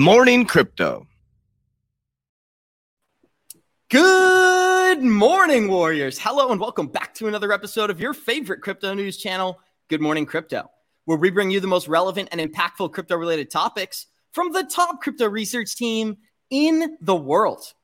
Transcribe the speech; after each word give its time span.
morning, 0.00 0.46
crypto. 0.46 1.06
Good 3.90 5.02
morning, 5.02 5.68
Warriors. 5.68 6.18
Hello, 6.18 6.50
and 6.50 6.58
welcome 6.58 6.86
back 6.86 7.12
to 7.16 7.28
another 7.28 7.52
episode 7.52 7.90
of 7.90 8.00
your 8.00 8.14
favorite 8.14 8.62
crypto 8.62 8.94
news 8.94 9.18
channel, 9.18 9.60
Good 9.88 10.00
Morning 10.00 10.24
Crypto, 10.24 10.70
where 11.04 11.18
we 11.18 11.28
bring 11.28 11.50
you 11.50 11.60
the 11.60 11.66
most 11.66 11.86
relevant 11.86 12.30
and 12.32 12.40
impactful 12.40 12.92
crypto 12.92 13.14
related 13.16 13.50
topics 13.50 14.06
from 14.32 14.52
the 14.52 14.64
top 14.64 15.02
crypto 15.02 15.28
research 15.28 15.76
team 15.76 16.16
in 16.48 16.96
the 17.02 17.14
world. 17.14 17.74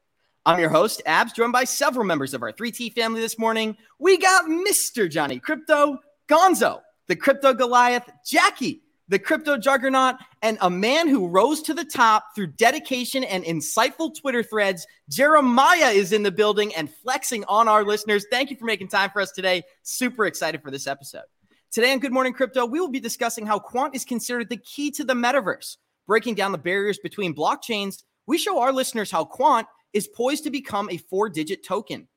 I'm 0.46 0.58
your 0.58 0.70
host, 0.70 1.02
Abs, 1.04 1.34
joined 1.34 1.52
by 1.52 1.64
several 1.64 2.06
members 2.06 2.32
of 2.32 2.42
our 2.42 2.52
3T 2.52 2.94
family 2.94 3.20
this 3.20 3.38
morning. 3.38 3.76
We 3.98 4.16
got 4.16 4.46
Mr. 4.46 5.10
Johnny 5.10 5.38
Crypto, 5.38 5.98
Gonzo, 6.28 6.80
the 7.08 7.16
Crypto 7.16 7.52
Goliath, 7.52 8.08
Jackie, 8.24 8.80
the 9.08 9.18
crypto 9.18 9.56
juggernaut, 9.56 10.16
and 10.42 10.58
a 10.60 10.70
man 10.70 11.08
who 11.08 11.28
rose 11.28 11.62
to 11.62 11.74
the 11.74 11.84
top 11.84 12.34
through 12.34 12.48
dedication 12.48 13.22
and 13.24 13.44
insightful 13.44 14.14
Twitter 14.18 14.42
threads. 14.42 14.86
Jeremiah 15.08 15.90
is 15.90 16.12
in 16.12 16.22
the 16.22 16.32
building 16.32 16.74
and 16.74 16.92
flexing 16.92 17.44
on 17.44 17.68
our 17.68 17.84
listeners. 17.84 18.26
Thank 18.30 18.50
you 18.50 18.56
for 18.56 18.64
making 18.64 18.88
time 18.88 19.10
for 19.10 19.20
us 19.20 19.30
today. 19.30 19.62
Super 19.82 20.26
excited 20.26 20.62
for 20.62 20.70
this 20.70 20.86
episode. 20.86 21.24
Today 21.70 21.92
on 21.92 21.98
Good 21.98 22.12
Morning 22.12 22.32
Crypto, 22.32 22.64
we 22.64 22.80
will 22.80 22.88
be 22.88 23.00
discussing 23.00 23.46
how 23.46 23.58
quant 23.58 23.94
is 23.94 24.04
considered 24.04 24.48
the 24.48 24.56
key 24.56 24.90
to 24.92 25.04
the 25.04 25.14
metaverse, 25.14 25.76
breaking 26.06 26.34
down 26.34 26.52
the 26.52 26.58
barriers 26.58 26.98
between 26.98 27.34
blockchains. 27.34 28.02
We 28.26 28.38
show 28.38 28.60
our 28.60 28.72
listeners 28.72 29.10
how 29.10 29.24
quant 29.24 29.66
is 29.92 30.08
poised 30.08 30.44
to 30.44 30.50
become 30.50 30.88
a 30.90 30.96
four 30.96 31.28
digit 31.28 31.64
token. 31.64 32.08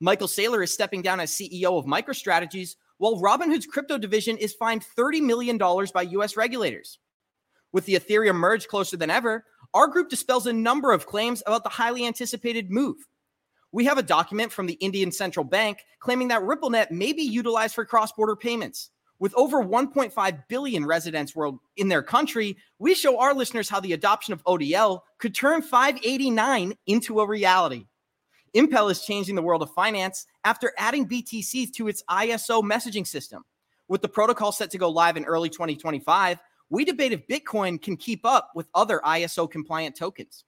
Michael 0.00 0.28
Saylor 0.28 0.62
is 0.64 0.72
stepping 0.72 1.02
down 1.02 1.20
as 1.20 1.32
CEO 1.32 1.78
of 1.78 1.84
MicroStrategies, 1.84 2.76
while 3.00 3.18
Robinhood's 3.18 3.64
crypto 3.64 3.96
division 3.96 4.36
is 4.36 4.52
fined 4.52 4.84
$30 4.94 5.22
million 5.22 5.56
by 5.56 6.02
US 6.02 6.36
regulators. 6.36 6.98
With 7.72 7.86
the 7.86 7.94
Ethereum 7.94 8.34
merge 8.34 8.68
closer 8.68 8.98
than 8.98 9.08
ever, 9.08 9.46
our 9.72 9.88
group 9.88 10.10
dispels 10.10 10.46
a 10.46 10.52
number 10.52 10.92
of 10.92 11.06
claims 11.06 11.42
about 11.46 11.64
the 11.64 11.70
highly 11.70 12.04
anticipated 12.04 12.70
move. 12.70 12.96
We 13.72 13.86
have 13.86 13.96
a 13.96 14.02
document 14.02 14.52
from 14.52 14.66
the 14.66 14.74
Indian 14.74 15.12
Central 15.12 15.44
Bank 15.44 15.78
claiming 16.00 16.28
that 16.28 16.42
RippleNet 16.42 16.90
may 16.90 17.14
be 17.14 17.22
utilized 17.22 17.74
for 17.74 17.86
cross 17.86 18.12
border 18.12 18.36
payments. 18.36 18.90
With 19.18 19.34
over 19.34 19.64
1.5 19.64 20.42
billion 20.48 20.84
residents 20.84 21.34
world 21.34 21.58
in 21.78 21.88
their 21.88 22.02
country, 22.02 22.58
we 22.78 22.94
show 22.94 23.18
our 23.18 23.32
listeners 23.32 23.70
how 23.70 23.80
the 23.80 23.94
adoption 23.94 24.34
of 24.34 24.44
ODL 24.44 25.00
could 25.18 25.34
turn 25.34 25.62
589 25.62 26.74
into 26.86 27.20
a 27.20 27.26
reality. 27.26 27.86
Impel 28.54 28.88
is 28.88 29.04
changing 29.04 29.36
the 29.36 29.42
world 29.42 29.62
of 29.62 29.72
finance 29.72 30.26
after 30.44 30.72
adding 30.76 31.06
BTC 31.06 31.72
to 31.74 31.88
its 31.88 32.02
ISO 32.10 32.62
messaging 32.62 33.06
system. 33.06 33.44
With 33.88 34.02
the 34.02 34.08
protocol 34.08 34.52
set 34.52 34.70
to 34.70 34.78
go 34.78 34.88
live 34.88 35.16
in 35.16 35.24
early 35.24 35.48
2025, 35.48 36.40
we 36.68 36.84
debate 36.84 37.12
if 37.12 37.26
Bitcoin 37.26 37.80
can 37.80 37.96
keep 37.96 38.24
up 38.24 38.50
with 38.54 38.68
other 38.74 39.00
ISO 39.04 39.50
compliant 39.50 39.96
tokens. 39.96 40.44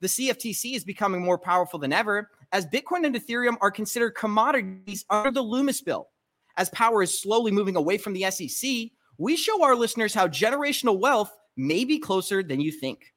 The 0.00 0.06
CFTC 0.06 0.74
is 0.74 0.84
becoming 0.84 1.22
more 1.22 1.38
powerful 1.38 1.78
than 1.78 1.92
ever 1.92 2.30
as 2.52 2.66
Bitcoin 2.66 3.04
and 3.04 3.14
Ethereum 3.14 3.56
are 3.60 3.70
considered 3.70 4.12
commodities 4.12 5.04
under 5.10 5.30
the 5.30 5.42
Lummis 5.42 5.80
bill. 5.80 6.08
As 6.56 6.70
power 6.70 7.02
is 7.02 7.20
slowly 7.20 7.50
moving 7.50 7.76
away 7.76 7.98
from 7.98 8.12
the 8.12 8.30
SEC, 8.30 8.90
we 9.18 9.36
show 9.36 9.62
our 9.64 9.74
listeners 9.74 10.14
how 10.14 10.28
generational 10.28 10.98
wealth 10.98 11.36
may 11.56 11.84
be 11.84 11.98
closer 11.98 12.42
than 12.42 12.60
you 12.60 12.70
think. 12.70 13.12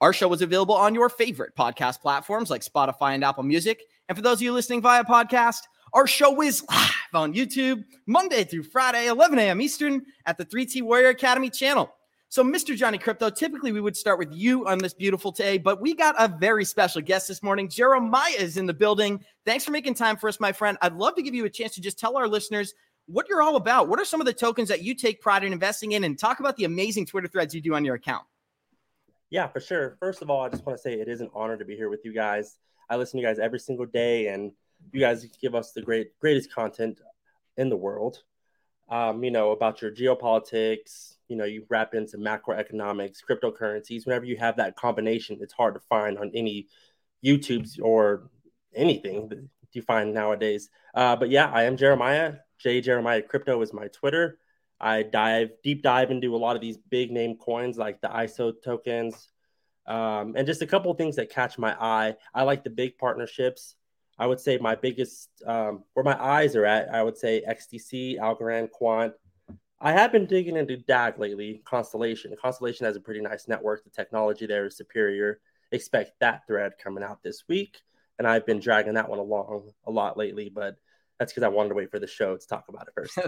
Our 0.00 0.12
show 0.12 0.32
is 0.32 0.42
available 0.42 0.74
on 0.74 0.94
your 0.94 1.08
favorite 1.08 1.54
podcast 1.56 2.00
platforms 2.00 2.50
like 2.50 2.62
Spotify 2.62 3.14
and 3.14 3.24
Apple 3.24 3.44
Music. 3.44 3.82
And 4.08 4.18
for 4.18 4.22
those 4.22 4.38
of 4.38 4.42
you 4.42 4.52
listening 4.52 4.82
via 4.82 5.04
podcast, 5.04 5.60
our 5.92 6.06
show 6.06 6.42
is 6.42 6.64
live 6.68 6.90
on 7.14 7.32
YouTube 7.32 7.84
Monday 8.06 8.42
through 8.44 8.64
Friday, 8.64 9.06
11 9.06 9.38
a.m. 9.38 9.60
Eastern 9.60 10.04
at 10.26 10.36
the 10.36 10.44
3T 10.44 10.82
Warrior 10.82 11.08
Academy 11.08 11.48
channel. 11.48 11.94
So, 12.28 12.42
Mr. 12.42 12.74
Johnny 12.76 12.98
Crypto, 12.98 13.30
typically 13.30 13.70
we 13.70 13.80
would 13.80 13.96
start 13.96 14.18
with 14.18 14.32
you 14.32 14.66
on 14.66 14.78
this 14.78 14.92
beautiful 14.92 15.30
day, 15.30 15.56
but 15.56 15.80
we 15.80 15.94
got 15.94 16.16
a 16.18 16.26
very 16.26 16.64
special 16.64 17.00
guest 17.00 17.28
this 17.28 17.44
morning. 17.44 17.68
Jeremiah 17.68 18.34
is 18.36 18.56
in 18.56 18.66
the 18.66 18.74
building. 18.74 19.24
Thanks 19.46 19.64
for 19.64 19.70
making 19.70 19.94
time 19.94 20.16
for 20.16 20.28
us, 20.28 20.40
my 20.40 20.50
friend. 20.50 20.76
I'd 20.82 20.94
love 20.94 21.14
to 21.14 21.22
give 21.22 21.36
you 21.36 21.44
a 21.44 21.50
chance 21.50 21.76
to 21.76 21.80
just 21.80 21.96
tell 21.96 22.16
our 22.16 22.26
listeners 22.26 22.74
what 23.06 23.28
you're 23.28 23.42
all 23.42 23.54
about. 23.54 23.88
What 23.88 24.00
are 24.00 24.04
some 24.04 24.20
of 24.20 24.26
the 24.26 24.32
tokens 24.32 24.68
that 24.70 24.82
you 24.82 24.96
take 24.96 25.20
pride 25.20 25.44
in 25.44 25.52
investing 25.52 25.92
in, 25.92 26.02
and 26.02 26.18
talk 26.18 26.40
about 26.40 26.56
the 26.56 26.64
amazing 26.64 27.06
Twitter 27.06 27.28
threads 27.28 27.54
you 27.54 27.60
do 27.60 27.74
on 27.74 27.84
your 27.84 27.94
account? 27.94 28.24
Yeah, 29.34 29.48
for 29.48 29.58
sure. 29.58 29.96
First 29.98 30.22
of 30.22 30.30
all, 30.30 30.44
I 30.44 30.48
just 30.48 30.64
want 30.64 30.78
to 30.78 30.80
say 30.80 30.92
it 30.92 31.08
is 31.08 31.20
an 31.20 31.28
honor 31.34 31.56
to 31.56 31.64
be 31.64 31.74
here 31.74 31.88
with 31.88 32.04
you 32.04 32.12
guys. 32.14 32.60
I 32.88 32.94
listen 32.94 33.18
to 33.18 33.22
you 33.22 33.26
guys 33.26 33.40
every 33.40 33.58
single 33.58 33.84
day, 33.84 34.28
and 34.28 34.52
you 34.92 35.00
guys 35.00 35.26
give 35.42 35.56
us 35.56 35.72
the 35.72 35.82
great 35.82 36.16
greatest 36.20 36.54
content 36.54 37.00
in 37.56 37.68
the 37.68 37.76
world. 37.76 38.22
Um, 38.88 39.24
you 39.24 39.32
know 39.32 39.50
about 39.50 39.82
your 39.82 39.90
geopolitics. 39.90 41.16
You 41.26 41.34
know 41.34 41.46
you 41.46 41.66
wrap 41.68 41.94
into 41.94 42.16
macroeconomics, 42.16 43.24
cryptocurrencies. 43.28 44.06
Whenever 44.06 44.24
you 44.24 44.36
have 44.36 44.56
that 44.58 44.76
combination, 44.76 45.38
it's 45.40 45.52
hard 45.52 45.74
to 45.74 45.80
find 45.80 46.16
on 46.16 46.30
any 46.32 46.68
YouTube's 47.26 47.80
or 47.80 48.30
anything 48.72 49.30
that 49.30 49.48
you 49.72 49.82
find 49.82 50.14
nowadays. 50.14 50.70
Uh, 50.94 51.16
but 51.16 51.28
yeah, 51.28 51.50
I 51.52 51.64
am 51.64 51.76
Jeremiah. 51.76 52.34
J 52.60 52.80
Jeremiah 52.80 53.20
Crypto 53.20 53.60
is 53.62 53.72
my 53.72 53.88
Twitter. 53.88 54.38
I 54.84 55.02
dive 55.02 55.48
deep 55.62 55.82
dive 55.82 56.10
into 56.10 56.36
a 56.36 56.36
lot 56.36 56.56
of 56.56 56.60
these 56.60 56.76
big 56.76 57.10
name 57.10 57.36
coins 57.38 57.78
like 57.78 58.02
the 58.02 58.08
ISO 58.08 58.52
tokens, 58.62 59.30
um, 59.86 60.34
and 60.36 60.46
just 60.46 60.60
a 60.60 60.66
couple 60.66 60.90
of 60.90 60.98
things 60.98 61.16
that 61.16 61.30
catch 61.30 61.56
my 61.56 61.74
eye. 61.80 62.16
I 62.34 62.42
like 62.42 62.64
the 62.64 62.70
big 62.70 62.98
partnerships. 62.98 63.76
I 64.18 64.26
would 64.26 64.40
say 64.40 64.58
my 64.58 64.74
biggest 64.74 65.30
um, 65.46 65.84
where 65.94 66.04
my 66.04 66.22
eyes 66.22 66.54
are 66.54 66.66
at. 66.66 66.94
I 66.94 67.02
would 67.02 67.16
say 67.16 67.42
XDC, 67.48 68.18
Algorand, 68.18 68.72
Quant. 68.72 69.14
I 69.80 69.92
have 69.92 70.12
been 70.12 70.26
digging 70.26 70.58
into 70.58 70.76
DAG 70.76 71.18
lately. 71.18 71.62
Constellation. 71.64 72.36
Constellation 72.40 72.84
has 72.84 72.94
a 72.94 73.00
pretty 73.00 73.22
nice 73.22 73.48
network. 73.48 73.84
The 73.84 73.90
technology 73.90 74.44
there 74.44 74.66
is 74.66 74.76
superior. 74.76 75.40
Expect 75.72 76.20
that 76.20 76.46
thread 76.46 76.74
coming 76.76 77.02
out 77.02 77.22
this 77.22 77.44
week, 77.48 77.78
and 78.18 78.28
I've 78.28 78.44
been 78.44 78.60
dragging 78.60 78.94
that 78.94 79.08
one 79.08 79.18
along 79.18 79.70
a 79.86 79.90
lot 79.90 80.18
lately. 80.18 80.50
But 80.54 80.76
that's 81.18 81.32
because 81.32 81.44
I 81.44 81.48
wanted 81.48 81.70
to 81.70 81.74
wait 81.76 81.90
for 81.90 81.98
the 81.98 82.06
show 82.06 82.36
to 82.36 82.46
talk 82.46 82.64
about 82.68 82.88
it 82.88 82.94
first. 82.94 83.18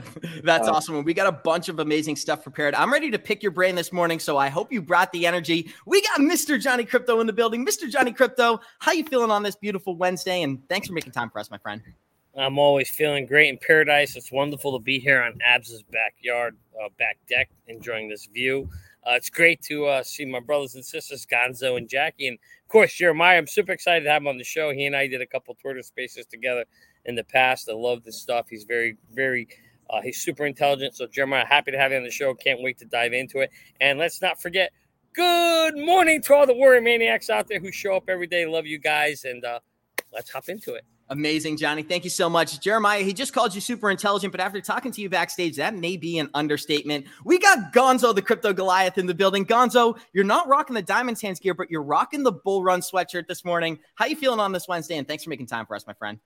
that's 0.44 0.68
um, 0.68 0.74
awesome. 0.74 1.04
We 1.04 1.14
got 1.14 1.26
a 1.26 1.32
bunch 1.32 1.68
of 1.68 1.78
amazing 1.78 2.16
stuff 2.16 2.42
prepared. 2.42 2.74
I'm 2.74 2.92
ready 2.92 3.10
to 3.10 3.18
pick 3.18 3.42
your 3.42 3.52
brain 3.52 3.74
this 3.74 3.92
morning, 3.92 4.18
so 4.18 4.36
I 4.36 4.48
hope 4.48 4.72
you 4.72 4.82
brought 4.82 5.12
the 5.12 5.26
energy. 5.26 5.72
We 5.86 6.02
got 6.02 6.20
Mr. 6.20 6.60
Johnny 6.60 6.84
Crypto 6.84 7.20
in 7.20 7.26
the 7.26 7.32
building. 7.32 7.64
Mr. 7.64 7.88
Johnny 7.88 8.12
Crypto, 8.12 8.60
how 8.80 8.92
you 8.92 9.04
feeling 9.04 9.30
on 9.30 9.42
this 9.42 9.56
beautiful 9.56 9.96
Wednesday? 9.96 10.42
And 10.42 10.68
thanks 10.68 10.88
for 10.88 10.94
making 10.94 11.12
time 11.12 11.30
for 11.30 11.38
us, 11.38 11.50
my 11.50 11.58
friend. 11.58 11.80
I'm 12.36 12.58
always 12.58 12.90
feeling 12.90 13.24
great 13.24 13.48
in 13.48 13.58
paradise. 13.58 14.14
It's 14.14 14.30
wonderful 14.30 14.78
to 14.78 14.82
be 14.82 14.98
here 14.98 15.22
on 15.22 15.38
Abs's 15.42 15.82
backyard, 15.84 16.56
uh, 16.78 16.88
back 16.98 17.16
deck, 17.28 17.48
enjoying 17.66 18.08
this 18.08 18.26
view. 18.26 18.68
Uh, 19.06 19.12
it's 19.14 19.30
great 19.30 19.62
to 19.62 19.86
uh, 19.86 20.02
see 20.02 20.24
my 20.24 20.40
brothers 20.40 20.74
and 20.74 20.84
sisters, 20.84 21.24
Gonzo 21.26 21.76
and 21.76 21.88
Jackie, 21.88 22.26
and 22.26 22.38
of 22.64 22.68
course 22.68 22.92
Jeremiah. 22.92 23.38
I'm 23.38 23.46
super 23.46 23.70
excited 23.70 24.04
to 24.04 24.10
have 24.10 24.22
him 24.22 24.26
on 24.26 24.36
the 24.36 24.44
show. 24.44 24.72
He 24.72 24.84
and 24.86 24.96
I 24.96 25.06
did 25.06 25.22
a 25.22 25.26
couple 25.26 25.54
Twitter 25.54 25.82
Spaces 25.82 26.26
together 26.26 26.64
in 27.04 27.14
the 27.14 27.22
past. 27.22 27.68
I 27.70 27.74
love 27.74 28.02
this 28.02 28.20
stuff. 28.20 28.46
He's 28.50 28.64
very, 28.64 28.96
very, 29.12 29.46
uh, 29.88 30.00
he's 30.02 30.20
super 30.20 30.44
intelligent. 30.44 30.96
So, 30.96 31.06
Jeremiah, 31.06 31.46
happy 31.46 31.70
to 31.70 31.78
have 31.78 31.92
you 31.92 31.98
on 31.98 32.02
the 32.02 32.10
show. 32.10 32.34
Can't 32.34 32.60
wait 32.62 32.78
to 32.78 32.84
dive 32.84 33.12
into 33.12 33.38
it. 33.38 33.50
And 33.80 33.96
let's 33.96 34.20
not 34.20 34.42
forget, 34.42 34.72
good 35.12 35.76
morning 35.76 36.20
to 36.22 36.34
all 36.34 36.46
the 36.46 36.54
warrior 36.54 36.80
maniacs 36.80 37.30
out 37.30 37.46
there 37.46 37.60
who 37.60 37.70
show 37.70 37.94
up 37.96 38.08
every 38.08 38.26
day. 38.26 38.44
Love 38.44 38.66
you 38.66 38.78
guys. 38.78 39.24
And 39.24 39.44
uh, 39.44 39.60
let's 40.12 40.30
hop 40.30 40.48
into 40.48 40.74
it. 40.74 40.84
Amazing, 41.08 41.56
Johnny. 41.56 41.82
Thank 41.82 42.02
you 42.02 42.10
so 42.10 42.28
much. 42.28 42.58
Jeremiah, 42.60 43.02
he 43.02 43.12
just 43.12 43.32
called 43.32 43.54
you 43.54 43.60
super 43.60 43.90
intelligent, 43.90 44.32
but 44.32 44.40
after 44.40 44.60
talking 44.60 44.90
to 44.90 45.00
you 45.00 45.08
backstage, 45.08 45.56
that 45.56 45.74
may 45.76 45.96
be 45.96 46.18
an 46.18 46.28
understatement. 46.34 47.06
We 47.24 47.38
got 47.38 47.72
Gonzo, 47.72 48.12
the 48.12 48.22
crypto 48.22 48.52
Goliath, 48.52 48.98
in 48.98 49.06
the 49.06 49.14
building. 49.14 49.46
Gonzo, 49.46 49.96
you're 50.12 50.24
not 50.24 50.48
rocking 50.48 50.74
the 50.74 50.82
Diamonds 50.82 51.22
Hands 51.22 51.38
gear, 51.38 51.54
but 51.54 51.70
you're 51.70 51.82
rocking 51.82 52.24
the 52.24 52.32
Bull 52.32 52.64
Run 52.64 52.80
sweatshirt 52.80 53.28
this 53.28 53.44
morning. 53.44 53.78
How 53.94 54.06
you 54.06 54.16
feeling 54.16 54.40
on 54.40 54.50
this 54.50 54.66
Wednesday? 54.66 54.98
And 54.98 55.06
thanks 55.06 55.22
for 55.22 55.30
making 55.30 55.46
time 55.46 55.64
for 55.64 55.76
us, 55.76 55.86
my 55.86 55.94
friend. 55.94 56.18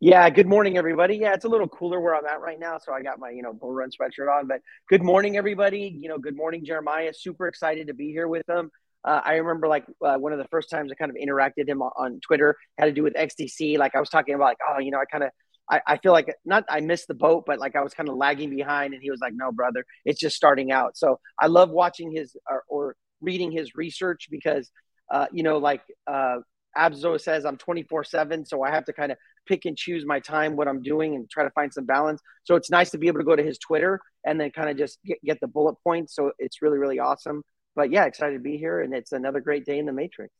Yeah, 0.00 0.30
good 0.30 0.46
morning, 0.46 0.78
everybody. 0.78 1.16
Yeah, 1.16 1.34
it's 1.34 1.44
a 1.44 1.48
little 1.48 1.68
cooler 1.68 2.00
where 2.00 2.14
I'm 2.14 2.24
at 2.24 2.40
right 2.40 2.58
now, 2.58 2.78
so 2.78 2.92
I 2.92 3.02
got 3.02 3.18
my 3.18 3.30
you 3.30 3.42
know 3.42 3.52
bull 3.52 3.74
run 3.74 3.90
sweatshirt 3.90 4.32
on. 4.32 4.46
But 4.46 4.62
good 4.88 5.02
morning, 5.02 5.36
everybody. 5.36 5.80
You 6.00 6.08
know, 6.08 6.18
good 6.18 6.36
morning, 6.36 6.64
Jeremiah. 6.64 7.12
Super 7.12 7.48
excited 7.48 7.88
to 7.88 7.94
be 7.94 8.10
here 8.12 8.28
with 8.28 8.46
them. 8.46 8.70
Uh, 9.04 9.20
I 9.24 9.34
remember 9.34 9.68
like 9.68 9.86
uh, 10.04 10.16
one 10.16 10.32
of 10.32 10.38
the 10.38 10.48
first 10.48 10.70
times 10.70 10.90
I 10.90 10.94
kind 10.96 11.10
of 11.10 11.16
interacted 11.16 11.68
him 11.68 11.82
on, 11.82 11.92
on, 11.96 12.20
Twitter 12.20 12.56
had 12.78 12.86
to 12.86 12.92
do 12.92 13.02
with 13.02 13.14
XDC. 13.14 13.78
Like 13.78 13.94
I 13.94 14.00
was 14.00 14.08
talking 14.08 14.34
about, 14.34 14.46
like 14.46 14.58
oh, 14.68 14.80
you 14.80 14.90
know, 14.90 14.98
I 14.98 15.04
kind 15.04 15.24
of 15.24 15.30
I, 15.70 15.80
I 15.86 15.96
feel 15.98 16.12
like 16.12 16.34
not 16.44 16.64
I 16.68 16.80
missed 16.80 17.08
the 17.08 17.14
boat, 17.14 17.44
but 17.46 17.58
like 17.58 17.76
I 17.76 17.82
was 17.82 17.94
kind 17.94 18.08
of 18.08 18.16
lagging 18.16 18.50
behind, 18.50 18.94
and 18.94 19.02
he 19.02 19.10
was 19.10 19.20
like, 19.20 19.34
no, 19.34 19.52
brother, 19.52 19.84
it's 20.04 20.20
just 20.20 20.36
starting 20.36 20.72
out. 20.72 20.96
So 20.96 21.20
I 21.38 21.46
love 21.46 21.70
watching 21.70 22.10
his 22.10 22.36
or, 22.50 22.64
or 22.68 22.96
reading 23.20 23.52
his 23.52 23.74
research 23.74 24.28
because 24.30 24.70
uh, 25.10 25.26
you 25.32 25.42
know, 25.42 25.58
like 25.58 25.82
uh, 26.06 26.38
Abzo 26.76 27.20
says, 27.20 27.44
I'm 27.44 27.56
24 27.56 28.04
seven, 28.04 28.44
so 28.44 28.62
I 28.62 28.70
have 28.70 28.84
to 28.86 28.92
kind 28.92 29.12
of 29.12 29.18
pick 29.46 29.64
and 29.64 29.76
choose 29.76 30.04
my 30.04 30.20
time, 30.20 30.56
what 30.56 30.68
I'm 30.68 30.82
doing, 30.82 31.14
and 31.14 31.28
try 31.28 31.44
to 31.44 31.50
find 31.50 31.72
some 31.72 31.86
balance. 31.86 32.20
So 32.44 32.54
it's 32.56 32.70
nice 32.70 32.90
to 32.90 32.98
be 32.98 33.08
able 33.08 33.20
to 33.20 33.24
go 33.24 33.36
to 33.36 33.42
his 33.42 33.58
Twitter 33.58 34.00
and 34.24 34.40
then 34.40 34.50
kind 34.50 34.68
of 34.68 34.76
just 34.76 34.98
get, 35.04 35.18
get 35.24 35.40
the 35.40 35.46
bullet 35.48 35.76
points. 35.82 36.14
So 36.14 36.32
it's 36.38 36.60
really, 36.62 36.78
really 36.78 36.98
awesome. 36.98 37.42
But 37.78 37.92
yeah, 37.92 38.06
excited 38.06 38.32
to 38.32 38.40
be 38.40 38.56
here. 38.56 38.80
And 38.80 38.92
it's 38.92 39.12
another 39.12 39.38
great 39.38 39.64
day 39.64 39.78
in 39.78 39.86
the 39.86 39.92
Matrix. 39.92 40.34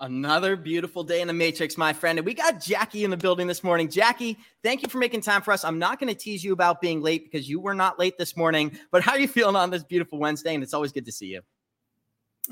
Another 0.00 0.56
beautiful 0.56 1.04
day 1.04 1.20
in 1.20 1.28
the 1.28 1.32
Matrix, 1.32 1.78
my 1.78 1.92
friend. 1.92 2.18
And 2.18 2.26
we 2.26 2.34
got 2.34 2.60
Jackie 2.60 3.04
in 3.04 3.12
the 3.12 3.16
building 3.16 3.46
this 3.46 3.62
morning. 3.62 3.88
Jackie, 3.88 4.36
thank 4.64 4.82
you 4.82 4.88
for 4.88 4.98
making 4.98 5.20
time 5.20 5.40
for 5.40 5.52
us. 5.52 5.64
I'm 5.64 5.78
not 5.78 6.00
going 6.00 6.12
to 6.12 6.18
tease 6.18 6.42
you 6.42 6.52
about 6.52 6.80
being 6.80 7.00
late 7.00 7.30
because 7.30 7.48
you 7.48 7.60
were 7.60 7.74
not 7.74 8.00
late 8.00 8.18
this 8.18 8.36
morning. 8.36 8.76
But 8.90 9.02
how 9.02 9.12
are 9.12 9.20
you 9.20 9.28
feeling 9.28 9.54
on 9.54 9.70
this 9.70 9.84
beautiful 9.84 10.18
Wednesday? 10.18 10.52
And 10.52 10.64
it's 10.64 10.74
always 10.74 10.90
good 10.90 11.04
to 11.04 11.12
see 11.12 11.26
you. 11.26 11.42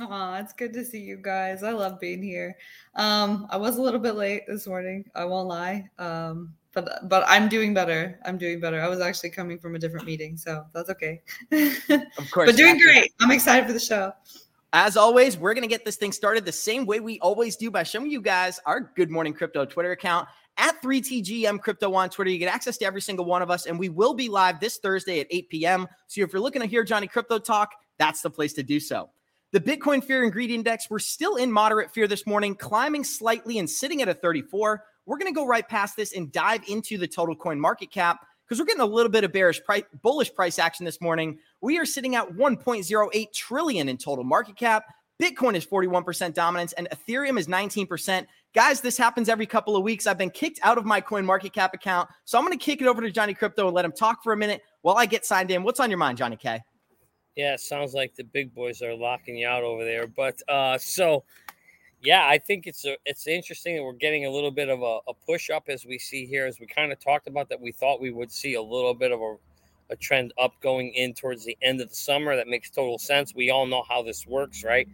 Oh, 0.00 0.34
it's 0.34 0.52
good 0.52 0.72
to 0.74 0.84
see 0.84 1.00
you 1.00 1.16
guys. 1.16 1.64
I 1.64 1.72
love 1.72 1.98
being 1.98 2.22
here. 2.22 2.56
Um, 2.94 3.48
I 3.50 3.56
was 3.56 3.78
a 3.78 3.82
little 3.82 3.98
bit 3.98 4.14
late 4.14 4.42
this 4.46 4.68
morning. 4.68 5.04
I 5.16 5.24
won't 5.24 5.48
lie. 5.48 5.90
Um, 5.98 6.54
but 6.80 7.08
but 7.08 7.24
I'm 7.26 7.48
doing 7.48 7.74
better. 7.74 8.18
I'm 8.24 8.38
doing 8.38 8.60
better. 8.60 8.80
I 8.80 8.88
was 8.88 9.00
actually 9.00 9.30
coming 9.30 9.58
from 9.58 9.74
a 9.74 9.78
different 9.78 10.06
meeting, 10.06 10.36
so 10.36 10.64
that's 10.74 10.90
okay. 10.90 11.22
Of 11.50 12.30
course. 12.30 12.46
but 12.50 12.56
doing 12.56 12.78
great. 12.78 13.12
I'm 13.20 13.30
excited 13.30 13.66
for 13.66 13.72
the 13.72 13.80
show. 13.80 14.12
As 14.72 14.98
always, 14.98 15.38
we're 15.38 15.54
going 15.54 15.62
to 15.62 15.68
get 15.68 15.86
this 15.86 15.96
thing 15.96 16.12
started 16.12 16.44
the 16.44 16.52
same 16.52 16.84
way 16.84 17.00
we 17.00 17.18
always 17.20 17.56
do 17.56 17.70
by 17.70 17.84
showing 17.84 18.10
you 18.10 18.20
guys 18.20 18.60
our 18.66 18.80
Good 18.80 19.10
Morning 19.10 19.32
Crypto 19.32 19.64
Twitter 19.64 19.92
account 19.92 20.28
at 20.58 20.80
3TGM 20.82 21.60
Crypto 21.60 21.94
on 21.94 22.10
Twitter. 22.10 22.30
You 22.30 22.38
get 22.38 22.52
access 22.52 22.76
to 22.78 22.84
every 22.84 23.00
single 23.00 23.24
one 23.24 23.40
of 23.40 23.50
us, 23.50 23.64
and 23.64 23.78
we 23.78 23.88
will 23.88 24.12
be 24.12 24.28
live 24.28 24.60
this 24.60 24.76
Thursday 24.76 25.20
at 25.20 25.26
8 25.30 25.48
p.m. 25.48 25.86
So 26.08 26.20
if 26.20 26.32
you're 26.32 26.42
looking 26.42 26.60
to 26.60 26.68
hear 26.68 26.84
Johnny 26.84 27.06
Crypto 27.06 27.38
talk, 27.38 27.70
that's 27.98 28.20
the 28.20 28.30
place 28.30 28.52
to 28.54 28.62
do 28.62 28.78
so. 28.78 29.08
The 29.52 29.60
Bitcoin 29.60 30.04
Fear 30.04 30.24
and 30.24 30.32
Greed 30.32 30.50
Index, 30.50 30.90
we're 30.90 30.98
still 30.98 31.36
in 31.36 31.50
moderate 31.50 31.90
fear 31.90 32.06
this 32.06 32.26
morning, 32.26 32.54
climbing 32.54 33.04
slightly 33.04 33.58
and 33.58 33.70
sitting 33.70 34.02
at 34.02 34.08
a 34.08 34.14
34. 34.14 34.84
We're 35.08 35.16
going 35.16 35.32
to 35.32 35.34
go 35.34 35.46
right 35.46 35.66
past 35.66 35.96
this 35.96 36.12
and 36.12 36.30
dive 36.30 36.60
into 36.68 36.98
the 36.98 37.08
total 37.08 37.34
coin 37.34 37.58
market 37.58 37.90
cap 37.90 38.26
because 38.44 38.60
we're 38.60 38.66
getting 38.66 38.82
a 38.82 38.86
little 38.86 39.10
bit 39.10 39.24
of 39.24 39.32
bearish 39.32 39.64
price, 39.64 39.84
bullish 40.02 40.32
price 40.34 40.58
action 40.58 40.84
this 40.84 41.00
morning. 41.00 41.38
We 41.62 41.78
are 41.78 41.86
sitting 41.86 42.14
at 42.14 42.28
1.08 42.28 43.32
trillion 43.32 43.88
in 43.88 43.96
total 43.96 44.22
market 44.22 44.56
cap. 44.56 44.84
Bitcoin 45.20 45.54
is 45.54 45.64
41% 45.64 46.34
dominance 46.34 46.74
and 46.74 46.88
Ethereum 46.90 47.38
is 47.38 47.46
19%. 47.46 48.26
Guys, 48.54 48.82
this 48.82 48.98
happens 48.98 49.30
every 49.30 49.46
couple 49.46 49.76
of 49.76 49.82
weeks. 49.82 50.06
I've 50.06 50.18
been 50.18 50.28
kicked 50.28 50.60
out 50.62 50.76
of 50.76 50.84
my 50.84 51.00
coin 51.00 51.24
market 51.24 51.54
cap 51.54 51.72
account. 51.72 52.10
So 52.26 52.36
I'm 52.36 52.44
going 52.44 52.56
to 52.56 52.62
kick 52.62 52.82
it 52.82 52.86
over 52.86 53.00
to 53.00 53.10
Johnny 53.10 53.32
Crypto 53.32 53.66
and 53.66 53.74
let 53.74 53.86
him 53.86 53.92
talk 53.92 54.22
for 54.22 54.34
a 54.34 54.36
minute 54.36 54.60
while 54.82 54.98
I 54.98 55.06
get 55.06 55.24
signed 55.24 55.50
in. 55.50 55.62
What's 55.62 55.80
on 55.80 55.88
your 55.88 55.98
mind, 55.98 56.18
Johnny 56.18 56.36
K? 56.36 56.60
Yeah, 57.34 57.56
sounds 57.56 57.94
like 57.94 58.14
the 58.14 58.24
big 58.24 58.54
boys 58.54 58.82
are 58.82 58.94
locking 58.94 59.38
you 59.38 59.48
out 59.48 59.62
over 59.62 59.84
there. 59.84 60.06
But 60.06 60.42
uh 60.48 60.76
so 60.76 61.24
yeah, 62.00 62.26
I 62.26 62.38
think 62.38 62.66
it's 62.66 62.84
a, 62.84 62.96
it's 63.04 63.26
interesting 63.26 63.76
that 63.76 63.82
we're 63.82 63.92
getting 63.92 64.24
a 64.24 64.30
little 64.30 64.50
bit 64.50 64.68
of 64.68 64.82
a, 64.82 64.98
a 65.08 65.14
push 65.26 65.50
up 65.50 65.64
as 65.68 65.84
we 65.84 65.98
see 65.98 66.26
here, 66.26 66.46
as 66.46 66.60
we 66.60 66.66
kind 66.66 66.92
of 66.92 67.00
talked 67.00 67.26
about 67.26 67.48
that 67.48 67.60
we 67.60 67.72
thought 67.72 68.00
we 68.00 68.10
would 68.10 68.30
see 68.30 68.54
a 68.54 68.62
little 68.62 68.94
bit 68.94 69.10
of 69.10 69.20
a, 69.20 69.36
a 69.90 69.96
trend 69.96 70.32
up 70.38 70.52
going 70.60 70.92
in 70.94 71.12
towards 71.12 71.44
the 71.44 71.56
end 71.60 71.80
of 71.80 71.88
the 71.88 71.94
summer. 71.94 72.36
That 72.36 72.46
makes 72.46 72.70
total 72.70 72.98
sense. 72.98 73.34
We 73.34 73.50
all 73.50 73.66
know 73.66 73.82
how 73.88 74.02
this 74.02 74.26
works, 74.26 74.62
right? 74.62 74.88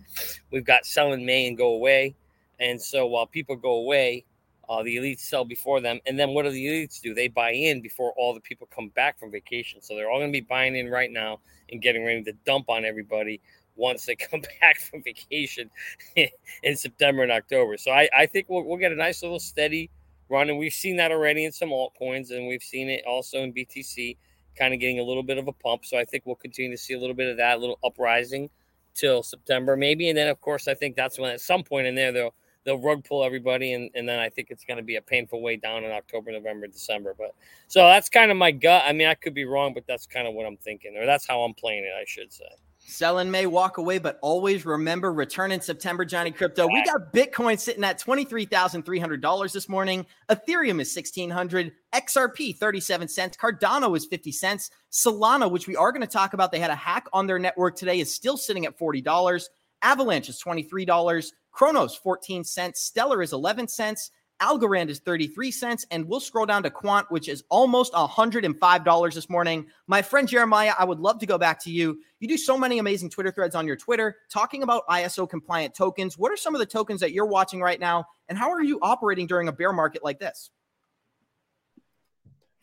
We've 0.51 0.65
got 0.65 0.87
sell 0.87 1.13
in 1.13 1.27
May 1.27 1.47
and 1.47 1.59
go 1.59 1.75
away. 1.75 2.15
And 2.59 2.81
so 2.81 3.07
while 3.07 3.27
people 3.27 3.57
go 3.57 3.73
away, 3.73 4.25
uh, 4.69 4.83
the 4.83 4.97
elites 4.97 5.21
sell 5.21 5.45
before 5.45 5.81
them. 5.81 6.01
And 6.07 6.19
then 6.19 6.31
what 6.31 6.45
do 6.45 6.51
the 6.51 6.67
elites 6.67 7.03
do? 7.03 7.13
They 7.13 7.29
buy 7.29 7.53
in 7.53 7.83
before 7.83 8.15
all 8.17 8.33
the 8.33 8.41
people 8.41 8.67
come 8.75 8.89
back 8.91 9.19
from 9.19 9.31
vacation. 9.31 9.83
So 9.83 9.95
they're 9.95 10.11
all 10.11 10.21
going 10.21 10.33
to 10.33 10.41
be 10.41 10.47
buying 10.47 10.75
in 10.75 10.89
right 10.89 11.11
now 11.11 11.41
and 11.71 11.83
getting 11.83 12.05
ready 12.05 12.23
to 12.23 12.33
dump 12.47 12.71
on 12.71 12.85
everybody 12.87 13.43
once 13.77 14.07
they 14.07 14.17
come 14.31 14.43
back 14.61 14.81
from 14.81 15.03
vacation 15.03 15.71
in 16.63 16.77
September 16.77 17.23
and 17.23 17.33
October. 17.33 17.77
So 17.77 17.91
I, 17.91 18.09
I 18.17 18.27
think 18.27 18.47
we'll, 18.49 18.65
we'll 18.65 18.79
get 18.79 18.93
a 18.93 18.97
nice 18.97 19.23
little 19.23 19.41
steady 19.41 19.91
run. 20.29 20.49
And 20.51 20.59
we've 20.59 20.73
seen 20.73 20.97
that 20.97 21.13
already 21.13 21.45
in 21.45 21.53
some 21.53 21.71
altcoins, 21.71 22.31
and 22.31 22.47
we've 22.47 22.63
seen 22.63 22.89
it 22.89 23.05
also 23.07 23.43
in 23.43 23.53
BTC, 23.53 24.17
kind 24.57 24.73
of 24.75 24.81
getting 24.81 25.01
a 25.01 25.03
little 25.03 25.23
bit 25.23 25.39
of 25.39 25.49
a 25.49 25.53
pump. 25.53 25.85
So 25.85 25.99
I 25.99 26.05
think 26.05 26.25
we'll 26.27 26.37
continue 26.37 26.71
to 26.71 26.83
see 26.83 26.95
a 26.95 26.99
little 26.99 27.17
bit 27.17 27.31
of 27.31 27.37
that, 27.39 27.57
a 27.57 27.61
little 27.61 27.79
uprising 27.85 28.51
till 28.95 29.23
September, 29.23 29.77
maybe. 29.77 30.09
And 30.09 30.17
then, 30.17 30.29
of 30.29 30.41
course, 30.41 30.69
I 30.69 30.75
think 30.75 30.97
that's 30.97 31.19
when 31.19 31.31
at 31.31 31.41
some 31.41 31.63
point 31.63 31.87
in 31.87 31.95
there, 31.95 32.13
they'll 32.13 32.35
they'll 32.65 32.81
rug 32.81 33.05
pull 33.05 33.23
everybody, 33.23 33.75
and, 33.75 33.91
and 33.95 34.09
then 34.09 34.19
I 34.19 34.31
think 34.31 34.49
it's 34.51 34.65
going 34.65 34.79
to 34.79 34.83
be 34.83 34.97
a 34.97 35.03
painful 35.03 35.43
way 35.43 35.57
down 35.57 35.85
in 35.85 35.91
October, 35.91 36.33
November, 36.33 36.67
December. 36.67 37.15
But 37.17 37.35
so 37.69 37.87
that's 37.87 38.09
kind 38.09 38.31
of 38.31 38.37
my 38.37 38.51
gut. 38.53 38.85
I 38.87 38.93
mean, 38.93 39.07
I 39.07 39.15
could 39.15 39.35
be 39.35 39.45
wrong, 39.45 39.75
but 39.75 39.87
that's 39.87 40.07
kind 40.07 40.27
of 40.27 40.35
what 40.35 40.47
I'm 40.47 40.57
thinking, 40.57 40.97
or 40.97 41.05
that's 41.05 41.27
how 41.27 41.43
I'm 41.43 41.55
playing 41.55 41.85
it, 41.85 41.93
I 42.01 42.05
should 42.07 42.33
say. 42.33 42.49
Sell 42.87 43.19
in 43.19 43.31
May, 43.31 43.47
walk 43.47 43.79
away, 43.79 43.99
but 43.99 44.19
always 44.21 44.67
remember 44.67 45.13
return 45.13 45.51
in 45.51 45.61
September, 45.61 46.05
Johnny 46.05 46.31
Crypto. 46.31 46.67
We 46.67 46.85
got 46.85 47.13
Bitcoin 47.13 47.59
sitting 47.59 47.83
at 47.83 47.99
$23,300 47.99 49.53
this 49.53 49.69
morning. 49.69 50.07
Ethereum 50.29 50.81
is 50.81 50.95
1600 50.95 51.73
XRP 51.93 52.57
37 52.57 53.09
cents. 53.09 53.37
Cardano 53.37 53.97
is 53.97 54.05
50 54.07 54.31
cents. 54.33 54.71
Solana, 54.93 55.51
which 55.51 55.67
we 55.67 55.75
are 55.77 55.93
going 55.93 56.03
to 56.03 56.07
talk 56.07 56.35
about, 56.35 56.53
they 56.53 56.61
had 56.61 56.71
a 56.71 56.77
hack 56.77 57.07
on 57.13 57.27
their 57.27 57.39
network 57.39 57.75
today, 57.75 58.01
is 58.01 58.15
still 58.15 58.37
sitting 58.37 58.67
at 58.67 58.79
$40. 58.79 59.49
Avalanche 59.83 60.29
is 60.29 60.41
$23. 60.43 61.33
Cronos 61.53 61.95
14 61.97 62.45
cents. 62.45 62.81
Stellar 62.81 63.23
is 63.23 63.33
11 63.33 63.67
cents. 63.69 64.11
Algorand 64.41 64.89
is 64.89 64.99
33 64.99 65.51
cents. 65.51 65.87
And 65.91 66.07
we'll 66.07 66.21
scroll 66.21 66.47
down 66.47 66.63
to 66.65 66.71
Quant, 66.71 67.07
which 67.11 67.29
is 67.29 67.45
almost 67.49 67.93
$105 67.93 69.15
this 69.15 69.31
morning. 69.31 69.67
My 69.87 70.03
friend 70.03 70.29
Jeremiah, 70.29 70.75
I 70.79 70.85
would 70.85 71.01
love 71.01 71.19
to 71.21 71.27
go 71.27 71.39
back 71.39 71.63
to 71.65 71.71
you. 71.71 72.01
You 72.21 72.29
do 72.29 72.37
so 72.37 72.59
many 72.59 72.79
amazing 72.79 73.11
Twitter 73.11 73.31
threads 73.31 73.55
on 73.55 73.67
your 73.67 73.77
Twitter 73.77 74.17
talking 74.31 74.63
about 74.63 74.87
ISO 74.89 75.29
compliant 75.29 75.75
tokens. 75.75 76.19
What 76.19 76.33
are 76.33 76.37
some 76.37 76.55
of 76.55 76.59
the 76.59 76.67
tokens 76.67 77.01
that 77.01 77.13
you're 77.13 77.27
watching 77.27 77.61
right 77.61 77.81
now? 77.81 78.07
And 78.29 78.39
how 78.39 78.51
are 78.51 78.63
you 78.63 78.79
operating 78.83 79.27
during 79.27 79.49
a 79.49 79.53
bear 79.53 79.73
market 79.73 80.03
like 80.03 80.19
this? 80.19 80.51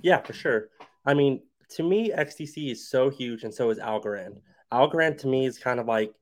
Yeah, 0.02 0.22
for 0.22 0.34
sure. 0.34 0.70
I 1.06 1.14
mean, 1.14 1.42
to 1.76 1.84
me, 1.84 2.12
XDC 2.12 2.72
is 2.72 2.90
so 2.90 3.10
huge, 3.10 3.44
and 3.44 3.54
so 3.54 3.70
is 3.70 3.80
Algorand. 3.80 4.42
Algorand 4.72 5.18
to 5.20 5.28
me 5.28 5.46
is 5.46 5.58
kind 5.58 5.80
of 5.80 5.86
like 5.86 6.14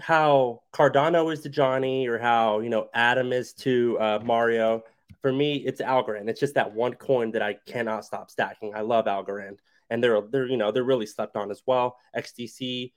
how 0.00 0.62
Cardano 0.72 1.32
is 1.32 1.40
to 1.40 1.48
Johnny 1.48 2.06
or 2.06 2.18
how 2.18 2.60
you 2.60 2.68
know 2.68 2.88
Adam 2.94 3.32
is 3.32 3.52
to 3.54 3.98
uh, 4.00 4.18
Mario. 4.22 4.82
For 5.22 5.32
me, 5.32 5.56
it's 5.56 5.80
Algorand. 5.80 6.28
It's 6.28 6.40
just 6.40 6.54
that 6.54 6.74
one 6.74 6.94
coin 6.94 7.30
that 7.32 7.42
I 7.42 7.56
cannot 7.66 8.04
stop 8.04 8.30
stacking. 8.30 8.74
I 8.74 8.82
love 8.82 9.06
Algorand, 9.06 9.58
and 9.90 10.02
they're 10.02 10.20
they're 10.20 10.46
you 10.46 10.56
know 10.56 10.70
they're 10.70 10.84
really 10.84 11.06
slept 11.06 11.36
on 11.36 11.50
as 11.50 11.62
well. 11.66 11.96
XDC, 12.16 12.92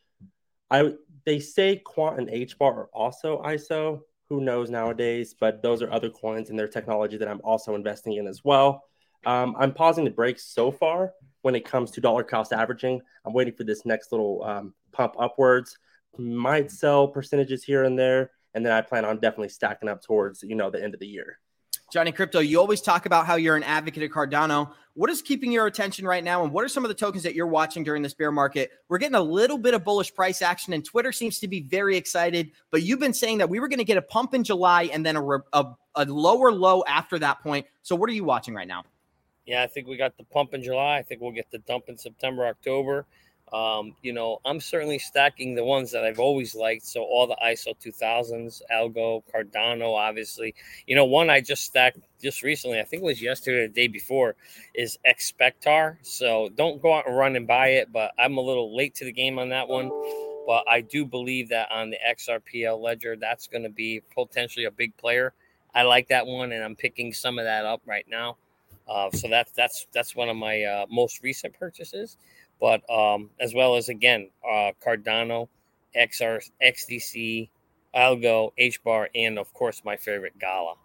I 0.69 0.93
they 1.25 1.39
say 1.39 1.77
Quant 1.77 2.19
and 2.19 2.27
HBAR 2.27 2.61
are 2.61 2.89
also 2.93 3.41
ISO. 3.43 4.01
Who 4.29 4.41
knows 4.41 4.69
nowadays? 4.69 5.35
But 5.39 5.61
those 5.61 5.81
are 5.81 5.91
other 5.91 6.09
coins 6.09 6.49
and 6.49 6.59
their 6.59 6.67
technology 6.67 7.17
that 7.17 7.29
I'm 7.29 7.41
also 7.43 7.75
investing 7.75 8.13
in 8.13 8.27
as 8.27 8.43
well. 8.43 8.83
Um, 9.25 9.55
I'm 9.57 9.73
pausing 9.73 10.03
the 10.03 10.11
break 10.11 10.37
so 10.39 10.71
far 10.71 11.13
when 11.41 11.55
it 11.55 11.65
comes 11.65 11.91
to 11.91 12.01
dollar 12.01 12.23
cost 12.23 12.51
averaging. 12.51 13.01
I'm 13.25 13.33
waiting 13.33 13.53
for 13.53 13.63
this 13.63 13.85
next 13.85 14.11
little 14.11 14.43
um, 14.43 14.73
pump 14.91 15.15
upwards 15.17 15.77
might 16.19 16.71
sell 16.71 17.07
percentages 17.07 17.63
here 17.63 17.83
and 17.83 17.97
there, 17.97 18.31
and 18.53 18.65
then 18.65 18.73
I 18.73 18.81
plan 18.81 19.05
on 19.05 19.19
definitely 19.19 19.49
stacking 19.49 19.89
up 19.89 20.01
towards 20.01 20.43
you 20.43 20.55
know 20.55 20.69
the 20.69 20.83
end 20.83 20.93
of 20.93 20.99
the 20.99 21.07
year. 21.07 21.39
Johnny 21.91 22.11
Crypto, 22.11 22.39
you 22.39 22.59
always 22.59 22.81
talk 22.81 23.05
about 23.05 23.25
how 23.25 23.37
you're 23.37 23.55
an 23.55 23.63
advocate 23.63 24.03
of 24.03 24.11
Cardano. 24.11 24.73
What 24.95 25.09
is 25.09 25.21
keeping 25.21 25.53
your 25.53 25.67
attention 25.67 26.05
right 26.05 26.23
now, 26.23 26.43
and 26.43 26.51
what 26.51 26.65
are 26.65 26.67
some 26.67 26.83
of 26.83 26.89
the 26.89 26.95
tokens 26.95 27.23
that 27.23 27.33
you're 27.33 27.47
watching 27.47 27.83
during 27.83 28.01
this 28.01 28.13
bear 28.13 28.31
market? 28.31 28.71
We're 28.89 28.97
getting 28.97 29.15
a 29.15 29.21
little 29.21 29.57
bit 29.57 29.73
of 29.73 29.85
bullish 29.85 30.13
price 30.13 30.41
action, 30.41 30.73
and 30.73 30.83
Twitter 30.83 31.13
seems 31.13 31.39
to 31.39 31.47
be 31.47 31.61
very 31.61 31.95
excited. 31.95 32.51
But 32.71 32.83
you've 32.83 32.99
been 32.99 33.13
saying 33.13 33.37
that 33.37 33.49
we 33.49 33.59
were 33.59 33.69
going 33.69 33.79
to 33.79 33.85
get 33.85 33.95
a 33.95 34.01
pump 34.01 34.33
in 34.33 34.43
July 34.43 34.89
and 34.91 35.05
then 35.05 35.15
a, 35.15 35.37
a, 35.53 35.65
a 35.95 36.05
lower 36.05 36.51
low 36.51 36.83
after 36.87 37.17
that 37.19 37.41
point. 37.41 37.67
So, 37.83 37.95
what 37.95 38.09
are 38.09 38.13
you 38.13 38.25
watching 38.25 38.53
right 38.53 38.67
now? 38.67 38.83
Yeah, 39.45 39.63
I 39.63 39.67
think 39.67 39.87
we 39.87 39.95
got 39.95 40.17
the 40.17 40.25
pump 40.25 40.53
in 40.53 40.61
July. 40.61 40.97
I 40.97 41.03
think 41.03 41.21
we'll 41.21 41.31
get 41.31 41.49
the 41.51 41.59
dump 41.59 41.85
in 41.87 41.97
September, 41.97 42.45
October. 42.45 43.05
Um, 43.53 43.95
you 44.01 44.11
know, 44.11 44.39
I'm 44.45 44.59
certainly 44.59 44.99
stacking 44.99 45.55
the 45.55 45.63
ones 45.63 45.91
that 45.91 46.03
I've 46.03 46.19
always 46.19 46.53
liked. 46.53 46.85
So 46.85 47.01
all 47.01 47.27
the 47.27 47.37
ISO 47.43 47.73
2000s, 47.79 48.61
Algo, 48.71 49.23
Cardano, 49.33 49.95
obviously. 49.95 50.53
You 50.85 50.95
know, 50.95 51.05
one 51.05 51.29
I 51.29 51.39
just 51.39 51.63
stacked 51.63 51.99
just 52.21 52.43
recently, 52.43 52.79
I 52.79 52.83
think 52.83 53.03
it 53.03 53.05
was 53.05 53.21
yesterday 53.21 53.59
or 53.59 53.67
the 53.67 53.73
day 53.73 53.87
before, 53.87 54.35
is 54.75 54.97
xSPECTAR. 55.07 55.97
So 56.01 56.49
don't 56.55 56.81
go 56.81 56.93
out 56.93 57.07
and 57.07 57.15
run 57.15 57.35
and 57.37 57.47
buy 57.47 57.69
it, 57.69 57.91
but 57.93 58.11
I'm 58.19 58.37
a 58.37 58.41
little 58.41 58.75
late 58.75 58.95
to 58.95 59.05
the 59.05 59.13
game 59.13 59.39
on 59.39 59.49
that 59.49 59.67
one. 59.67 59.89
But 60.45 60.65
I 60.67 60.81
do 60.81 61.05
believe 61.05 61.49
that 61.49 61.71
on 61.71 61.89
the 61.89 61.97
XRPL 62.09 62.81
ledger, 62.81 63.15
that's 63.15 63.47
going 63.47 63.63
to 63.63 63.69
be 63.69 64.01
potentially 64.13 64.65
a 64.65 64.71
big 64.71 64.95
player. 64.97 65.33
I 65.73 65.83
like 65.83 66.07
that 66.09 66.25
one, 66.25 66.51
and 66.51 66.63
I'm 66.63 66.75
picking 66.75 67.13
some 67.13 67.37
of 67.39 67.45
that 67.45 67.65
up 67.65 67.81
right 67.85 68.05
now. 68.09 68.37
Uh, 68.87 69.11
so 69.11 69.27
that's 69.27 69.51
that's 69.51 69.85
that's 69.91 70.15
one 70.15 70.29
of 70.29 70.37
my 70.37 70.63
uh, 70.63 70.85
most 70.89 71.21
recent 71.21 71.53
purchases 71.53 72.15
but 72.59 72.87
um, 72.89 73.29
as 73.39 73.53
well 73.53 73.75
as 73.75 73.89
again 73.89 74.29
uh, 74.45 74.71
Cardano, 74.85 75.47
XR, 75.95 76.41
XDC, 76.63 77.49
Algo, 77.95 78.51
HBAR, 78.59 79.07
and 79.15 79.39
of 79.39 79.53
course 79.53 79.81
my 79.85 79.97
favorite 79.97 80.37
Gala. 80.39 80.75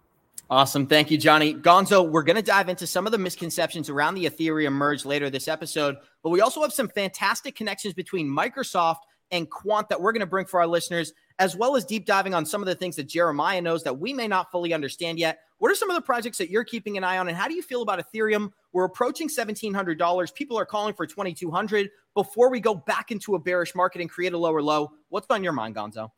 Awesome. 0.49 0.85
Thank 0.85 1.09
you, 1.09 1.17
Johnny. 1.17 1.53
Gonzo, 1.53 2.07
we're 2.07 2.21
going 2.21 2.35
to 2.35 2.41
dive 2.41 2.69
into 2.69 2.85
some 2.85 3.05
of 3.05 3.11
the 3.11 3.17
misconceptions 3.17 3.89
around 3.89 4.15
the 4.15 4.25
Ethereum 4.25 4.73
merge 4.73 5.05
later 5.05 5.29
this 5.29 5.47
episode, 5.47 5.95
but 6.21 6.29
we 6.29 6.41
also 6.41 6.61
have 6.61 6.73
some 6.73 6.89
fantastic 6.89 7.55
connections 7.55 7.93
between 7.93 8.27
Microsoft 8.27 8.97
and 9.31 9.49
Quant 9.49 9.89
that 9.89 9.99
we're 9.99 10.11
going 10.11 10.21
to 10.21 10.25
bring 10.25 10.45
for 10.45 10.59
our 10.59 10.67
listeners, 10.67 11.13
as 11.39 11.55
well 11.55 11.75
as 11.75 11.85
deep 11.85 12.05
diving 12.05 12.33
on 12.33 12.45
some 12.45 12.61
of 12.61 12.67
the 12.67 12.75
things 12.75 12.95
that 12.97 13.07
Jeremiah 13.07 13.61
knows 13.61 13.83
that 13.83 13.97
we 13.97 14.13
may 14.13 14.27
not 14.27 14.51
fully 14.51 14.73
understand 14.73 15.19
yet. 15.19 15.39
What 15.57 15.71
are 15.71 15.75
some 15.75 15.89
of 15.89 15.95
the 15.95 16.01
projects 16.01 16.37
that 16.39 16.49
you're 16.49 16.63
keeping 16.63 16.97
an 16.97 17.03
eye 17.03 17.17
on, 17.17 17.27
and 17.27 17.37
how 17.37 17.47
do 17.47 17.53
you 17.53 17.61
feel 17.61 17.81
about 17.81 17.99
Ethereum? 17.99 18.51
We're 18.73 18.85
approaching 18.85 19.29
$1,700. 19.29 20.33
People 20.33 20.57
are 20.59 20.65
calling 20.65 20.93
for 20.93 21.05
2200 21.05 21.89
before 22.15 22.49
we 22.49 22.59
go 22.59 22.75
back 22.75 23.11
into 23.11 23.35
a 23.35 23.39
bearish 23.39 23.73
market 23.73 24.01
and 24.01 24.09
create 24.09 24.33
a 24.33 24.37
lower 24.37 24.61
low. 24.61 24.91
What's 25.09 25.27
on 25.29 25.43
your 25.43 25.53
mind, 25.53 25.75
Gonzo? 25.75 26.11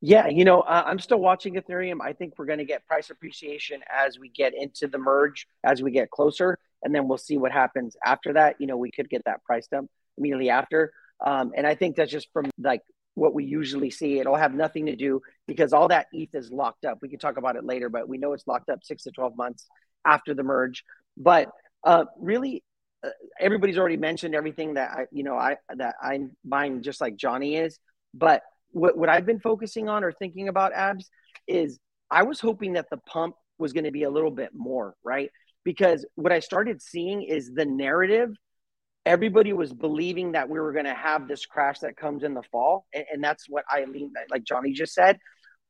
Yeah, 0.00 0.28
you 0.28 0.44
know, 0.44 0.60
uh, 0.60 0.84
I'm 0.86 0.98
still 0.98 1.18
watching 1.18 1.54
Ethereum. 1.54 1.98
I 2.00 2.12
think 2.12 2.34
we're 2.38 2.46
going 2.46 2.58
to 2.58 2.64
get 2.64 2.86
price 2.86 3.10
appreciation 3.10 3.80
as 3.92 4.18
we 4.18 4.28
get 4.28 4.54
into 4.54 4.86
the 4.86 4.98
merge, 4.98 5.48
as 5.64 5.82
we 5.82 5.90
get 5.90 6.10
closer, 6.10 6.58
and 6.82 6.94
then 6.94 7.08
we'll 7.08 7.18
see 7.18 7.36
what 7.36 7.50
happens 7.50 7.96
after 8.04 8.32
that. 8.34 8.56
You 8.60 8.68
know, 8.68 8.76
we 8.76 8.90
could 8.92 9.10
get 9.10 9.24
that 9.24 9.42
price 9.44 9.66
dump 9.66 9.90
immediately 10.16 10.50
after. 10.50 10.92
Um, 11.24 11.52
and 11.56 11.66
I 11.66 11.74
think 11.74 11.96
that's 11.96 12.12
just 12.12 12.28
from 12.32 12.50
like 12.58 12.82
what 13.14 13.34
we 13.34 13.44
usually 13.44 13.90
see. 13.90 14.18
It'll 14.18 14.36
have 14.36 14.54
nothing 14.54 14.86
to 14.86 14.96
do 14.96 15.20
because 15.46 15.72
all 15.72 15.88
that 15.88 16.06
ETH 16.12 16.34
is 16.34 16.50
locked 16.50 16.84
up. 16.84 16.98
We 17.02 17.08
can 17.08 17.18
talk 17.18 17.36
about 17.36 17.56
it 17.56 17.64
later, 17.64 17.88
but 17.88 18.08
we 18.08 18.18
know 18.18 18.32
it's 18.32 18.46
locked 18.46 18.70
up 18.70 18.80
six 18.82 19.02
to 19.04 19.10
12 19.10 19.36
months 19.36 19.66
after 20.06 20.34
the 20.34 20.42
merge. 20.42 20.84
But 21.16 21.50
uh, 21.84 22.04
really, 22.18 22.62
uh, 23.04 23.10
everybody's 23.40 23.78
already 23.78 23.96
mentioned 23.96 24.34
everything 24.34 24.74
that 24.74 24.90
I, 24.92 25.06
you 25.10 25.24
know, 25.24 25.36
I 25.36 25.56
that 25.76 25.96
I'm 26.02 26.36
buying 26.44 26.82
just 26.82 27.00
like 27.00 27.16
Johnny 27.16 27.56
is. 27.56 27.78
But 28.14 28.42
what, 28.70 28.96
what 28.96 29.08
I've 29.08 29.26
been 29.26 29.40
focusing 29.40 29.88
on 29.88 30.04
or 30.04 30.12
thinking 30.12 30.48
about 30.48 30.72
abs 30.72 31.10
is 31.46 31.78
I 32.10 32.22
was 32.22 32.40
hoping 32.40 32.74
that 32.74 32.90
the 32.90 32.98
pump 32.98 33.34
was 33.58 33.72
going 33.72 33.84
to 33.84 33.90
be 33.90 34.04
a 34.04 34.10
little 34.10 34.30
bit 34.30 34.50
more, 34.54 34.94
right? 35.04 35.30
Because 35.64 36.06
what 36.14 36.32
I 36.32 36.40
started 36.40 36.80
seeing 36.80 37.22
is 37.22 37.52
the 37.52 37.64
narrative 37.64 38.30
everybody 39.08 39.54
was 39.54 39.72
believing 39.72 40.32
that 40.32 40.50
we 40.50 40.60
were 40.60 40.70
going 40.70 40.84
to 40.84 40.92
have 40.94 41.26
this 41.26 41.46
crash 41.46 41.78
that 41.78 41.96
comes 41.96 42.22
in 42.22 42.34
the 42.34 42.42
fall 42.52 42.84
and, 42.92 43.06
and 43.10 43.24
that's 43.24 43.48
what 43.48 43.64
i 43.70 43.84
lean 43.84 44.12
like 44.30 44.44
johnny 44.44 44.72
just 44.72 44.92
said. 44.94 45.18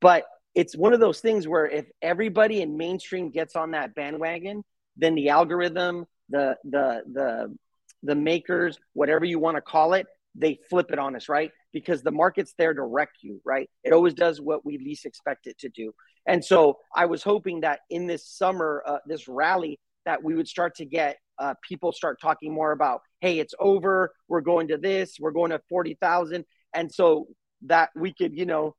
But 0.01 0.25
it's 0.55 0.77
one 0.77 0.93
of 0.93 1.01
those 1.01 1.21
things 1.21 1.47
where 1.47 1.67
if 1.67 1.87
everybody 2.03 2.63
in 2.63 2.77
mainstream 2.77 3.31
gets 3.31 3.55
on 3.55 3.71
that 3.71 3.95
bandwagon 3.95 4.65
then 4.97 5.15
the 5.15 5.29
algorithm 5.29 6.05
the 6.29 6.57
the 6.65 7.03
the 7.13 7.57
the 8.03 8.15
makers 8.15 8.79
whatever 8.93 9.25
you 9.25 9.39
want 9.39 9.57
to 9.57 9.61
call 9.61 9.95
it 9.95 10.07
they 10.35 10.59
flip 10.69 10.91
it 10.91 10.99
on 10.99 11.15
us 11.15 11.29
right? 11.29 11.53
Because 11.73 12.03
the 12.03 12.11
market's 12.11 12.55
there 12.59 12.75
to 12.75 12.83
wreck 12.83 13.11
you 13.23 13.41
right? 13.45 13.71
It 13.85 13.93
always 13.93 14.15
does 14.15 14.41
what 14.41 14.67
we 14.67 14.79
least 14.79 15.07
expect 15.07 15.47
it 15.47 15.59
to 15.61 15.69
do. 15.69 15.93
And 16.27 16.45
so 16.45 16.79
i 16.95 17.07
was 17.07 17.23
hoping 17.23 17.61
that 17.61 17.81
in 17.89 18.09
this 18.09 18.27
summer 18.27 18.83
uh, 18.85 18.99
this 19.07 19.29
rally 19.29 19.79
that 20.07 20.25
we 20.25 20.35
would 20.35 20.49
start 20.49 20.75
to 20.77 20.85
get 20.85 21.19
uh, 21.39 21.55
people 21.67 21.93
start 21.93 22.21
talking 22.21 22.53
more 22.53 22.73
about, 22.73 23.03
hey, 23.21 23.39
it's 23.39 23.55
over. 23.59 24.13
We're 24.29 24.41
going 24.41 24.69
to 24.69 24.79
this. 24.79 25.17
We're 25.19 25.33
going 25.33 25.51
to 25.51 25.61
forty 25.69 25.95
thousand, 26.01 26.45
and 26.75 26.93
so 26.93 27.29
that 27.67 27.91
we 27.97 28.13
could, 28.13 28.37
you 28.37 28.47
know, 28.47 28.75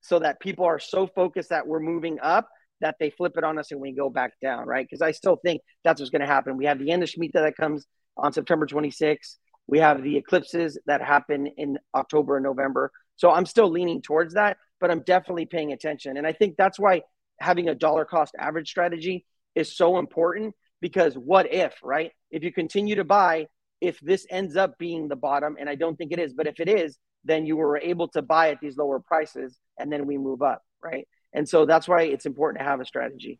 so 0.00 0.18
that 0.18 0.40
people 0.40 0.64
are 0.64 0.78
so 0.78 1.06
focused 1.06 1.50
that 1.50 1.66
we're 1.66 1.80
moving 1.80 2.18
up 2.20 2.48
that 2.80 2.96
they 3.00 3.10
flip 3.10 3.34
it 3.36 3.44
on 3.44 3.58
us 3.58 3.70
and 3.70 3.80
we 3.80 3.92
go 3.92 4.10
back 4.10 4.32
down, 4.42 4.66
right? 4.66 4.86
Because 4.88 5.00
I 5.00 5.12
still 5.12 5.36
think 5.36 5.62
that's 5.84 6.00
what's 6.00 6.10
going 6.10 6.20
to 6.20 6.26
happen. 6.26 6.56
We 6.56 6.66
have 6.66 6.78
the 6.78 6.90
end 6.90 7.02
of 7.02 7.08
Shemitah 7.08 7.32
that 7.32 7.56
comes 7.56 7.86
on 8.16 8.32
September 8.32 8.66
26th. 8.66 9.36
We 9.66 9.78
have 9.78 10.02
the 10.02 10.16
eclipses 10.16 10.78
that 10.86 11.00
happen 11.00 11.46
in 11.46 11.78
October 11.94 12.36
and 12.36 12.44
November. 12.44 12.90
So 13.16 13.30
I'm 13.30 13.46
still 13.46 13.70
leaning 13.70 14.02
towards 14.02 14.34
that, 14.34 14.58
but 14.80 14.90
I'm 14.90 15.00
definitely 15.00 15.46
paying 15.46 15.72
attention. 15.72 16.16
And 16.16 16.26
I 16.26 16.32
think 16.32 16.56
that's 16.58 16.78
why 16.78 17.02
having 17.40 17.68
a 17.68 17.74
dollar 17.74 18.04
cost 18.04 18.34
average 18.38 18.68
strategy 18.68 19.24
is 19.54 19.74
so 19.74 19.98
important 19.98 20.54
because 20.80 21.14
what 21.14 21.52
if, 21.52 21.74
right? 21.82 22.10
If 22.30 22.42
you 22.42 22.52
continue 22.52 22.96
to 22.96 23.04
buy, 23.04 23.46
if 23.80 24.00
this 24.00 24.26
ends 24.30 24.56
up 24.56 24.78
being 24.78 25.08
the 25.08 25.16
bottom, 25.16 25.56
and 25.58 25.68
I 25.68 25.74
don't 25.74 25.96
think 25.96 26.12
it 26.12 26.18
is, 26.18 26.32
but 26.32 26.46
if 26.46 26.60
it 26.60 26.68
is, 26.68 26.98
then 27.24 27.46
you 27.46 27.56
were 27.56 27.78
able 27.78 28.08
to 28.08 28.22
buy 28.22 28.50
at 28.50 28.60
these 28.60 28.76
lower 28.76 29.00
prices 29.00 29.58
and 29.78 29.92
then 29.92 30.06
we 30.06 30.18
move 30.18 30.42
up, 30.42 30.62
right? 30.82 31.08
And 31.32 31.48
so 31.48 31.66
that's 31.66 31.88
why 31.88 32.02
it's 32.02 32.26
important 32.26 32.60
to 32.60 32.64
have 32.64 32.80
a 32.80 32.84
strategy. 32.84 33.38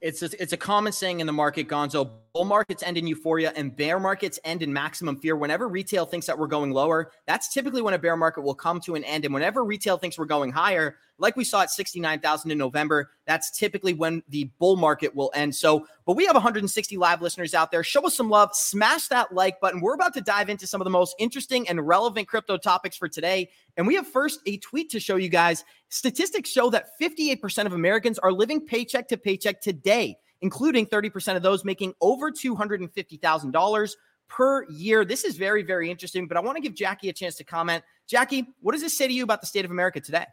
It's 0.00 0.22
a, 0.22 0.42
it's 0.42 0.52
a 0.52 0.58
common 0.58 0.92
saying 0.92 1.20
in 1.20 1.26
the 1.26 1.32
market, 1.32 1.66
Gonzo. 1.66 2.10
Bull 2.34 2.44
markets 2.44 2.82
end 2.82 2.98
in 2.98 3.06
euphoria 3.06 3.52
and 3.56 3.74
bear 3.74 3.98
markets 3.98 4.38
end 4.44 4.62
in 4.62 4.70
maximum 4.70 5.16
fear. 5.16 5.34
Whenever 5.34 5.68
retail 5.68 6.04
thinks 6.04 6.26
that 6.26 6.38
we're 6.38 6.48
going 6.48 6.72
lower, 6.72 7.10
that's 7.26 7.54
typically 7.54 7.80
when 7.80 7.94
a 7.94 7.98
bear 7.98 8.16
market 8.16 8.42
will 8.42 8.56
come 8.56 8.80
to 8.80 8.96
an 8.96 9.04
end. 9.04 9.24
And 9.24 9.32
whenever 9.32 9.64
retail 9.64 9.96
thinks 9.96 10.18
we're 10.18 10.26
going 10.26 10.50
higher, 10.50 10.96
like 11.16 11.36
we 11.36 11.44
saw 11.44 11.62
at 11.62 11.70
69,000 11.70 12.50
in 12.50 12.58
November, 12.58 13.12
that's 13.26 13.56
typically 13.56 13.94
when 13.94 14.22
the 14.28 14.50
bull 14.58 14.76
market 14.76 15.14
will 15.14 15.30
end. 15.34 15.54
So, 15.54 15.86
but 16.06 16.16
we 16.16 16.26
have 16.26 16.34
160 16.34 16.96
live 16.96 17.22
listeners 17.22 17.54
out 17.54 17.70
there. 17.70 17.82
Show 17.82 18.06
us 18.06 18.14
some 18.14 18.28
love, 18.28 18.54
smash 18.54 19.08
that 19.08 19.32
like 19.32 19.60
button. 19.60 19.80
We're 19.80 19.94
about 19.94 20.14
to 20.14 20.20
dive 20.20 20.50
into 20.50 20.66
some 20.66 20.80
of 20.80 20.84
the 20.84 20.90
most 20.90 21.14
interesting 21.18 21.68
and 21.68 21.86
relevant 21.86 22.28
crypto 22.28 22.56
topics 22.56 22.96
for 22.96 23.08
today. 23.08 23.50
And 23.76 23.86
we 23.86 23.94
have 23.94 24.06
first 24.06 24.40
a 24.46 24.58
tweet 24.58 24.90
to 24.90 25.00
show 25.00 25.16
you 25.16 25.28
guys. 25.28 25.64
Statistics 25.88 26.50
show 26.50 26.68
that 26.70 26.88
58% 27.00 27.66
of 27.66 27.72
Americans 27.72 28.18
are 28.18 28.32
living 28.32 28.60
paycheck 28.60 29.08
to 29.08 29.16
paycheck 29.16 29.60
today, 29.60 30.18
including 30.42 30.86
30% 30.86 31.36
of 31.36 31.42
those 31.42 31.64
making 31.64 31.94
over 32.00 32.30
$250,000 32.30 33.94
per 34.28 34.68
year. 34.70 35.04
This 35.04 35.24
is 35.24 35.36
very, 35.36 35.62
very 35.62 35.90
interesting, 35.90 36.26
but 36.28 36.36
I 36.36 36.40
want 36.40 36.56
to 36.56 36.62
give 36.62 36.74
Jackie 36.74 37.08
a 37.08 37.12
chance 37.12 37.36
to 37.36 37.44
comment. 37.44 37.82
Jackie, 38.06 38.46
what 38.60 38.72
does 38.72 38.82
this 38.82 38.96
say 38.96 39.06
to 39.06 39.12
you 39.12 39.24
about 39.24 39.40
the 39.40 39.46
state 39.46 39.64
of 39.64 39.70
America 39.70 40.00
today? 40.00 40.26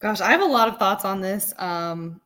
Gosh, 0.00 0.20
I 0.20 0.30
have 0.32 0.42
a 0.42 0.46
lot 0.46 0.68
of 0.68 0.78
thoughts 0.78 1.04
on 1.04 1.20
this. 1.22 1.54
Um, 1.56 2.20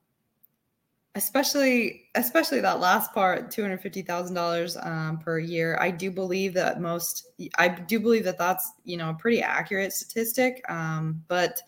especially 1.19 2.05
especially 2.15 2.61
that 2.61 2.79
last 2.79 3.13
part 3.13 3.51
$250000 3.51 4.87
um, 4.87 5.19
per 5.19 5.39
year 5.41 5.77
i 5.81 5.91
do 5.91 6.11
believe 6.11 6.55
that 6.55 6.81
most 6.81 7.27
i 7.59 7.69
do 7.69 7.99
believe 7.99 8.25
that 8.25 8.39
that's 8.39 8.73
you 8.85 8.97
know 8.97 9.11
a 9.11 9.15
pretty 9.15 9.43
accurate 9.43 9.93
statistic 9.93 10.65
um, 10.71 11.23
but 11.27 11.61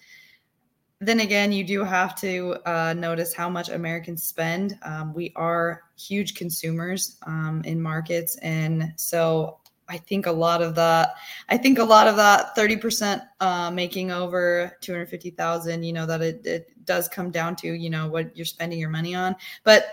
then 1.01 1.21
again 1.21 1.51
you 1.51 1.65
do 1.65 1.83
have 1.83 2.15
to 2.15 2.57
uh, 2.65 2.95
notice 2.97 3.35
how 3.35 3.49
much 3.49 3.69
americans 3.71 4.23
spend. 4.23 4.79
Um, 4.83 5.13
we 5.13 5.33
are 5.35 5.83
huge 5.99 6.37
consumers 6.37 7.19
um, 7.27 7.63
in 7.65 7.83
markets 7.83 8.37
and 8.37 8.93
so 8.97 9.59
I 9.91 9.99
think 9.99 10.27
a 10.27 10.33
lot 10.33 10.63
of 10.63 10.77
that, 10.77 11.15
I 11.49 11.57
think 11.57 11.79
a 11.79 11.85
lot 11.85 12.07
of 12.07 12.15
that 12.17 12.57
30% 12.57 13.21
uh, 13.41 13.71
making 13.73 14.13
over 14.13 14.77
250,000, 14.81 15.83
you 15.83 15.93
know, 15.93 16.07
that 16.07 16.23
it, 16.23 16.47
it 16.47 16.87
does 16.87 17.09
come 17.09 17.33
down 17.33 17.57
to, 17.57 17.73
you 17.73 17.91
know, 17.91 18.09
what 18.09 18.35
you're 18.37 18.47
spending 18.47 18.79
your 18.79 18.89
money 18.89 19.17
on. 19.17 19.35
But 19.65 19.87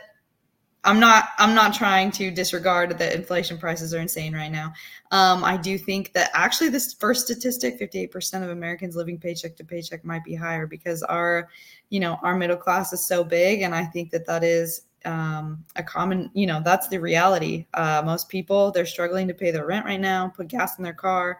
I'm 0.84 1.00
not, 1.00 1.30
I'm 1.40 1.56
not 1.56 1.74
trying 1.74 2.12
to 2.12 2.30
disregard 2.30 2.98
that 2.98 3.16
inflation 3.16 3.58
prices 3.58 3.94
are 3.94 4.00
insane 4.00 4.34
right 4.34 4.52
now. 4.52 4.72
Um, 5.12 5.44
I 5.44 5.58
do 5.58 5.78
think 5.78 6.14
that 6.14 6.30
actually 6.34 6.70
this 6.70 6.94
first 6.94 7.26
statistic, 7.26 7.80
58% 7.80 8.44
of 8.44 8.52
Americans 8.52 8.96
living 8.96 9.18
paycheck 9.18 9.56
to 9.58 9.66
paycheck 9.66 10.06
might 10.06 10.24
be 10.24 10.36
higher 10.36 10.68
because 10.68 11.02
our, 11.04 11.50
you 11.90 12.00
know, 12.00 12.20
our 12.22 12.38
middle 12.38 12.56
class 12.56 12.94
is 12.94 13.06
so 13.06 13.24
big. 13.24 13.64
And 13.64 13.74
I 13.74 13.84
think 13.84 14.12
that 14.12 14.28
that 14.28 14.44
is 14.44 14.84
um, 15.08 15.64
a 15.78 15.84
common, 15.84 16.30
you 16.34 16.46
know, 16.46 16.62
that's 16.64 16.90
the 16.90 17.00
reality. 17.00 17.66
Uh, 17.74 18.04
most 18.06 18.28
people 18.30 18.72
they're 18.72 18.86
struggling 18.86 19.28
to 19.28 19.34
pay 19.34 19.52
their 19.52 19.66
rent 19.66 19.86
right 19.86 20.00
now, 20.00 20.28
put 20.28 20.50
gas 20.50 20.78
in 20.78 20.84
their 20.84 20.94
car. 20.94 21.40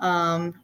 Um, 0.00 0.60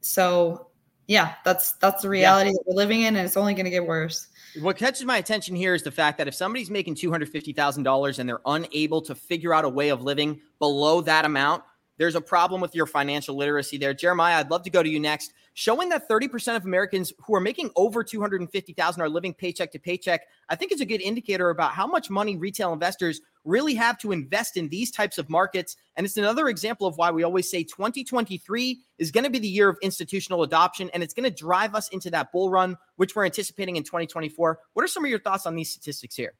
so 0.00 0.68
yeah, 1.06 1.34
that's 1.44 1.72
that's 1.72 2.02
the 2.02 2.08
reality 2.08 2.48
yeah. 2.48 2.54
that 2.54 2.64
we're 2.66 2.76
living 2.76 3.02
in, 3.02 3.16
and 3.16 3.26
it's 3.26 3.36
only 3.36 3.54
going 3.54 3.66
to 3.66 3.70
get 3.70 3.86
worse. 3.86 4.28
What 4.60 4.76
catches 4.76 5.04
my 5.04 5.18
attention 5.18 5.54
here 5.54 5.74
is 5.74 5.82
the 5.82 5.90
fact 5.90 6.18
that 6.18 6.28
if 6.28 6.34
somebody's 6.34 6.70
making 6.70 6.94
two 6.94 7.10
hundred 7.10 7.28
fifty 7.28 7.52
thousand 7.52 7.82
dollars 7.82 8.18
and 8.18 8.28
they're 8.28 8.40
unable 8.46 9.02
to 9.02 9.14
figure 9.14 9.52
out 9.52 9.64
a 9.64 9.68
way 9.68 9.90
of 9.90 10.02
living 10.02 10.40
below 10.58 11.02
that 11.02 11.24
amount, 11.24 11.64
there's 11.98 12.14
a 12.14 12.20
problem 12.20 12.60
with 12.60 12.74
your 12.74 12.86
financial 12.86 13.36
literacy 13.36 13.78
there. 13.78 13.94
Jeremiah, 13.94 14.38
I'd 14.38 14.50
love 14.50 14.62
to 14.62 14.70
go 14.70 14.82
to 14.82 14.88
you 14.88 15.00
next 15.00 15.32
showing 15.54 15.88
that 15.90 16.08
30% 16.08 16.56
of 16.56 16.64
Americans 16.64 17.12
who 17.24 17.34
are 17.34 17.40
making 17.40 17.70
over 17.76 18.02
250,000 18.02 19.02
are 19.02 19.08
living 19.08 19.34
paycheck 19.34 19.70
to 19.72 19.78
paycheck. 19.78 20.22
I 20.48 20.56
think 20.56 20.72
it's 20.72 20.80
a 20.80 20.86
good 20.86 21.00
indicator 21.00 21.50
about 21.50 21.72
how 21.72 21.86
much 21.86 22.10
money 22.10 22.36
retail 22.36 22.72
investors 22.72 23.20
really 23.44 23.74
have 23.74 23.98
to 23.98 24.12
invest 24.12 24.56
in 24.56 24.68
these 24.68 24.90
types 24.90 25.18
of 25.18 25.28
markets. 25.28 25.76
And 25.96 26.06
it's 26.06 26.16
another 26.16 26.48
example 26.48 26.86
of 26.86 26.96
why 26.96 27.10
we 27.10 27.22
always 27.22 27.50
say 27.50 27.64
2023 27.64 28.80
is 28.98 29.10
going 29.10 29.24
to 29.24 29.30
be 29.30 29.38
the 29.38 29.48
year 29.48 29.68
of 29.68 29.76
institutional 29.82 30.42
adoption 30.42 30.90
and 30.94 31.02
it's 31.02 31.14
going 31.14 31.28
to 31.28 31.36
drive 31.36 31.74
us 31.74 31.88
into 31.88 32.10
that 32.10 32.32
bull 32.32 32.50
run, 32.50 32.78
which 32.96 33.14
we're 33.14 33.24
anticipating 33.24 33.76
in 33.76 33.82
2024. 33.82 34.58
What 34.72 34.84
are 34.84 34.88
some 34.88 35.04
of 35.04 35.10
your 35.10 35.20
thoughts 35.20 35.46
on 35.46 35.54
these 35.54 35.70
statistics 35.70 36.14
here? 36.14 36.34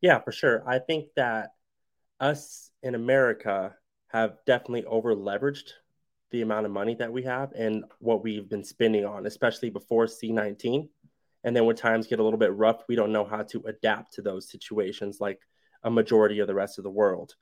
Yeah, 0.00 0.20
for 0.20 0.32
sure. 0.32 0.62
I 0.66 0.78
think 0.78 1.06
that 1.16 1.52
us 2.20 2.70
in 2.82 2.94
America 2.94 3.74
have 4.08 4.36
definitely 4.46 4.84
over 4.84 5.14
leveraged 5.14 5.70
the 6.30 6.42
amount 6.42 6.66
of 6.66 6.72
money 6.72 6.94
that 6.94 7.12
we 7.12 7.22
have 7.22 7.52
and 7.52 7.84
what 7.98 8.22
we've 8.22 8.48
been 8.48 8.64
spending 8.64 9.04
on, 9.04 9.26
especially 9.26 9.70
before 9.70 10.06
C19. 10.06 10.88
And 11.44 11.54
then 11.54 11.64
when 11.64 11.76
times 11.76 12.06
get 12.06 12.18
a 12.18 12.24
little 12.24 12.38
bit 12.38 12.52
rough, 12.52 12.82
we 12.88 12.96
don't 12.96 13.12
know 13.12 13.24
how 13.24 13.42
to 13.44 13.62
adapt 13.66 14.14
to 14.14 14.22
those 14.22 14.50
situations 14.50 15.20
like 15.20 15.40
a 15.84 15.90
majority 15.90 16.40
of 16.40 16.48
the 16.48 16.54
rest 16.54 16.78
of 16.78 16.84
the 16.84 16.90
world. 16.90 17.34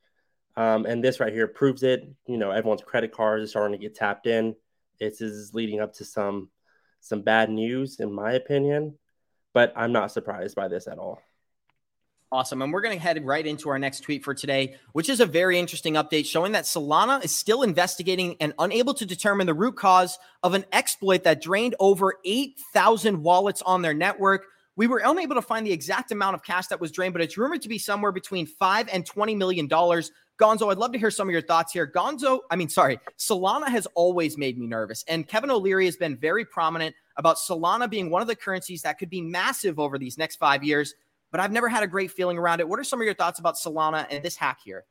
Um, 0.56 0.86
and 0.86 1.02
this 1.02 1.20
right 1.20 1.32
here 1.32 1.48
proves 1.48 1.82
it. 1.82 2.06
You 2.26 2.36
know, 2.36 2.50
everyone's 2.50 2.82
credit 2.82 3.12
cards 3.12 3.44
are 3.44 3.48
starting 3.48 3.78
to 3.78 3.82
get 3.82 3.94
tapped 3.94 4.26
in. 4.26 4.54
This 5.00 5.20
is 5.20 5.54
leading 5.54 5.80
up 5.80 5.94
to 5.94 6.04
some 6.04 6.50
some 7.00 7.22
bad 7.22 7.50
news, 7.50 8.00
in 8.00 8.12
my 8.12 8.32
opinion. 8.32 8.96
But 9.52 9.72
I'm 9.76 9.92
not 9.92 10.12
surprised 10.12 10.54
by 10.54 10.68
this 10.68 10.86
at 10.86 10.98
all. 10.98 11.20
Awesome. 12.34 12.62
And 12.62 12.72
we're 12.72 12.80
going 12.80 12.96
to 12.96 13.00
head 13.00 13.24
right 13.24 13.46
into 13.46 13.68
our 13.68 13.78
next 13.78 14.00
tweet 14.00 14.24
for 14.24 14.34
today, 14.34 14.74
which 14.90 15.08
is 15.08 15.20
a 15.20 15.24
very 15.24 15.56
interesting 15.56 15.94
update 15.94 16.26
showing 16.26 16.50
that 16.50 16.64
Solana 16.64 17.24
is 17.24 17.32
still 17.32 17.62
investigating 17.62 18.34
and 18.40 18.52
unable 18.58 18.92
to 18.94 19.06
determine 19.06 19.46
the 19.46 19.54
root 19.54 19.76
cause 19.76 20.18
of 20.42 20.52
an 20.52 20.64
exploit 20.72 21.22
that 21.22 21.40
drained 21.40 21.76
over 21.78 22.14
8,000 22.24 23.22
wallets 23.22 23.62
on 23.62 23.82
their 23.82 23.94
network. 23.94 24.46
We 24.74 24.88
were 24.88 25.00
unable 25.04 25.36
to 25.36 25.42
find 25.42 25.64
the 25.64 25.70
exact 25.70 26.10
amount 26.10 26.34
of 26.34 26.42
cash 26.42 26.66
that 26.66 26.80
was 26.80 26.90
drained, 26.90 27.14
but 27.14 27.22
it's 27.22 27.38
rumored 27.38 27.62
to 27.62 27.68
be 27.68 27.78
somewhere 27.78 28.10
between 28.10 28.46
five 28.46 28.88
and 28.92 29.08
$20 29.08 29.36
million. 29.36 29.68
Gonzo, 29.68 30.72
I'd 30.72 30.78
love 30.78 30.90
to 30.90 30.98
hear 30.98 31.12
some 31.12 31.28
of 31.28 31.32
your 31.32 31.40
thoughts 31.40 31.72
here. 31.72 31.86
Gonzo, 31.86 32.40
I 32.50 32.56
mean, 32.56 32.68
sorry, 32.68 32.98
Solana 33.16 33.68
has 33.68 33.86
always 33.94 34.36
made 34.36 34.58
me 34.58 34.66
nervous. 34.66 35.04
And 35.06 35.28
Kevin 35.28 35.52
O'Leary 35.52 35.84
has 35.84 35.96
been 35.96 36.16
very 36.16 36.44
prominent 36.44 36.96
about 37.16 37.36
Solana 37.36 37.88
being 37.88 38.10
one 38.10 38.22
of 38.22 38.26
the 38.26 38.34
currencies 38.34 38.82
that 38.82 38.98
could 38.98 39.08
be 39.08 39.20
massive 39.20 39.78
over 39.78 39.98
these 39.98 40.18
next 40.18 40.34
five 40.34 40.64
years 40.64 40.96
but 41.34 41.40
I've 41.40 41.50
never 41.50 41.68
had 41.68 41.82
a 41.82 41.88
great 41.88 42.12
feeling 42.12 42.38
around 42.38 42.60
it. 42.60 42.68
What 42.68 42.78
are 42.78 42.84
some 42.84 43.00
of 43.00 43.04
your 43.04 43.14
thoughts 43.14 43.40
about 43.40 43.56
Solana 43.56 44.06
and 44.08 44.22
this 44.22 44.36
hack 44.36 44.58
here? 44.64 44.84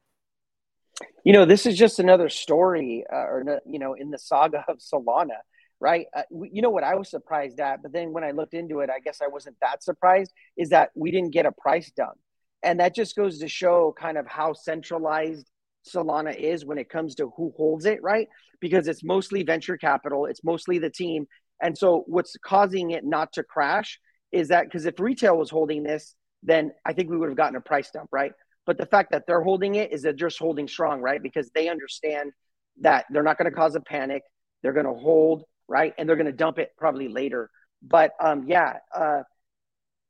You 1.23 1.31
know, 1.31 1.45
this 1.45 1.65
is 1.65 1.77
just 1.77 1.99
another 1.99 2.27
story, 2.27 3.05
uh, 3.09 3.15
or 3.15 3.61
you 3.65 3.79
know, 3.79 3.93
in 3.93 4.11
the 4.11 4.19
saga 4.19 4.65
of 4.67 4.79
Solana, 4.79 5.37
right? 5.79 6.07
Uh, 6.13 6.23
you 6.51 6.61
know 6.61 6.69
what 6.69 6.83
I 6.83 6.95
was 6.95 7.09
surprised 7.09 7.61
at, 7.61 7.81
but 7.81 7.93
then 7.93 8.11
when 8.11 8.25
I 8.25 8.31
looked 8.31 8.55
into 8.55 8.81
it, 8.81 8.89
I 8.89 8.99
guess 8.99 9.21
I 9.23 9.27
wasn't 9.27 9.55
that 9.61 9.83
surprised. 9.83 10.33
Is 10.57 10.71
that 10.71 10.89
we 10.95 11.11
didn't 11.11 11.31
get 11.31 11.45
a 11.45 11.53
price 11.53 11.89
done, 11.95 12.15
and 12.61 12.81
that 12.81 12.93
just 12.93 13.15
goes 13.15 13.39
to 13.39 13.47
show 13.47 13.95
kind 13.97 14.17
of 14.17 14.27
how 14.27 14.51
centralized 14.51 15.49
Solana 15.87 16.35
is 16.35 16.65
when 16.65 16.77
it 16.77 16.89
comes 16.89 17.15
to 17.15 17.31
who 17.37 17.53
holds 17.55 17.85
it, 17.85 18.03
right? 18.03 18.27
Because 18.59 18.89
it's 18.89 19.01
mostly 19.01 19.43
venture 19.43 19.77
capital, 19.77 20.25
it's 20.25 20.43
mostly 20.43 20.77
the 20.77 20.89
team, 20.89 21.25
and 21.61 21.77
so 21.77 22.03
what's 22.05 22.35
causing 22.45 22.91
it 22.91 23.05
not 23.05 23.31
to 23.31 23.43
crash 23.43 23.97
is 24.33 24.49
that 24.49 24.65
because 24.65 24.85
if 24.85 24.99
retail 24.99 25.37
was 25.37 25.49
holding 25.49 25.83
this, 25.83 26.15
then 26.43 26.71
I 26.85 26.93
think 26.93 27.09
we 27.09 27.17
would 27.17 27.29
have 27.29 27.37
gotten 27.37 27.55
a 27.55 27.61
price 27.61 27.89
dump, 27.91 28.09
right? 28.11 28.33
But 28.65 28.77
the 28.77 28.85
fact 28.85 29.11
that 29.11 29.23
they're 29.27 29.41
holding 29.41 29.75
it 29.75 29.91
is 29.91 30.01
they're 30.01 30.13
just 30.13 30.39
holding 30.39 30.67
strong, 30.67 31.01
right? 31.01 31.21
Because 31.21 31.49
they 31.53 31.67
understand 31.67 32.31
that 32.81 33.05
they're 33.09 33.23
not 33.23 33.37
going 33.37 33.49
to 33.49 33.55
cause 33.55 33.75
a 33.75 33.81
panic. 33.81 34.23
They're 34.61 34.73
going 34.73 34.85
to 34.85 34.93
hold, 34.93 35.43
right? 35.67 35.93
And 35.97 36.07
they're 36.07 36.15
going 36.15 36.27
to 36.27 36.31
dump 36.31 36.59
it 36.59 36.71
probably 36.77 37.07
later. 37.07 37.49
But 37.81 38.11
um, 38.21 38.45
yeah, 38.47 38.77
uh, 38.95 39.23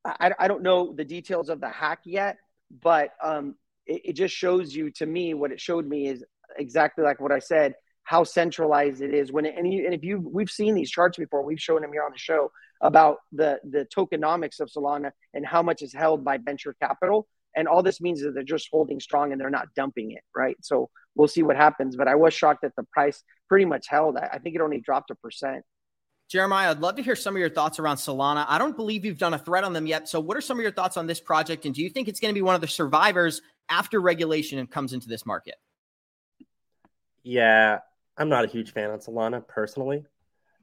I, 0.05 0.31
I 0.37 0.47
don't 0.47 0.63
know 0.63 0.93
the 0.93 1.05
details 1.05 1.49
of 1.49 1.59
the 1.59 1.69
hack 1.69 1.99
yet, 2.05 2.37
but 2.81 3.09
um, 3.23 3.55
it, 3.85 4.01
it 4.05 4.13
just 4.13 4.35
shows 4.35 4.75
you 4.75 4.91
to 4.91 5.05
me 5.05 5.33
what 5.33 5.51
it 5.51 5.59
showed 5.59 5.87
me 5.87 6.07
is 6.07 6.23
exactly 6.57 7.03
like 7.03 7.19
what 7.19 7.31
I 7.31 7.39
said 7.39 7.73
how 8.03 8.23
centralized 8.23 9.01
it 9.01 9.13
is 9.13 9.31
when 9.31 9.45
it, 9.45 9.55
and, 9.57 9.71
you, 9.71 9.85
and 9.85 9.93
if 9.93 10.03
you 10.03 10.19
we've 10.19 10.49
seen 10.49 10.75
these 10.75 10.91
charts 10.91 11.17
before 11.17 11.43
we've 11.43 11.59
shown 11.59 11.81
them 11.81 11.91
here 11.91 12.03
on 12.03 12.11
the 12.11 12.17
show 12.17 12.51
about 12.83 13.17
the 13.31 13.59
the 13.63 13.87
tokenomics 13.95 14.59
of 14.59 14.69
solana 14.69 15.11
and 15.33 15.45
how 15.45 15.63
much 15.63 15.81
is 15.81 15.93
held 15.93 16.23
by 16.23 16.37
venture 16.37 16.75
capital 16.79 17.27
and 17.55 17.67
all 17.67 17.81
this 17.81 18.01
means 18.01 18.21
is 18.21 18.33
they're 18.33 18.43
just 18.43 18.67
holding 18.71 18.99
strong 18.99 19.31
and 19.31 19.41
they're 19.41 19.49
not 19.49 19.67
dumping 19.75 20.11
it 20.11 20.21
right 20.35 20.57
so 20.61 20.89
we'll 21.15 21.27
see 21.27 21.41
what 21.41 21.55
happens 21.55 21.95
but 21.95 22.07
i 22.07 22.13
was 22.13 22.33
shocked 22.33 22.61
that 22.61 22.75
the 22.75 22.83
price 22.91 23.23
pretty 23.49 23.65
much 23.65 23.87
held 23.87 24.17
i 24.17 24.37
think 24.37 24.55
it 24.55 24.61
only 24.61 24.79
dropped 24.79 25.09
a 25.09 25.15
percent 25.15 25.63
Jeremiah, 26.29 26.71
I'd 26.71 26.79
love 26.79 26.95
to 26.95 27.03
hear 27.03 27.15
some 27.15 27.35
of 27.35 27.39
your 27.39 27.49
thoughts 27.49 27.79
around 27.79 27.97
Solana. 27.97 28.45
I 28.47 28.57
don't 28.57 28.75
believe 28.75 29.05
you've 29.05 29.19
done 29.19 29.35
a 29.35 29.37
thread 29.37 29.63
on 29.63 29.73
them 29.73 29.85
yet. 29.85 30.09
So, 30.09 30.19
what 30.19 30.35
are 30.35 30.41
some 30.41 30.57
of 30.57 30.63
your 30.63 30.71
thoughts 30.71 30.97
on 30.97 31.05
this 31.05 31.19
project? 31.19 31.65
And 31.65 31.75
do 31.75 31.83
you 31.83 31.89
think 31.89 32.07
it's 32.07 32.19
going 32.19 32.33
to 32.33 32.33
be 32.33 32.41
one 32.41 32.55
of 32.55 32.61
the 32.61 32.67
survivors 32.67 33.41
after 33.69 33.99
regulation 33.99 34.65
comes 34.65 34.93
into 34.93 35.07
this 35.07 35.27
market? 35.27 35.55
Yeah, 37.23 37.79
I'm 38.17 38.29
not 38.29 38.45
a 38.45 38.47
huge 38.47 38.71
fan 38.71 38.89
on 38.89 38.99
Solana 38.99 39.47
personally. 39.47 40.05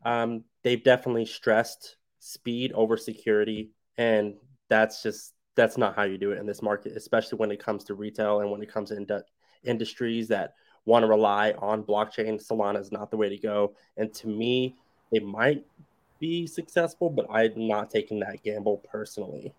Um, 0.05 0.45
they've 0.63 0.83
definitely 0.83 1.27
stressed 1.27 1.97
speed 2.21 2.73
over 2.73 2.97
security, 2.97 3.71
and 3.99 4.35
that's 4.69 5.03
just 5.03 5.35
that's 5.57 5.77
not 5.77 5.97
how 5.97 6.05
you 6.05 6.17
do 6.17 6.31
it 6.31 6.39
in 6.39 6.47
this 6.47 6.63
market, 6.63 6.97
especially 6.97 7.37
when 7.37 7.51
it 7.51 7.59
comes 7.63 7.85
to 7.85 7.95
retail 7.95 8.41
and 8.41 8.51
when 8.51 8.63
it 8.63 8.73
comes 8.73 8.91
to 8.91 8.97
ind- 8.97 9.25
industries 9.65 10.29
that 10.29 10.55
want 10.85 11.03
to 11.03 11.09
rely 11.09 11.53
on 11.59 11.83
blockchain. 11.83 12.41
Solana 12.41 12.79
is 12.79 12.93
not 12.93 13.11
the 13.11 13.17
way 13.17 13.29
to 13.29 13.37
go, 13.37 13.75
and 13.97 14.15
to 14.15 14.29
me, 14.29 14.77
it 15.11 15.25
might 15.25 15.65
be 16.21 16.47
successful, 16.47 17.11
but 17.11 17.27
I'm 17.31 17.67
not 17.67 17.91
taking 17.91 18.21
that 18.21 18.43
gamble 18.43 18.79
personally. 18.91 19.53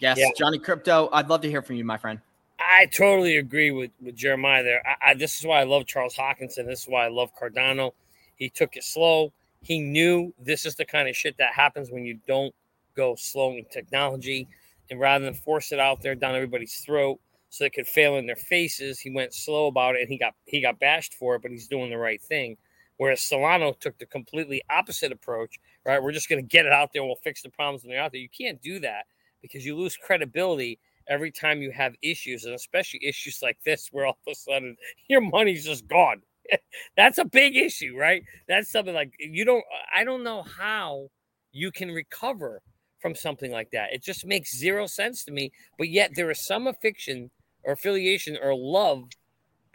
Yes, 0.00 0.18
yeah. 0.18 0.28
Johnny 0.36 0.58
Crypto, 0.58 1.08
I'd 1.12 1.28
love 1.28 1.42
to 1.42 1.50
hear 1.50 1.62
from 1.62 1.76
you, 1.76 1.84
my 1.84 1.98
friend. 1.98 2.20
I 2.58 2.86
totally 2.86 3.36
agree 3.36 3.70
with, 3.70 3.90
with 4.02 4.16
Jeremiah 4.16 4.62
there. 4.62 4.82
I, 4.86 5.10
I, 5.10 5.14
this 5.14 5.38
is 5.38 5.46
why 5.46 5.60
I 5.60 5.64
love 5.64 5.86
Charles 5.86 6.14
Hoskinson. 6.16 6.66
This 6.66 6.82
is 6.82 6.88
why 6.88 7.04
I 7.04 7.08
love 7.08 7.30
Cardano. 7.40 7.92
He 8.34 8.48
took 8.48 8.76
it 8.76 8.84
slow. 8.84 9.32
He 9.60 9.80
knew 9.80 10.32
this 10.38 10.64
is 10.64 10.76
the 10.76 10.84
kind 10.84 11.08
of 11.08 11.16
shit 11.16 11.36
that 11.38 11.52
happens 11.52 11.90
when 11.90 12.04
you 12.04 12.18
don't 12.26 12.54
go 12.96 13.14
slow 13.16 13.52
in 13.52 13.64
technology. 13.70 14.48
And 14.90 14.98
rather 14.98 15.24
than 15.24 15.34
force 15.34 15.72
it 15.72 15.78
out 15.78 16.00
there 16.02 16.14
down 16.14 16.34
everybody's 16.34 16.76
throat 16.76 17.20
so 17.50 17.64
it 17.64 17.72
could 17.72 17.86
fail 17.86 18.16
in 18.16 18.26
their 18.26 18.36
faces, 18.36 18.98
he 18.98 19.10
went 19.10 19.34
slow 19.34 19.66
about 19.66 19.96
it 19.96 20.02
and 20.02 20.10
he 20.10 20.18
got 20.18 20.34
he 20.46 20.60
got 20.60 20.78
bashed 20.78 21.14
for 21.14 21.34
it, 21.34 21.42
but 21.42 21.50
he's 21.50 21.68
doing 21.68 21.90
the 21.90 21.98
right 21.98 22.22
thing. 22.22 22.56
Whereas 22.96 23.20
Solano 23.20 23.72
took 23.72 23.96
the 23.98 24.06
completely 24.06 24.62
opposite 24.70 25.12
approach, 25.12 25.58
right? 25.84 26.02
We're 26.02 26.12
just 26.12 26.28
going 26.28 26.42
to 26.42 26.48
get 26.48 26.66
it 26.66 26.72
out 26.72 26.92
there 26.92 27.02
and 27.02 27.08
we'll 27.08 27.16
fix 27.16 27.42
the 27.42 27.48
problems 27.48 27.82
when 27.82 27.90
they're 27.90 28.02
out 28.02 28.12
there. 28.12 28.20
You 28.20 28.28
can't 28.28 28.60
do 28.60 28.80
that 28.80 29.04
because 29.40 29.64
you 29.64 29.76
lose 29.76 29.96
credibility 29.96 30.80
every 31.08 31.30
time 31.30 31.62
you 31.62 31.70
have 31.70 31.94
issues, 32.02 32.44
and 32.44 32.54
especially 32.54 33.00
issues 33.04 33.40
like 33.40 33.58
this, 33.64 33.88
where 33.92 34.06
all 34.06 34.18
of 34.26 34.32
a 34.32 34.34
sudden 34.34 34.76
your 35.08 35.20
money's 35.20 35.64
just 35.64 35.86
gone. 35.86 36.22
That's 36.96 37.18
a 37.18 37.24
big 37.24 37.56
issue, 37.56 37.96
right? 37.96 38.22
That's 38.48 38.70
something 38.70 38.94
like 38.94 39.12
you 39.18 39.44
don't, 39.44 39.64
I 39.94 40.04
don't 40.04 40.24
know 40.24 40.42
how 40.42 41.08
you 41.52 41.70
can 41.70 41.90
recover 41.90 42.62
from 43.00 43.14
something 43.14 43.50
like 43.50 43.70
that. 43.72 43.92
It 43.92 44.02
just 44.02 44.26
makes 44.26 44.56
zero 44.56 44.86
sense 44.86 45.24
to 45.24 45.32
me. 45.32 45.52
But 45.78 45.88
yet 45.88 46.12
there 46.14 46.30
is 46.30 46.44
some 46.44 46.66
affection 46.66 47.30
or 47.62 47.72
affiliation 47.72 48.36
or 48.40 48.54
love 48.54 49.04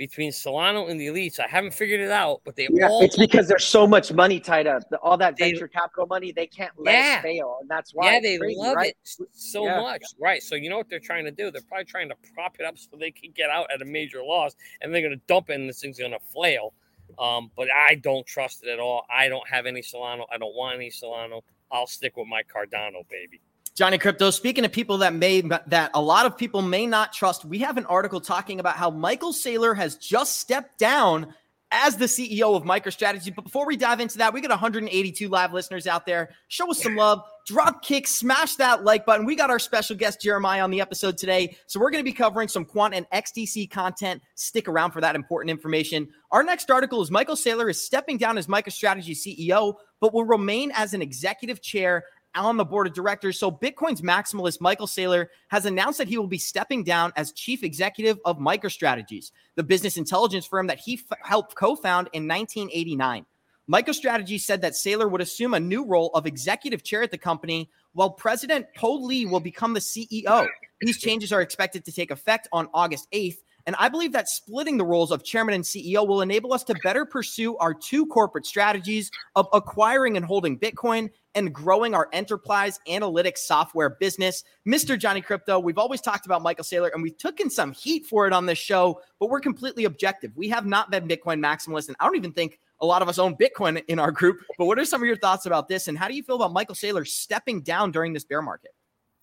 between 0.07 0.33
Solano 0.33 0.87
and 0.87 0.99
the 0.99 1.07
elites. 1.07 1.39
I 1.39 1.47
haven't 1.47 1.73
figured 1.73 2.01
it 2.01 2.11
out, 2.11 2.41
but 2.43 2.57
they 2.57 2.67
yeah, 2.69 2.89
all. 2.89 3.01
It's 3.01 3.17
because 3.17 3.47
there's 3.47 3.65
so 3.65 3.87
much 3.87 4.11
money 4.11 4.37
tied 4.37 4.67
up. 4.67 4.83
All 5.01 5.15
that 5.15 5.37
they, 5.37 5.51
venture 5.51 5.69
capital 5.69 6.07
money, 6.07 6.33
they 6.33 6.45
can't 6.45 6.73
let 6.77 6.91
yeah, 6.93 7.19
it 7.19 7.21
fail, 7.21 7.57
and 7.61 7.69
that's 7.69 7.91
why. 7.93 8.15
Yeah, 8.15 8.19
they 8.19 8.37
crazy, 8.37 8.59
love 8.59 8.75
right? 8.75 8.89
it 8.89 9.27
so 9.31 9.63
yeah. 9.63 9.79
much, 9.79 10.03
right? 10.19 10.43
So 10.43 10.55
you 10.55 10.69
know 10.69 10.75
what 10.75 10.89
they're 10.89 10.99
trying 10.99 11.23
to 11.23 11.31
do? 11.31 11.51
They're 11.51 11.61
probably 11.61 11.85
trying 11.85 12.09
to 12.09 12.15
prop 12.33 12.57
it 12.59 12.65
up 12.65 12.77
so 12.77 12.97
they 12.97 13.11
can 13.11 13.31
get 13.31 13.49
out 13.49 13.67
at 13.73 13.81
a 13.81 13.85
major 13.85 14.21
loss, 14.21 14.55
and 14.81 14.93
they're 14.93 15.01
going 15.01 15.17
to 15.17 15.25
dump 15.27 15.49
it, 15.49 15.53
and 15.53 15.69
this 15.69 15.79
thing's 15.79 15.99
going 15.99 16.11
to 16.11 16.19
flail. 16.33 16.73
Um, 17.17 17.49
but 17.55 17.69
I 17.71 17.95
don't 17.95 18.25
trust 18.25 18.63
it 18.63 18.69
at 18.69 18.79
all. 18.79 19.05
I 19.09 19.29
don't 19.29 19.47
have 19.47 19.65
any 19.65 19.83
Solano. 19.83 20.25
I 20.33 20.37
don't 20.37 20.53
want 20.53 20.75
any 20.75 20.89
Solano. 20.89 21.43
I'll 21.71 21.87
stick 21.87 22.17
with 22.17 22.27
my 22.27 22.41
Cardano, 22.43 23.07
baby. 23.09 23.39
Johnny 23.75 23.97
Crypto, 23.97 24.29
speaking 24.29 24.65
of 24.65 24.71
people 24.71 24.99
that 24.99 25.15
may 25.15 25.41
that 25.41 25.89
a 25.95 26.01
lot 26.01 26.27
of 26.27 26.38
people 26.38 26.62
may 26.62 26.86
not 26.86 27.12
trust, 27.12 27.43
we 27.43 27.57
have 27.59 27.77
an 27.77 27.88
article 27.88 28.21
talking 28.21 28.59
about 28.59 28.75
how 28.75 28.91
Michael 28.91 29.33
Saylor 29.33 29.75
has 29.75 29.95
just 29.95 30.39
stepped 30.39 30.77
down 30.77 31.33
as 31.73 31.97
the 31.97 32.05
CEO 32.05 32.55
of 32.55 32.63
MicroStrategy. 32.63 33.33
But 33.36 33.45
before 33.45 33.65
we 33.65 33.75
dive 33.75 33.99
into 33.99 34.19
that, 34.19 34.31
we 34.31 34.41
got 34.41 34.51
182 34.51 35.27
live 35.27 35.53
listeners 35.53 35.88
out 35.88 36.05
there. 36.05 36.29
Show 36.47 36.69
us 36.69 36.83
some 36.83 36.95
love, 36.95 37.23
drop 37.47 37.83
kick, 37.83 38.05
smash 38.05 38.55
that 38.57 38.83
like 38.83 39.07
button. 39.07 39.25
We 39.25 39.36
got 39.36 39.49
our 39.49 39.57
special 39.57 39.95
guest 39.95 40.21
Jeremiah 40.21 40.63
on 40.63 40.69
the 40.69 40.79
episode 40.79 41.17
today. 41.17 41.57
So 41.65 41.79
we're 41.79 41.89
going 41.89 42.03
to 42.03 42.09
be 42.09 42.13
covering 42.13 42.47
some 42.47 42.63
quant 42.63 42.93
and 42.93 43.09
XDC 43.09 43.71
content. 43.71 44.21
Stick 44.36 44.67
around 44.67 44.91
for 44.91 45.01
that 45.01 45.15
important 45.15 45.49
information. 45.49 46.07
Our 46.29 46.43
next 46.43 46.69
article 46.69 47.01
is 47.01 47.09
Michael 47.09 47.36
Saylor 47.36 47.71
is 47.71 47.83
stepping 47.83 48.19
down 48.19 48.38
as 48.38 48.45
MicroStrategy 48.45 49.17
CEO, 49.17 49.73
but 49.99 50.13
will 50.13 50.25
remain 50.25 50.71
as 50.75 50.93
an 50.93 51.01
executive 51.01 51.59
chair 51.59 52.03
on 52.35 52.57
the 52.57 52.65
board 52.65 52.87
of 52.87 52.93
directors. 52.93 53.37
So, 53.37 53.51
Bitcoin's 53.51 54.01
maximalist 54.01 54.61
Michael 54.61 54.87
Saylor 54.87 55.27
has 55.49 55.65
announced 55.65 55.97
that 55.99 56.07
he 56.07 56.17
will 56.17 56.27
be 56.27 56.37
stepping 56.37 56.83
down 56.83 57.13
as 57.15 57.31
chief 57.31 57.63
executive 57.63 58.19
of 58.25 58.37
MicroStrategies, 58.37 59.31
the 59.55 59.63
business 59.63 59.97
intelligence 59.97 60.45
firm 60.45 60.67
that 60.67 60.79
he 60.79 60.99
f- 61.09 61.17
helped 61.21 61.55
co 61.55 61.75
found 61.75 62.09
in 62.13 62.27
1989. 62.27 63.25
MicroStrategy 63.71 64.39
said 64.39 64.61
that 64.61 64.73
Saylor 64.73 65.09
would 65.09 65.21
assume 65.21 65.53
a 65.53 65.59
new 65.59 65.85
role 65.85 66.11
of 66.13 66.25
executive 66.25 66.83
chair 66.83 67.03
at 67.03 67.11
the 67.11 67.17
company, 67.17 67.69
while 67.93 68.09
President 68.09 68.65
Phong 68.77 69.01
Le 69.01 69.29
will 69.29 69.39
become 69.39 69.73
the 69.73 69.79
CEO. 69.79 70.47
These 70.81 70.99
changes 70.99 71.31
are 71.31 71.41
expected 71.41 71.85
to 71.85 71.91
take 71.91 72.11
effect 72.11 72.47
on 72.51 72.67
August 72.73 73.07
8th. 73.11 73.37
And 73.65 73.76
I 73.80 73.88
believe 73.88 74.12
that 74.12 74.28
splitting 74.28 74.78
the 74.78 74.86
roles 74.86 75.12
of 75.12 75.23
chairman 75.23 75.56
and 75.56 75.63
CEO 75.63 76.06
will 76.06 76.21
enable 76.21 76.54
us 76.54 76.63
to 76.65 76.76
better 76.84 77.06
pursue 77.06 77.56
our 77.58 77.73
two 77.73 78.06
corporate 78.08 78.45
strategies 78.45 79.10
of 79.36 79.47
acquiring 79.54 80.17
and 80.17 80.26
holding 80.26 80.60
Bitcoin 80.60 81.10
and 81.36 81.54
growing 81.54 81.95
our 81.95 82.10
enterprise 82.12 82.80
analytics 82.88 83.39
software 83.39 83.91
business. 83.91 84.43
Mr. 84.67 84.99
Johnny 84.99 85.21
Crypto, 85.21 85.60
we've 85.60 85.78
always 85.78 86.02
talked 86.02 86.26
about 86.26 86.41
Michael 86.41 86.65
Saylor 86.65 86.91
and 86.93 87.02
we've 87.02 87.17
taken 87.17 87.49
some 87.49 87.71
heat 87.71 88.06
for 88.06 88.28
it 88.28 88.34
on 88.34 88.45
this 88.45 88.60
show, 88.60 88.99
but 89.19 89.30
we're 89.30 89.39
completely 89.39 89.86
objective. 89.86 90.32
We 90.36 90.49
have 90.49 90.65
not 90.65 90.91
been 90.91 91.08
Bitcoin 91.08 91.39
maximalists, 91.39 91.88
and 91.88 91.95
I 91.99 92.06
don't 92.06 92.17
even 92.17 92.34
think 92.34 92.60
a 92.82 92.86
lot 92.86 93.02
of 93.02 93.08
us 93.08 93.17
own 93.17 93.36
Bitcoin 93.36 93.84
in 93.88 93.97
our 93.97 94.12
group. 94.12 94.41
But 94.58 94.65
what 94.65 94.78
are 94.78 94.86
some 94.86 95.02
of 95.02 95.08
your 95.08 95.15
thoughts 95.15 95.45
about 95.45 95.69
this? 95.69 95.88
And 95.88 95.97
how 95.97 96.08
do 96.08 96.15
you 96.15 96.23
feel 96.23 96.36
about 96.36 96.52
Michael 96.52 96.76
Saylor 96.76 97.08
stepping 97.08 97.62
down 97.62 97.91
during 97.91 98.13
this 98.13 98.26
bear 98.26 98.41
market? 98.41 98.71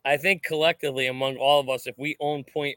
I 0.04 0.16
think 0.16 0.42
collectively 0.42 1.08
among 1.08 1.36
all 1.36 1.60
of 1.60 1.68
us, 1.68 1.86
if 1.86 1.94
we 1.98 2.16
own 2.20 2.42
0.00001 2.44 2.76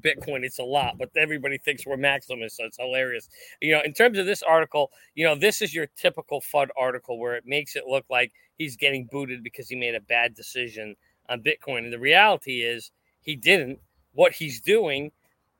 Bitcoin, 0.00 0.42
it's 0.42 0.58
a 0.58 0.64
lot, 0.64 0.96
but 0.98 1.10
everybody 1.14 1.58
thinks 1.58 1.84
we're 1.84 1.96
maximalists. 1.96 2.52
So 2.52 2.64
it's 2.64 2.78
hilarious. 2.78 3.28
You 3.60 3.72
know, 3.72 3.82
in 3.84 3.92
terms 3.92 4.18
of 4.18 4.24
this 4.24 4.42
article, 4.42 4.90
you 5.14 5.24
know, 5.26 5.34
this 5.34 5.60
is 5.60 5.74
your 5.74 5.86
typical 5.96 6.40
FUD 6.40 6.68
article 6.78 7.18
where 7.18 7.36
it 7.36 7.44
makes 7.46 7.76
it 7.76 7.84
look 7.86 8.06
like 8.08 8.32
he's 8.56 8.76
getting 8.76 9.06
booted 9.12 9.44
because 9.44 9.68
he 9.68 9.76
made 9.76 9.94
a 9.94 10.00
bad 10.00 10.34
decision 10.34 10.96
on 11.28 11.42
Bitcoin. 11.42 11.78
And 11.80 11.92
the 11.92 11.98
reality 11.98 12.62
is 12.62 12.90
he 13.20 13.36
didn't. 13.36 13.78
What 14.14 14.32
he's 14.32 14.62
doing, 14.62 15.12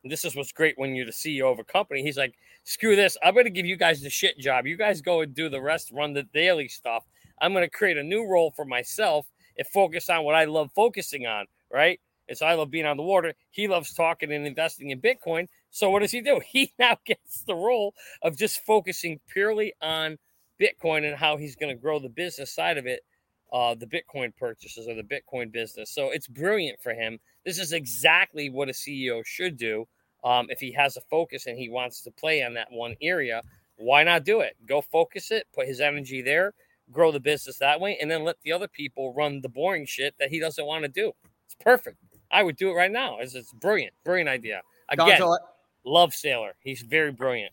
this 0.05 0.25
is 0.25 0.35
what's 0.35 0.53
great 0.53 0.79
when 0.79 0.95
you're 0.95 1.07
the 1.07 1.13
CEO 1.13 1.53
of 1.53 1.59
a 1.59 1.65
company. 1.65 2.03
He's 2.03 2.17
like, 2.17 2.35
screw 2.63 2.97
this. 2.97 3.19
I'm 3.23 3.35
going 3.35 3.45
to 3.45 3.51
give 3.51 3.67
you 3.67 3.77
guys 3.77 4.01
the 4.01 4.09
shit 4.09 4.39
job. 4.39 4.67
You 4.67 4.79
guys 4.79 5.03
go 5.03 5.21
and 5.21 5.35
do 5.35 5.51
the 5.51 5.61
rest, 5.61 5.91
run 5.93 6.15
the 6.15 6.23
daily 6.23 6.69
stuff. 6.69 7.05
I'm 7.43 7.53
going 7.53 7.65
to 7.65 7.71
create 7.71 7.99
a 7.99 8.03
new 8.03 8.27
role 8.27 8.53
for 8.53 8.65
myself 8.65 9.27
and 9.57 9.67
focus 9.69 10.09
on 10.11 10.25
what 10.25 10.35
I 10.35 10.45
love 10.45 10.71
focusing 10.75 11.27
on, 11.27 11.47
right? 11.73 12.01
And 12.29 12.37
so 12.39 12.47
I 12.47 12.55
love 12.55 12.71
being 12.71 12.87
on 12.87 12.97
the 12.97 13.03
water. 13.03 13.35
He 13.51 13.69
loves 13.69 13.93
talking 13.93 14.33
and 14.33 14.47
investing 14.47 14.91
in 14.91 15.01
Bitcoin. 15.01 15.47
So 15.71 15.91
what 15.91 16.01
does 16.01 16.11
he 16.11 16.21
do? 16.21 16.41
He 16.47 16.73
now 16.79 16.97
gets 17.05 17.43
the 17.45 17.55
role 17.55 17.95
of 18.23 18.37
just 18.37 18.65
focusing 18.65 19.21
purely 19.29 19.75
on 19.83 20.19
Bitcoin 20.61 21.07
and 21.07 21.17
how 21.17 21.37
he's 21.37 21.57
going 21.57 21.75
to 21.75 21.81
grow 21.81 21.99
the 21.99 22.09
business 22.09 22.55
side 22.55 22.79
of 22.79 22.87
it, 22.87 23.01
uh, 23.53 23.75
the 23.75 23.87
Bitcoin 23.87 24.35
purchases 24.37 24.89
or 24.89 24.95
the 24.95 25.03
Bitcoin 25.03 25.53
business. 25.53 25.91
So 25.91 26.11
it's 26.11 26.29
brilliant 26.29 26.81
for 26.81 26.93
him. 26.93 27.19
This 27.45 27.59
is 27.59 27.73
exactly 27.73 28.51
what 28.51 28.69
a 28.69 28.73
CEO 28.73 29.25
should 29.25 29.57
do. 29.57 29.87
Um, 30.23 30.47
if 30.49 30.59
he 30.59 30.73
has 30.73 30.97
a 30.97 31.03
focus 31.03 31.47
and 31.47 31.59
he 31.59 31.69
wants 31.69 32.01
to 32.03 32.11
play 32.11 32.43
on 32.43 32.55
that 32.55 32.69
one 32.71 32.95
area, 33.03 33.43
why 33.77 34.05
not 34.05 34.25
do 34.25 34.41
it? 34.41 34.57
Go 34.67 34.81
focus 34.81 35.31
it, 35.31 35.47
put 35.55 35.67
his 35.67 35.81
energy 35.81 36.23
there, 36.23 36.55
grow 36.91 37.11
the 37.13 37.21
business 37.21 37.59
that 37.59 37.81
way, 37.81 37.99
and 38.01 38.11
then 38.11 38.25
let 38.25 38.37
the 38.43 38.53
other 38.53 38.69
people 38.69 39.15
run 39.15 39.41
the 39.41 39.49
boring 39.49 39.87
shit 39.87 40.15
that 40.19 40.31
he 40.31 40.39
doesn't 40.41 40.67
want 40.67 40.83
to 40.83 40.89
do. 40.89 41.13
It's 41.47 41.57
perfect. 41.61 41.99
I 42.31 42.43
would 42.43 42.57
do 42.57 42.71
it 42.71 42.75
right 42.75 42.91
now. 42.91 43.19
It's, 43.19 43.35
it's 43.35 43.53
brilliant, 43.53 43.95
brilliant 44.05 44.29
idea. 44.29 44.63
Again, 44.89 45.21
love 45.85 46.13
Saylor. 46.13 46.53
He's 46.61 46.83
very 46.83 47.13
brilliant. 47.13 47.53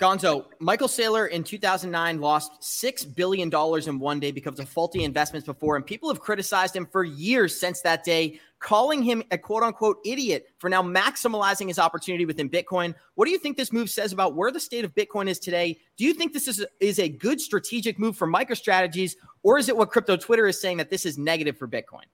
Gonzo, 0.00 0.46
Michael 0.60 0.88
Saylor 0.88 1.28
in 1.28 1.44
2009 1.44 2.22
lost 2.22 2.62
$6 2.62 3.14
billion 3.14 3.50
in 3.86 3.98
one 3.98 4.18
day 4.18 4.32
because 4.32 4.58
of 4.58 4.66
faulty 4.66 5.04
investments 5.04 5.44
before, 5.44 5.76
and 5.76 5.84
people 5.84 6.08
have 6.08 6.20
criticized 6.20 6.74
him 6.74 6.86
for 6.86 7.04
years 7.04 7.60
since 7.60 7.82
that 7.82 8.02
day, 8.02 8.40
calling 8.60 9.02
him 9.02 9.22
a 9.30 9.36
quote 9.36 9.62
unquote 9.62 9.98
idiot 10.06 10.46
for 10.56 10.70
now 10.70 10.82
maximizing 10.82 11.68
his 11.68 11.78
opportunity 11.78 12.24
within 12.24 12.48
Bitcoin. 12.48 12.94
What 13.14 13.26
do 13.26 13.30
you 13.30 13.38
think 13.38 13.58
this 13.58 13.74
move 13.74 13.90
says 13.90 14.12
about 14.12 14.34
where 14.34 14.50
the 14.50 14.58
state 14.58 14.86
of 14.86 14.94
Bitcoin 14.94 15.28
is 15.28 15.38
today? 15.38 15.78
Do 15.98 16.04
you 16.04 16.14
think 16.14 16.32
this 16.32 16.48
is, 16.48 16.64
is 16.80 16.98
a 16.98 17.10
good 17.10 17.38
strategic 17.38 17.98
move 17.98 18.16
for 18.16 18.26
MicroStrategies, 18.26 19.16
or 19.42 19.58
is 19.58 19.68
it 19.68 19.76
what 19.76 19.90
crypto 19.90 20.16
Twitter 20.16 20.46
is 20.46 20.58
saying 20.58 20.78
that 20.78 20.88
this 20.88 21.04
is 21.04 21.18
negative 21.18 21.58
for 21.58 21.68
Bitcoin? 21.68 22.04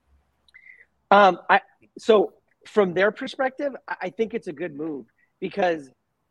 Um, 1.13 1.39
I, 1.49 1.61
so 1.99 2.33
from 2.67 2.95
their 2.95 3.13
perspective, 3.13 3.77
I 3.87 4.11
think 4.11 4.35
it's 4.35 4.49
a 4.49 4.53
good 4.53 4.75
move 4.75 5.07
because 5.39 5.89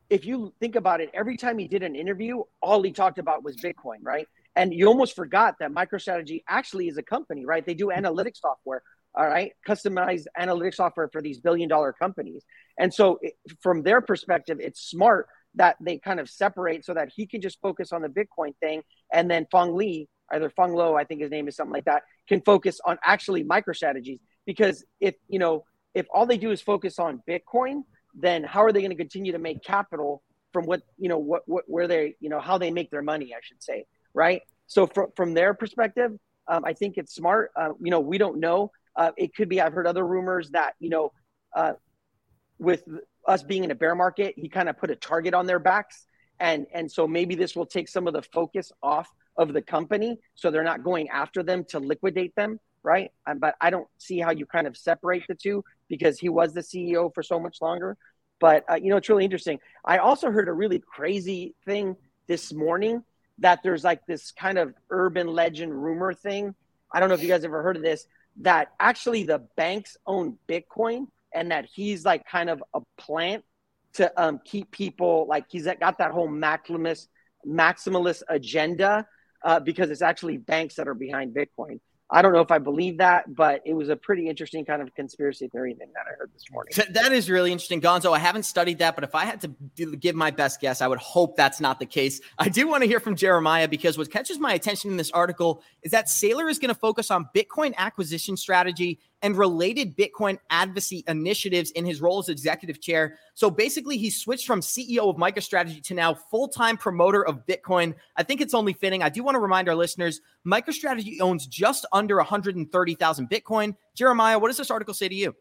if 0.10 0.26
you 0.26 0.54
think 0.60 0.76
about 0.76 1.02
it, 1.02 1.10
every 1.14 1.38
time 1.38 1.58
he 1.58 1.68
did 1.68 1.84
an 1.84 1.96
interview, 1.96 2.44
all 2.62 2.82
he 2.84 2.92
talked 2.92 3.20
about 3.20 3.44
was 3.44 3.56
Bitcoin, 3.58 3.98
right? 4.02 4.28
And 4.56 4.74
you 4.74 4.88
almost 4.88 5.16
forgot 5.16 5.56
that 5.60 5.72
MicroStrategy 5.72 6.44
actually 6.48 6.88
is 6.88 6.98
a 6.98 7.04
company, 7.04 7.46
right? 7.46 7.66
They 7.66 7.74
do 7.74 7.88
analytics 7.88 8.38
software, 8.38 8.84
all 9.16 9.28
right, 9.28 9.52
customized 9.68 10.26
analytics 10.40 10.76
software 10.76 11.10
for 11.12 11.22
these 11.22 11.40
billion 11.40 11.68
dollar 11.68 11.92
companies. 11.92 12.44
And 12.80 12.94
so, 12.94 13.20
it, 13.22 13.34
from 13.62 13.84
their 13.84 14.02
perspective, 14.02 14.60
it's 14.62 14.82
smart 14.82 15.28
that 15.56 15.78
they 15.82 15.98
kind 15.98 16.20
of 16.20 16.30
separate 16.30 16.86
so 16.86 16.94
that 16.94 17.10
he 17.16 17.26
can 17.26 17.42
just 17.42 17.60
focus 17.62 17.92
on 17.92 18.02
the 18.02 18.10
Bitcoin 18.10 18.56
thing, 18.62 18.82
and 19.12 19.30
then 19.30 19.48
Phong 19.52 19.74
Le, 19.74 20.06
either 20.32 20.50
Phong 20.50 20.74
Lo, 20.74 20.96
I 20.96 21.04
think 21.04 21.22
his 21.22 21.32
name 21.32 21.48
is 21.48 21.56
something 21.56 21.74
like 21.74 21.86
that, 21.86 22.04
can 22.28 22.42
focus 22.42 22.80
on 22.86 22.98
actually 23.04 23.44
MicroStrategies. 23.44 24.20
Because 24.46 24.86
if 25.00 25.16
you 25.28 25.40
know, 25.40 25.64
if 25.94 26.06
all 26.14 26.26
they 26.26 26.38
do 26.38 26.52
is 26.52 26.62
focus 26.62 27.00
on 27.00 27.22
Bitcoin, 27.28 27.84
then 28.18 28.44
how 28.44 28.64
are 28.64 28.72
they 28.72 28.80
going 28.80 28.92
to 28.92 28.96
continue 28.96 29.32
to 29.32 29.40
make 29.40 29.64
capital 29.64 30.24
from 30.54 30.66
what 30.66 30.82
you 30.98 31.10
know 31.10 31.18
what, 31.18 31.42
what 31.48 31.66
where 31.68 31.88
they 31.88 32.16
you 32.20 32.30
know 32.30 32.40
how 32.40 32.58
they 32.58 32.72
make 32.72 32.90
their 32.90 33.02
money 33.02 33.34
i 33.36 33.40
should 33.42 33.62
say 33.62 33.86
right? 34.16 34.42
So 34.68 34.88
from 34.88 35.08
from 35.16 35.34
their 35.36 35.54
perspective 35.54 36.12
um, 36.48 36.64
i 36.66 36.74
think 36.74 36.98
it's 36.98 37.14
smart. 37.14 37.52
Uh, 37.56 37.70
you 37.80 37.92
know 37.92 38.00
we 38.00 38.18
don't 38.18 38.40
know. 38.40 38.72
Uh, 38.96 39.12
it 39.18 39.36
could 39.36 39.50
be 39.50 39.62
i've 39.62 39.74
heard 39.74 39.86
other 39.86 40.08
rumors 40.08 40.50
that 40.52 40.74
you 40.80 40.90
know 40.90 41.12
uh, 41.56 41.74
with 42.58 42.84
us 43.28 43.44
being 43.44 43.64
in 43.64 43.72
a 43.72 43.76
bear 43.76 43.96
market 43.96 44.34
he 44.38 44.48
kind 44.50 44.70
of 44.70 44.78
put 44.78 44.90
a 44.90 44.96
target 44.96 45.34
on 45.34 45.46
their 45.46 45.60
backs. 45.60 46.08
And 46.40 46.66
and 46.74 46.92
so 46.92 47.08
maybe 47.08 47.36
this 47.36 47.56
will 47.56 47.66
take 47.66 47.88
some 47.88 48.08
of 48.08 48.14
the 48.14 48.22
focus 48.22 48.72
off 48.82 49.10
of 49.38 49.54
the 49.54 49.62
company 49.62 50.18
so 50.36 50.50
they're 50.50 50.64
not 50.64 50.84
going 50.84 51.10
after 51.10 51.44
them 51.44 51.66
to 51.70 51.80
liquidate 51.80 52.34
them 52.36 52.60
right? 52.84 53.10
Um, 53.28 53.40
but 53.40 53.56
i 53.60 53.70
don't 53.70 53.88
see 53.98 54.20
how 54.20 54.32
you 54.32 54.46
kind 54.46 54.68
of 54.68 54.78
separate 54.78 55.24
the 55.28 55.36
two 55.36 55.64
because 55.90 56.20
he 56.20 56.30
was 56.30 56.54
the 56.54 56.62
CEO 56.62 57.14
for 57.14 57.24
so 57.24 57.40
much 57.40 57.62
longer. 57.62 57.98
But 58.40 58.66
uh, 58.70 58.76
you 58.76 58.90
know, 58.90 58.98
it's 58.98 59.10
really 59.10 59.24
interesting. 59.24 59.60
I 59.84 60.00
also 60.00 60.32
heard 60.32 60.48
a 60.48 60.54
really 60.54 60.80
crazy 60.80 61.56
thing 61.66 61.96
this 62.28 62.54
morning 62.54 63.04
that 63.40 63.62
there's 63.64 63.84
like 63.84 64.06
this 64.06 64.32
kind 64.32 64.58
of 64.58 64.74
urban 64.90 65.28
legend 65.28 65.74
rumor 65.74 66.14
thing. 66.14 66.56
I 66.92 67.00
don't 67.00 67.10
know 67.10 67.16
if 67.16 67.22
you 67.22 67.28
guys 67.28 67.44
ever 67.44 67.62
heard 67.62 67.76
of 67.76 67.84
this. 67.84 68.08
That 68.42 68.70
actually 68.80 69.24
the 69.24 69.40
banks 69.56 69.96
own 70.06 70.38
Bitcoin, 70.48 71.08
and 71.34 71.52
that 71.52 71.66
he's 71.74 72.04
like 72.04 72.26
kind 72.28 72.50
of 72.50 72.64
a 72.74 72.82
plant 72.98 73.44
to 73.94 74.12
um, 74.22 74.42
keep 74.44 74.72
people 74.72 75.26
like 75.30 75.46
he's 75.50 75.66
got 75.80 75.98
that 76.00 76.12
whole 76.12 76.28
maximalist 76.28 77.08
maximalist 77.48 78.24
agenda 78.28 79.08
uh, 79.44 79.60
because 79.60 79.90
it's 79.90 80.02
actually 80.02 80.38
banks 80.38 80.76
that 80.76 80.88
are 80.88 80.94
behind 80.94 81.36
Bitcoin. 81.36 81.80
I 82.16 82.22
don't 82.22 82.32
know 82.32 82.40
if 82.40 82.50
I 82.50 82.60
believe 82.60 83.00
that, 83.00 83.36
but 83.36 83.62
it 83.66 83.74
was 83.74 83.90
a 83.90 83.96
pretty 83.98 84.30
interesting 84.30 84.64
kind 84.64 84.82
of 84.82 84.96
conspiracy 84.96 85.50
theory 85.50 85.74
thing 85.74 85.90
that 85.94 86.06
I 86.10 86.16
heard 86.18 86.32
this 86.34 86.46
morning. 86.50 86.74
That 86.92 87.12
is 87.12 87.30
really 87.30 87.52
interesting, 87.52 87.82
Gonzo. 87.82 88.16
I 88.16 88.20
haven't 88.20 88.44
studied 88.44 88.80
that, 88.80 88.96
but 88.96 89.04
if 89.04 89.14
I 89.14 89.26
had 89.26 89.42
to 89.42 89.96
give 89.98 90.16
my 90.16 90.32
best 90.32 90.62
guess, 90.62 90.82
I 90.82 90.88
would 90.88 91.00
hope 91.00 91.36
that's 91.36 91.60
not 91.60 91.78
the 91.78 91.86
case. 91.86 92.22
I 92.40 92.48
do 92.48 92.70
want 92.70 92.84
to 92.84 92.88
hear 92.88 93.02
from 93.02 93.18
Jeremiah 93.18 93.68
because 93.68 93.98
what 93.98 94.10
catches 94.10 94.40
my 94.40 94.54
attention 94.54 94.92
in 94.92 94.98
this 94.98 95.12
article 95.12 95.62
is 95.84 95.92
that 95.92 96.06
Saylor 96.06 96.50
is 96.50 96.58
going 96.58 96.74
to 96.74 96.80
focus 96.80 97.12
on 97.12 97.28
Bitcoin 97.36 97.76
acquisition 97.76 98.38
strategy 98.38 98.98
and 99.22 99.38
related 99.38 99.98
Bitcoin 99.98 100.38
advocacy 100.50 101.04
initiatives 101.08 101.72
in 101.72 101.86
his 101.86 102.02
role 102.02 102.20
as 102.20 102.30
executive 102.30 102.80
chair. 102.82 103.18
So 103.34 103.50
basically, 103.50 103.98
he 103.98 104.10
switched 104.10 104.46
from 104.46 104.62
CEO 104.62 105.10
of 105.10 105.16
MicroStrategy 105.16 105.82
to 105.84 105.94
now 105.94 106.14
full 106.14 106.48
time 106.48 106.78
promoter 106.78 107.26
of 107.26 107.46
Bitcoin. 107.46 107.96
I 108.16 108.24
think 108.24 108.42
it's 108.42 108.54
only 108.54 108.74
fitting. 108.74 109.04
I 109.04 109.10
do 109.10 109.24
want 109.24 109.36
to 109.36 109.40
remind 109.40 109.70
our 109.70 109.76
listeners 109.76 110.22
MicroStrategy 110.46 111.22
owns 111.22 111.48
just 111.48 111.86
under 111.92 112.18
130,000 112.18 113.30
Bitcoin. 113.30 113.76
Jeremiah, 113.96 114.38
what 114.38 114.50
does 114.50 114.58
this 114.58 114.72
article 114.72 114.94
say 114.94 115.08
to 115.08 115.16
you? 115.16 115.36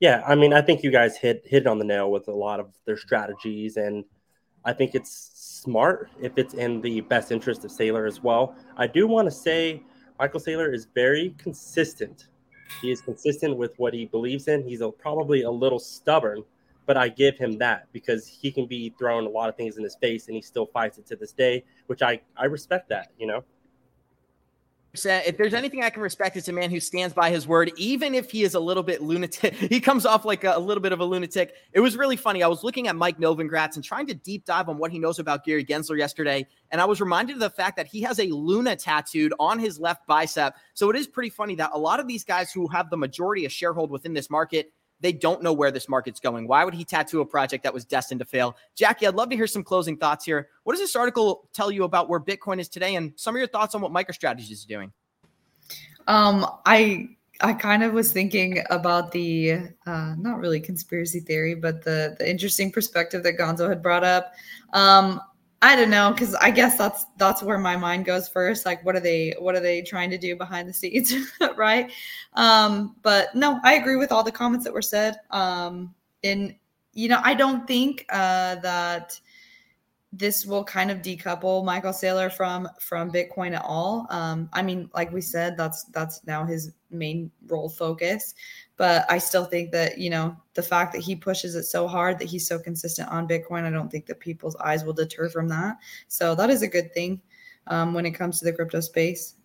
Yeah, 0.00 0.24
I 0.26 0.34
mean, 0.34 0.52
I 0.52 0.62
think 0.62 0.82
you 0.82 0.90
guys 0.90 1.16
hit 1.16 1.42
hit 1.46 1.66
on 1.68 1.78
the 1.78 1.84
nail 1.84 2.10
with 2.10 2.26
a 2.26 2.34
lot 2.34 2.58
of 2.58 2.74
their 2.86 2.96
strategies, 2.96 3.76
and 3.76 4.04
I 4.64 4.72
think 4.72 4.96
it's 4.96 5.30
smart 5.62 6.10
if 6.20 6.38
it's 6.38 6.54
in 6.54 6.80
the 6.80 7.02
best 7.02 7.30
interest 7.30 7.64
of 7.64 7.70
Saylor 7.70 8.08
as 8.08 8.20
well. 8.20 8.56
I 8.76 8.88
do 8.88 9.06
want 9.06 9.26
to 9.26 9.30
say 9.30 9.84
Michael 10.18 10.40
Saylor 10.40 10.74
is 10.74 10.86
very 10.94 11.34
consistent 11.38 12.28
he 12.80 12.90
is 12.90 13.00
consistent 13.00 13.56
with 13.56 13.72
what 13.78 13.92
he 13.92 14.06
believes 14.06 14.48
in. 14.48 14.66
He's 14.66 14.80
a, 14.80 14.90
probably 14.90 15.42
a 15.42 15.50
little 15.50 15.78
stubborn, 15.78 16.44
but 16.86 16.96
I 16.96 17.08
give 17.08 17.36
him 17.36 17.58
that 17.58 17.86
because 17.92 18.26
he 18.26 18.50
can 18.50 18.66
be 18.66 18.94
thrown 18.98 19.26
a 19.26 19.28
lot 19.28 19.48
of 19.48 19.56
things 19.56 19.76
in 19.76 19.84
his 19.84 19.96
face 19.96 20.28
and 20.28 20.36
he 20.36 20.42
still 20.42 20.66
fights 20.66 20.98
it 20.98 21.06
to 21.06 21.16
this 21.16 21.32
day, 21.32 21.64
which 21.86 22.02
I, 22.02 22.20
I 22.36 22.46
respect 22.46 22.88
that, 22.88 23.10
you 23.18 23.26
know? 23.26 23.44
If 24.94 25.38
there's 25.38 25.54
anything 25.54 25.82
I 25.82 25.88
can 25.88 26.02
respect, 26.02 26.36
it's 26.36 26.48
a 26.48 26.52
man 26.52 26.70
who 26.70 26.78
stands 26.78 27.14
by 27.14 27.30
his 27.30 27.46
word, 27.46 27.72
even 27.78 28.14
if 28.14 28.30
he 28.30 28.42
is 28.42 28.54
a 28.54 28.60
little 28.60 28.82
bit 28.82 29.00
lunatic. 29.00 29.54
He 29.72 29.80
comes 29.80 30.04
off 30.04 30.26
like 30.26 30.44
a, 30.44 30.54
a, 30.56 30.58
little 30.58 30.82
bit 30.82 30.92
of 30.92 31.00
a 31.00 31.04
lunatic. 31.04 31.54
It 31.72 31.80
was 31.80 31.96
really 31.96 32.16
funny. 32.16 32.42
I 32.42 32.46
was 32.46 32.62
looking 32.62 32.88
at 32.88 32.96
Mike 32.96 33.18
Novogratz 33.18 33.76
and 33.76 33.84
trying 33.84 34.06
to 34.08 34.14
deep 34.14 34.44
dive 34.44 34.68
on 34.68 34.76
what 34.76 34.90
he 34.90 34.98
knows 34.98 35.18
about 35.18 35.44
Gary 35.44 35.64
Gensler 35.64 35.96
yesterday. 35.96 36.46
And 36.70 36.80
I 36.80 36.84
was 36.84 37.00
reminded 37.00 37.34
of 37.34 37.40
the 37.40 37.48
fact 37.48 37.76
that 37.76 37.86
he 37.86 38.02
has 38.02 38.18
a 38.18 38.26
Luna 38.26 38.76
tattooed 38.76 39.32
on 39.40 39.58
his 39.58 39.80
left 39.80 40.06
bicep. 40.06 40.56
So 40.74 40.90
it 40.90 40.96
is 40.96 41.06
pretty 41.06 41.30
funny 41.30 41.54
that 41.54 41.70
a 41.72 41.78
lot 41.78 42.00
of 42.00 42.06
these 42.06 42.22
guys 42.22 42.52
who 42.52 42.68
have 42.68 42.90
the 42.90 42.98
majority 42.98 43.46
of 43.46 43.52
sharehold 43.52 43.88
within 43.88 44.12
this 44.12 44.28
market 44.28 44.72
they 45.02 45.12
don't 45.12 45.42
know 45.42 45.52
where 45.52 45.70
this 45.70 45.88
market's 45.88 46.20
going. 46.20 46.46
Why 46.46 46.64
would 46.64 46.74
he 46.74 46.84
tattoo 46.84 47.20
a 47.20 47.26
project 47.26 47.64
that 47.64 47.74
was 47.74 47.84
destined 47.84 48.20
to 48.20 48.24
fail? 48.24 48.56
Jackie, 48.74 49.06
I'd 49.06 49.14
love 49.14 49.28
to 49.30 49.36
hear 49.36 49.46
some 49.46 49.64
closing 49.64 49.96
thoughts 49.96 50.24
here. 50.24 50.48
What 50.62 50.72
does 50.72 50.80
this 50.80 50.96
article 50.96 51.48
tell 51.52 51.70
you 51.70 51.84
about 51.84 52.08
where 52.08 52.20
Bitcoin 52.20 52.60
is 52.60 52.68
today 52.68 52.94
and 52.94 53.12
some 53.16 53.34
of 53.34 53.38
your 53.38 53.48
thoughts 53.48 53.74
on 53.74 53.82
what 53.82 53.92
MicroStrategy 53.92 54.50
is 54.50 54.64
doing? 54.64 54.92
Um, 56.06 56.46
I 56.64 57.10
I 57.40 57.52
kind 57.52 57.82
of 57.82 57.92
was 57.92 58.12
thinking 58.12 58.62
about 58.70 59.10
the 59.10 59.68
uh, 59.86 60.14
not 60.16 60.38
really 60.38 60.60
conspiracy 60.60 61.20
theory, 61.20 61.54
but 61.54 61.82
the 61.82 62.14
the 62.18 62.28
interesting 62.28 62.70
perspective 62.70 63.22
that 63.24 63.38
Gonzo 63.38 63.68
had 63.68 63.82
brought 63.82 64.04
up. 64.04 64.32
Um, 64.72 65.20
I 65.62 65.76
don't 65.76 65.90
know 65.90 66.10
because 66.10 66.34
I 66.34 66.50
guess 66.50 66.76
that's 66.76 67.06
that's 67.18 67.40
where 67.40 67.56
my 67.56 67.76
mind 67.76 68.04
goes 68.04 68.28
first. 68.28 68.66
Like, 68.66 68.84
what 68.84 68.96
are 68.96 69.00
they 69.00 69.34
what 69.38 69.54
are 69.54 69.60
they 69.60 69.80
trying 69.80 70.10
to 70.10 70.18
do 70.18 70.34
behind 70.34 70.68
the 70.68 70.72
scenes, 70.72 71.14
right? 71.56 71.92
Um, 72.34 72.96
but 73.02 73.32
no, 73.36 73.60
I 73.62 73.74
agree 73.74 73.94
with 73.94 74.10
all 74.10 74.24
the 74.24 74.32
comments 74.32 74.64
that 74.64 74.74
were 74.74 74.82
said. 74.82 75.20
Um, 75.30 75.94
and 76.24 76.56
you 76.94 77.08
know, 77.08 77.20
I 77.22 77.34
don't 77.34 77.64
think 77.66 78.04
uh, 78.10 78.56
that 78.56 79.18
this 80.12 80.44
will 80.44 80.62
kind 80.62 80.90
of 80.90 80.98
decouple 80.98 81.64
Michael 81.64 81.92
Saylor 81.92 82.30
from 82.30 82.68
from 82.78 83.10
Bitcoin 83.10 83.54
at 83.56 83.64
all. 83.64 84.06
Um, 84.10 84.48
I 84.52 84.62
mean, 84.62 84.90
like 84.94 85.10
we 85.10 85.22
said, 85.22 85.56
that's 85.56 85.84
that's 85.84 86.24
now 86.26 86.44
his 86.44 86.72
main 86.90 87.30
role 87.46 87.70
focus. 87.70 88.34
But 88.76 89.06
I 89.10 89.18
still 89.18 89.46
think 89.46 89.72
that 89.72 89.98
you 89.98 90.10
know 90.10 90.36
the 90.54 90.62
fact 90.62 90.92
that 90.92 91.00
he 91.00 91.16
pushes 91.16 91.54
it 91.54 91.64
so 91.64 91.88
hard 91.88 92.18
that 92.18 92.28
he's 92.28 92.46
so 92.46 92.58
consistent 92.58 93.08
on 93.08 93.26
Bitcoin, 93.26 93.64
I 93.64 93.70
don't 93.70 93.90
think 93.90 94.06
that 94.06 94.20
people's 94.20 94.56
eyes 94.56 94.84
will 94.84 94.92
deter 94.92 95.30
from 95.30 95.48
that. 95.48 95.78
So 96.08 96.34
that 96.34 96.50
is 96.50 96.60
a 96.60 96.68
good 96.68 96.92
thing 96.92 97.22
um, 97.68 97.94
when 97.94 98.04
it 98.04 98.12
comes 98.12 98.38
to 98.38 98.44
the 98.44 98.52
crypto 98.52 98.80
space. 98.80 99.36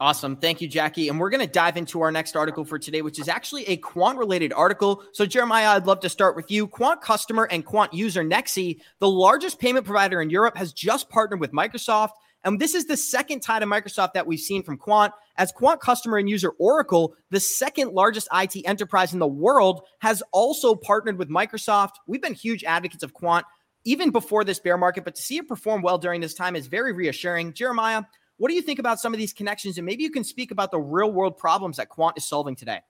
Awesome. 0.00 0.36
Thank 0.36 0.60
you, 0.60 0.66
Jackie. 0.66 1.08
And 1.08 1.20
we're 1.20 1.30
going 1.30 1.46
to 1.46 1.52
dive 1.52 1.76
into 1.76 2.00
our 2.00 2.10
next 2.10 2.34
article 2.34 2.64
for 2.64 2.80
today, 2.80 3.00
which 3.00 3.20
is 3.20 3.28
actually 3.28 3.64
a 3.68 3.76
quant 3.76 4.18
related 4.18 4.52
article. 4.52 5.04
So, 5.12 5.24
Jeremiah, 5.24 5.70
I'd 5.70 5.86
love 5.86 6.00
to 6.00 6.08
start 6.08 6.34
with 6.34 6.50
you. 6.50 6.66
Quant 6.66 7.00
customer 7.00 7.44
and 7.44 7.64
quant 7.64 7.94
user 7.94 8.24
Nexi, 8.24 8.80
the 8.98 9.08
largest 9.08 9.60
payment 9.60 9.86
provider 9.86 10.20
in 10.20 10.30
Europe, 10.30 10.56
has 10.56 10.72
just 10.72 11.08
partnered 11.10 11.38
with 11.38 11.52
Microsoft. 11.52 12.10
And 12.42 12.60
this 12.60 12.74
is 12.74 12.86
the 12.86 12.96
second 12.96 13.40
tie 13.40 13.60
to 13.60 13.66
Microsoft 13.66 14.14
that 14.14 14.26
we've 14.26 14.40
seen 14.40 14.64
from 14.64 14.76
Quant. 14.76 15.12
As 15.36 15.52
Quant 15.52 15.80
customer 15.80 16.18
and 16.18 16.28
user 16.28 16.50
Oracle, 16.58 17.14
the 17.30 17.40
second 17.40 17.92
largest 17.92 18.28
IT 18.34 18.56
enterprise 18.66 19.12
in 19.12 19.20
the 19.20 19.26
world, 19.26 19.82
has 20.00 20.22
also 20.32 20.74
partnered 20.74 21.18
with 21.18 21.30
Microsoft. 21.30 21.92
We've 22.06 22.20
been 22.20 22.34
huge 22.34 22.64
advocates 22.64 23.02
of 23.04 23.14
Quant 23.14 23.46
even 23.84 24.10
before 24.10 24.44
this 24.44 24.58
bear 24.58 24.76
market, 24.76 25.04
but 25.04 25.14
to 25.14 25.22
see 25.22 25.36
it 25.36 25.48
perform 25.48 25.82
well 25.82 25.98
during 25.98 26.20
this 26.20 26.34
time 26.34 26.56
is 26.56 26.66
very 26.66 26.92
reassuring. 26.92 27.52
Jeremiah, 27.52 28.02
what 28.36 28.48
do 28.48 28.54
you 28.54 28.62
think 28.62 28.78
about 28.78 29.00
some 29.00 29.12
of 29.12 29.18
these 29.18 29.32
connections? 29.32 29.78
And 29.78 29.86
maybe 29.86 30.02
you 30.02 30.10
can 30.10 30.24
speak 30.24 30.50
about 30.50 30.70
the 30.70 30.78
real 30.78 31.12
world 31.12 31.36
problems 31.36 31.76
that 31.76 31.88
Quant 31.88 32.16
is 32.16 32.24
solving 32.24 32.56
today. 32.56 32.80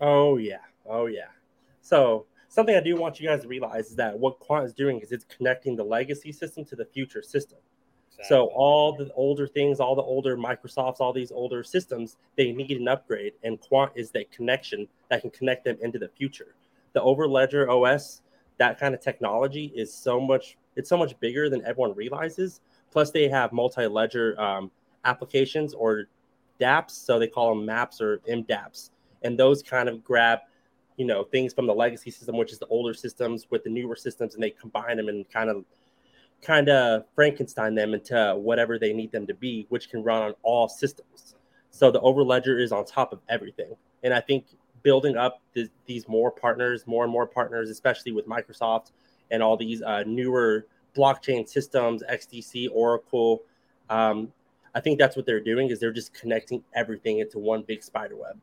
Oh, 0.00 0.36
yeah. 0.36 0.58
Oh, 0.86 1.06
yeah. 1.06 1.28
So, 1.80 2.26
something 2.48 2.74
I 2.74 2.80
do 2.80 2.96
want 2.96 3.20
you 3.20 3.28
guys 3.28 3.42
to 3.42 3.48
realize 3.48 3.86
is 3.86 3.96
that 3.96 4.18
what 4.18 4.38
Quant 4.38 4.64
is 4.64 4.72
doing 4.72 5.00
is 5.00 5.12
it's 5.12 5.24
connecting 5.24 5.76
the 5.76 5.84
legacy 5.84 6.32
system 6.32 6.64
to 6.66 6.76
the 6.76 6.84
future 6.84 7.22
system. 7.22 7.58
Exactly. 8.16 8.28
So 8.28 8.46
all 8.54 8.92
the 8.92 9.10
older 9.14 9.48
things, 9.48 9.80
all 9.80 9.96
the 9.96 10.02
older 10.02 10.36
Microsofts, 10.36 11.00
all 11.00 11.12
these 11.12 11.32
older 11.32 11.64
systems, 11.64 12.16
they 12.36 12.52
need 12.52 12.76
an 12.78 12.86
upgrade, 12.86 13.32
and 13.42 13.60
Quant 13.60 13.90
is 13.96 14.12
that 14.12 14.30
connection 14.30 14.86
that 15.10 15.22
can 15.22 15.30
connect 15.30 15.64
them 15.64 15.76
into 15.82 15.98
the 15.98 16.08
future. 16.08 16.54
The 16.92 17.00
Overledger 17.00 17.68
OS, 17.68 18.22
that 18.58 18.78
kind 18.78 18.94
of 18.94 19.00
technology 19.00 19.72
is 19.74 19.92
so 19.92 20.20
much. 20.20 20.56
It's 20.76 20.88
so 20.88 20.96
much 20.96 21.18
bigger 21.18 21.50
than 21.50 21.64
everyone 21.66 21.94
realizes. 21.94 22.60
Plus, 22.94 23.10
they 23.10 23.28
have 23.28 23.52
multi-ledger 23.52 24.40
um, 24.40 24.70
applications 25.04 25.74
or 25.74 26.04
DApps, 26.60 26.92
so 26.92 27.18
they 27.18 27.26
call 27.26 27.48
them 27.50 27.66
maps 27.66 28.00
or 28.00 28.18
MDApps, 28.28 28.90
and 29.22 29.38
those 29.38 29.62
kind 29.62 29.88
of 29.88 30.02
grab 30.04 30.38
you 30.96 31.04
know 31.04 31.24
things 31.24 31.52
from 31.52 31.66
the 31.66 31.74
legacy 31.74 32.12
system, 32.12 32.36
which 32.36 32.52
is 32.52 32.60
the 32.60 32.66
older 32.66 32.94
systems, 32.94 33.48
with 33.50 33.64
the 33.64 33.70
newer 33.70 33.96
systems, 33.96 34.34
and 34.34 34.42
they 34.42 34.50
combine 34.50 34.96
them 34.96 35.08
and 35.08 35.28
kind 35.28 35.50
of 35.50 35.64
kind 36.40 36.68
of 36.68 37.04
Frankenstein 37.16 37.74
them 37.74 37.94
into 37.94 38.34
whatever 38.38 38.78
they 38.78 38.92
need 38.92 39.10
them 39.10 39.26
to 39.26 39.34
be, 39.34 39.66
which 39.70 39.90
can 39.90 40.04
run 40.04 40.22
on 40.22 40.34
all 40.44 40.68
systems. 40.68 41.34
So 41.70 41.90
the 41.90 42.00
Overledger 42.00 42.62
is 42.62 42.70
on 42.70 42.84
top 42.84 43.12
of 43.12 43.18
everything, 43.28 43.74
and 44.04 44.14
I 44.14 44.20
think 44.20 44.46
building 44.84 45.16
up 45.16 45.42
th- 45.52 45.70
these 45.86 46.06
more 46.06 46.30
partners, 46.30 46.86
more 46.86 47.02
and 47.02 47.12
more 47.12 47.26
partners, 47.26 47.70
especially 47.70 48.12
with 48.12 48.28
Microsoft 48.28 48.92
and 49.32 49.42
all 49.42 49.56
these 49.56 49.82
uh, 49.82 50.04
newer 50.06 50.66
blockchain 50.94 51.48
systems, 51.48 52.02
XDC, 52.10 52.68
Oracle. 52.72 53.42
Um, 53.90 54.32
I 54.74 54.80
think 54.80 54.98
that's 54.98 55.16
what 55.16 55.26
they're 55.26 55.40
doing 55.40 55.70
is 55.70 55.78
they're 55.78 55.92
just 55.92 56.12
connecting 56.14 56.62
everything 56.74 57.20
into 57.20 57.38
one 57.38 57.62
big 57.62 57.82
spider 57.82 58.16
web 58.16 58.38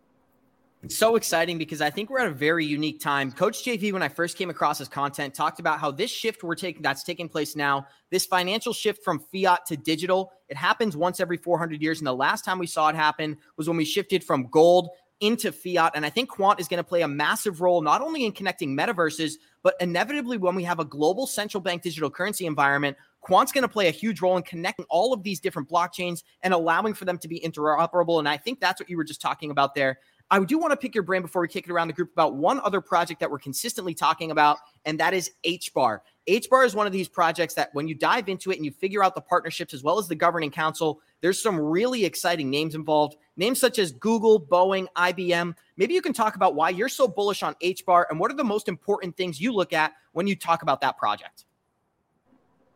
It's 0.81 0.95
so 0.95 1.15
exciting 1.15 1.57
because 1.57 1.81
I 1.81 1.89
think 1.89 2.09
we're 2.09 2.19
at 2.19 2.27
a 2.27 2.33
very 2.33 2.65
unique 2.65 3.01
time. 3.01 3.31
Coach 3.31 3.65
JV, 3.65 3.91
when 3.91 4.01
I 4.01 4.07
first 4.07 4.37
came 4.37 4.49
across 4.49 4.79
his 4.79 4.87
content, 4.87 5.33
talked 5.33 5.59
about 5.59 5.79
how 5.79 5.91
this 5.91 6.09
shift 6.09 6.43
we're 6.43 6.55
taking 6.55 6.81
that's 6.81 7.03
taking 7.03 7.27
place 7.27 7.55
now, 7.55 7.85
this 8.11 8.25
financial 8.25 8.71
shift 8.71 9.03
from 9.03 9.19
fiat 9.19 9.65
to 9.67 9.75
digital, 9.75 10.31
it 10.47 10.55
happens 10.55 10.95
once 10.95 11.19
every 11.19 11.37
400 11.37 11.81
years. 11.81 11.99
And 11.99 12.07
the 12.07 12.15
last 12.15 12.45
time 12.45 12.59
we 12.59 12.67
saw 12.67 12.87
it 12.87 12.95
happen 12.95 13.37
was 13.57 13.67
when 13.67 13.77
we 13.77 13.85
shifted 13.85 14.23
from 14.23 14.47
gold 14.49 14.89
into 15.21 15.51
fiat. 15.51 15.93
And 15.95 16.05
I 16.05 16.09
think 16.09 16.29
Quant 16.29 16.59
is 16.59 16.67
going 16.67 16.79
to 16.79 16.83
play 16.83 17.03
a 17.03 17.07
massive 17.07 17.61
role, 17.61 17.81
not 17.81 18.01
only 18.01 18.25
in 18.25 18.31
connecting 18.31 18.75
metaverses, 18.75 19.33
but 19.63 19.75
inevitably 19.79 20.37
when 20.37 20.55
we 20.55 20.63
have 20.63 20.79
a 20.79 20.85
global 20.85 21.27
central 21.27 21.61
bank 21.61 21.83
digital 21.83 22.09
currency 22.09 22.45
environment, 22.45 22.97
Quant's 23.21 23.51
going 23.51 23.61
to 23.61 23.69
play 23.69 23.87
a 23.87 23.91
huge 23.91 24.19
role 24.21 24.35
in 24.35 24.43
connecting 24.43 24.85
all 24.89 25.13
of 25.13 25.23
these 25.23 25.39
different 25.39 25.69
blockchains 25.69 26.23
and 26.41 26.53
allowing 26.53 26.93
for 26.93 27.05
them 27.05 27.19
to 27.19 27.27
be 27.27 27.39
interoperable. 27.39 28.19
And 28.19 28.27
I 28.27 28.37
think 28.37 28.59
that's 28.59 28.81
what 28.81 28.89
you 28.89 28.97
were 28.97 29.03
just 29.03 29.21
talking 29.21 29.51
about 29.51 29.75
there. 29.75 29.99
I 30.31 30.39
do 30.39 30.57
want 30.57 30.71
to 30.71 30.77
pick 30.77 30.95
your 30.95 31.03
brain 31.03 31.21
before 31.21 31.41
we 31.41 31.49
kick 31.49 31.65
it 31.67 31.71
around 31.71 31.87
the 31.89 31.93
group 31.93 32.13
about 32.13 32.35
one 32.35 32.61
other 32.61 32.79
project 32.79 33.19
that 33.19 33.29
we're 33.29 33.37
consistently 33.37 33.93
talking 33.93 34.31
about, 34.31 34.57
and 34.85 34.99
that 34.99 35.13
is 35.13 35.31
HBAR. 35.45 35.99
HBAR 36.27 36.65
is 36.65 36.75
one 36.75 36.85
of 36.85 36.93
these 36.93 37.09
projects 37.09 37.55
that 37.55 37.73
when 37.73 37.87
you 37.87 37.95
dive 37.95 38.29
into 38.29 38.51
it 38.51 38.57
and 38.57 38.65
you 38.65 38.71
figure 38.71 39.03
out 39.03 39.15
the 39.15 39.21
partnerships 39.21 39.73
as 39.73 39.83
well 39.83 39.97
as 39.97 40.07
the 40.07 40.15
governing 40.15 40.51
council, 40.51 41.01
there's 41.21 41.41
some 41.41 41.59
really 41.59 42.05
exciting 42.05 42.49
names 42.49 42.75
involved. 42.75 43.17
Names 43.37 43.59
such 43.59 43.79
as 43.79 43.91
Google, 43.91 44.39
Boeing, 44.39 44.85
IBM. 44.95 45.55
Maybe 45.77 45.95
you 45.95 46.01
can 46.01 46.13
talk 46.13 46.35
about 46.35 46.53
why 46.53 46.69
you're 46.69 46.89
so 46.89 47.07
bullish 47.07 47.41
on 47.41 47.55
HBAR 47.55 48.05
and 48.11 48.19
what 48.19 48.31
are 48.31 48.35
the 48.35 48.43
most 48.43 48.67
important 48.67 49.17
things 49.17 49.41
you 49.41 49.51
look 49.51 49.73
at 49.73 49.93
when 50.11 50.27
you 50.27 50.35
talk 50.35 50.61
about 50.61 50.81
that 50.81 50.97
project. 50.97 51.45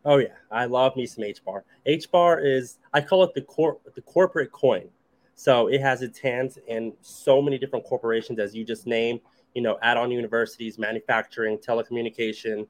Oh 0.06 0.18
yeah, 0.18 0.36
I 0.52 0.66
love 0.66 0.96
me 0.96 1.06
some 1.06 1.24
HBAR. 1.24 1.62
HBAR 1.88 2.44
is 2.44 2.80
I 2.94 3.02
call 3.02 3.24
it 3.24 3.34
the 3.36 3.42
cor- 3.42 3.80
the 3.96 4.02
corporate 4.02 4.52
coin. 4.52 4.90
So 5.36 5.68
it 5.68 5.82
has 5.82 6.02
its 6.02 6.18
hands 6.18 6.58
in 6.68 6.94
so 7.02 7.42
many 7.42 7.58
different 7.58 7.86
corporations, 7.86 8.40
as 8.40 8.56
you 8.56 8.64
just 8.64 8.88
named, 8.88 9.20
you 9.54 9.62
know, 9.62 9.78
add 9.82 9.98
on 9.98 10.10
universities, 10.12 10.80
manufacturing, 10.80 11.58
telecommunication, 11.58 12.68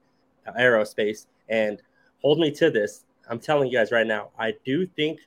aerospace. 0.54 1.28
And 1.50 1.82
hold 2.22 2.40
me 2.40 2.52
to 2.52 2.70
this. 2.70 3.06
I'm 3.30 3.40
telling 3.40 3.70
you 3.70 3.78
guys 3.78 3.92
right 3.92 4.06
now, 4.06 4.30
I 4.38 4.54
do 4.66 4.86
think 4.86 5.20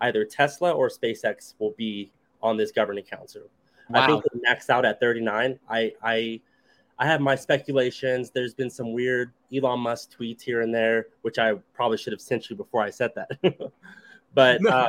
either 0.00 0.24
Tesla 0.24 0.72
or 0.72 0.88
SpaceX 0.88 1.54
will 1.58 1.74
be 1.76 2.10
on 2.42 2.56
this 2.56 2.72
governing 2.72 3.04
council. 3.04 3.42
Wow. 3.90 4.02
I 4.02 4.06
think 4.06 4.24
they 4.24 4.40
maxed 4.40 4.70
out 4.70 4.84
at 4.84 5.00
39. 5.00 5.58
I, 5.68 5.92
I, 6.02 6.40
I 6.98 7.06
have 7.06 7.20
my 7.20 7.34
speculations. 7.34 8.30
There's 8.30 8.54
been 8.54 8.70
some 8.70 8.92
weird 8.92 9.32
Elon 9.54 9.80
Musk 9.80 10.16
tweets 10.18 10.42
here 10.42 10.62
and 10.62 10.74
there, 10.74 11.08
which 11.22 11.38
I 11.38 11.54
probably 11.74 11.98
should 11.98 12.12
have 12.12 12.20
sent 12.20 12.50
you 12.50 12.56
before 12.56 12.82
I 12.82 12.90
said 12.90 13.12
that. 13.14 13.30
but 14.34 14.64
uh, 14.66 14.88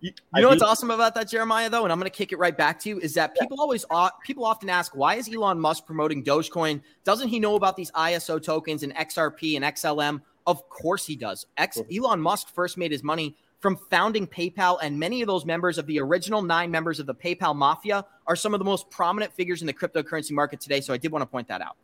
you, 0.00 0.12
you 0.34 0.42
know 0.42 0.48
what's 0.48 0.62
awesome 0.62 0.90
about 0.90 1.14
that, 1.16 1.28
Jeremiah? 1.28 1.68
Though, 1.68 1.84
and 1.84 1.92
I'm 1.92 1.98
going 1.98 2.10
to 2.10 2.16
kick 2.16 2.32
it 2.32 2.38
right 2.38 2.56
back 2.56 2.78
to 2.80 2.88
you 2.88 3.00
is 3.00 3.14
that 3.14 3.36
people 3.36 3.60
always 3.60 3.84
people 4.24 4.44
often 4.44 4.70
ask, 4.70 4.94
why 4.94 5.16
is 5.16 5.32
Elon 5.32 5.58
Musk 5.58 5.86
promoting 5.86 6.22
Dogecoin? 6.22 6.80
Doesn't 7.04 7.28
he 7.28 7.40
know 7.40 7.56
about 7.56 7.76
these 7.76 7.90
ISO 7.92 8.42
tokens 8.42 8.82
and 8.82 8.94
XRP 8.94 9.56
and 9.56 9.64
XLM? 9.64 10.20
Of 10.46 10.68
course 10.68 11.06
he 11.06 11.16
does. 11.16 11.46
X 11.56 11.80
Elon 11.92 12.20
Musk 12.20 12.48
first 12.54 12.78
made 12.78 12.92
his 12.92 13.02
money 13.02 13.36
from 13.60 13.76
founding 13.90 14.26
PayPal, 14.26 14.78
and 14.82 14.98
many 14.98 15.20
of 15.20 15.26
those 15.26 15.44
members 15.44 15.78
of 15.78 15.86
the 15.86 15.98
original 16.00 16.42
nine 16.42 16.70
members 16.70 17.00
of 17.00 17.06
the 17.06 17.14
PayPal 17.14 17.56
mafia 17.56 18.04
are 18.26 18.36
some 18.36 18.54
of 18.54 18.60
the 18.60 18.64
most 18.64 18.88
prominent 18.88 19.32
figures 19.32 19.62
in 19.62 19.66
the 19.66 19.72
cryptocurrency 19.72 20.30
market 20.30 20.60
today. 20.60 20.80
So 20.80 20.94
I 20.94 20.96
did 20.96 21.10
want 21.10 21.22
to 21.22 21.26
point 21.26 21.48
that 21.48 21.60
out. 21.60 21.76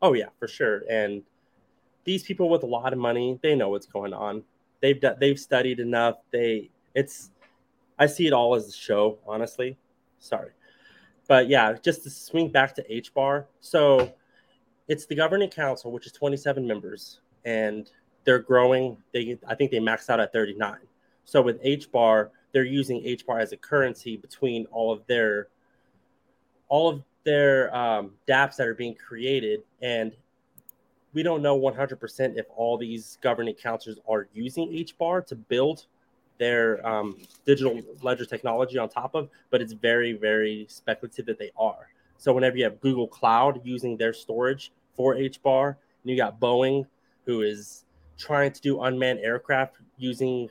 Oh 0.00 0.14
yeah, 0.14 0.28
for 0.38 0.48
sure. 0.48 0.84
And 0.90 1.22
these 2.04 2.22
people 2.22 2.48
with 2.48 2.62
a 2.62 2.66
lot 2.66 2.94
of 2.94 2.98
money, 2.98 3.38
they 3.42 3.54
know 3.54 3.68
what's 3.68 3.86
going 3.86 4.14
on. 4.14 4.42
They've 4.80 4.98
done, 4.98 5.16
they've 5.20 5.38
studied 5.38 5.80
enough. 5.80 6.16
They 6.30 6.70
it's 6.94 7.30
I 7.98 8.06
see 8.06 8.26
it 8.26 8.32
all 8.32 8.54
as 8.54 8.68
a 8.68 8.72
show, 8.72 9.18
honestly. 9.26 9.76
Sorry. 10.18 10.50
But 11.26 11.48
yeah, 11.48 11.74
just 11.74 12.04
to 12.04 12.10
swing 12.10 12.50
back 12.50 12.74
to 12.76 12.92
H 12.92 13.12
bar. 13.12 13.46
So 13.60 14.12
it's 14.88 15.06
the 15.06 15.14
governing 15.14 15.50
council, 15.50 15.92
which 15.92 16.06
is 16.06 16.12
27 16.12 16.66
members, 16.66 17.20
and 17.44 17.90
they're 18.24 18.38
growing. 18.38 18.96
They 19.12 19.38
I 19.46 19.54
think 19.54 19.70
they 19.70 19.78
maxed 19.78 20.08
out 20.08 20.20
at 20.20 20.32
39. 20.32 20.76
So 21.24 21.42
with 21.42 21.58
H 21.62 21.92
bar, 21.92 22.30
they're 22.52 22.64
using 22.64 23.04
H 23.04 23.26
bar 23.26 23.38
as 23.38 23.52
a 23.52 23.56
currency 23.56 24.16
between 24.16 24.64
all 24.66 24.90
of 24.90 25.06
their 25.06 25.48
all 26.68 26.88
of 26.88 27.02
their 27.24 27.74
um, 27.76 28.12
DApps 28.26 28.56
that 28.56 28.66
are 28.66 28.74
being 28.74 28.94
created, 28.94 29.60
and 29.82 30.16
we 31.12 31.22
don't 31.22 31.42
know 31.42 31.58
100% 31.58 32.38
if 32.38 32.46
all 32.54 32.78
these 32.78 33.18
governing 33.22 33.54
councils 33.54 33.98
are 34.08 34.28
using 34.32 34.72
H 34.74 34.96
bar 34.96 35.20
to 35.22 35.34
build 35.34 35.86
their 36.38 36.86
um, 36.86 37.18
digital 37.44 37.80
ledger 38.02 38.24
technology 38.24 38.78
on 38.78 38.88
top 38.88 39.14
of, 39.14 39.28
but 39.50 39.60
it's 39.60 39.72
very, 39.72 40.12
very 40.12 40.66
speculative 40.68 41.26
that 41.26 41.38
they 41.38 41.50
are. 41.58 41.88
So 42.16 42.32
whenever 42.32 42.56
you 42.56 42.64
have 42.64 42.80
Google 42.80 43.06
Cloud 43.06 43.60
using 43.64 43.96
their 43.96 44.12
storage 44.12 44.72
for 44.94 45.14
HBAR, 45.14 45.68
and 45.68 46.10
you 46.10 46.16
got 46.16 46.40
Boeing 46.40 46.86
who 47.24 47.42
is 47.42 47.84
trying 48.16 48.50
to 48.52 48.60
do 48.60 48.80
unmanned 48.80 49.20
aircraft 49.20 49.76
using 49.96 50.48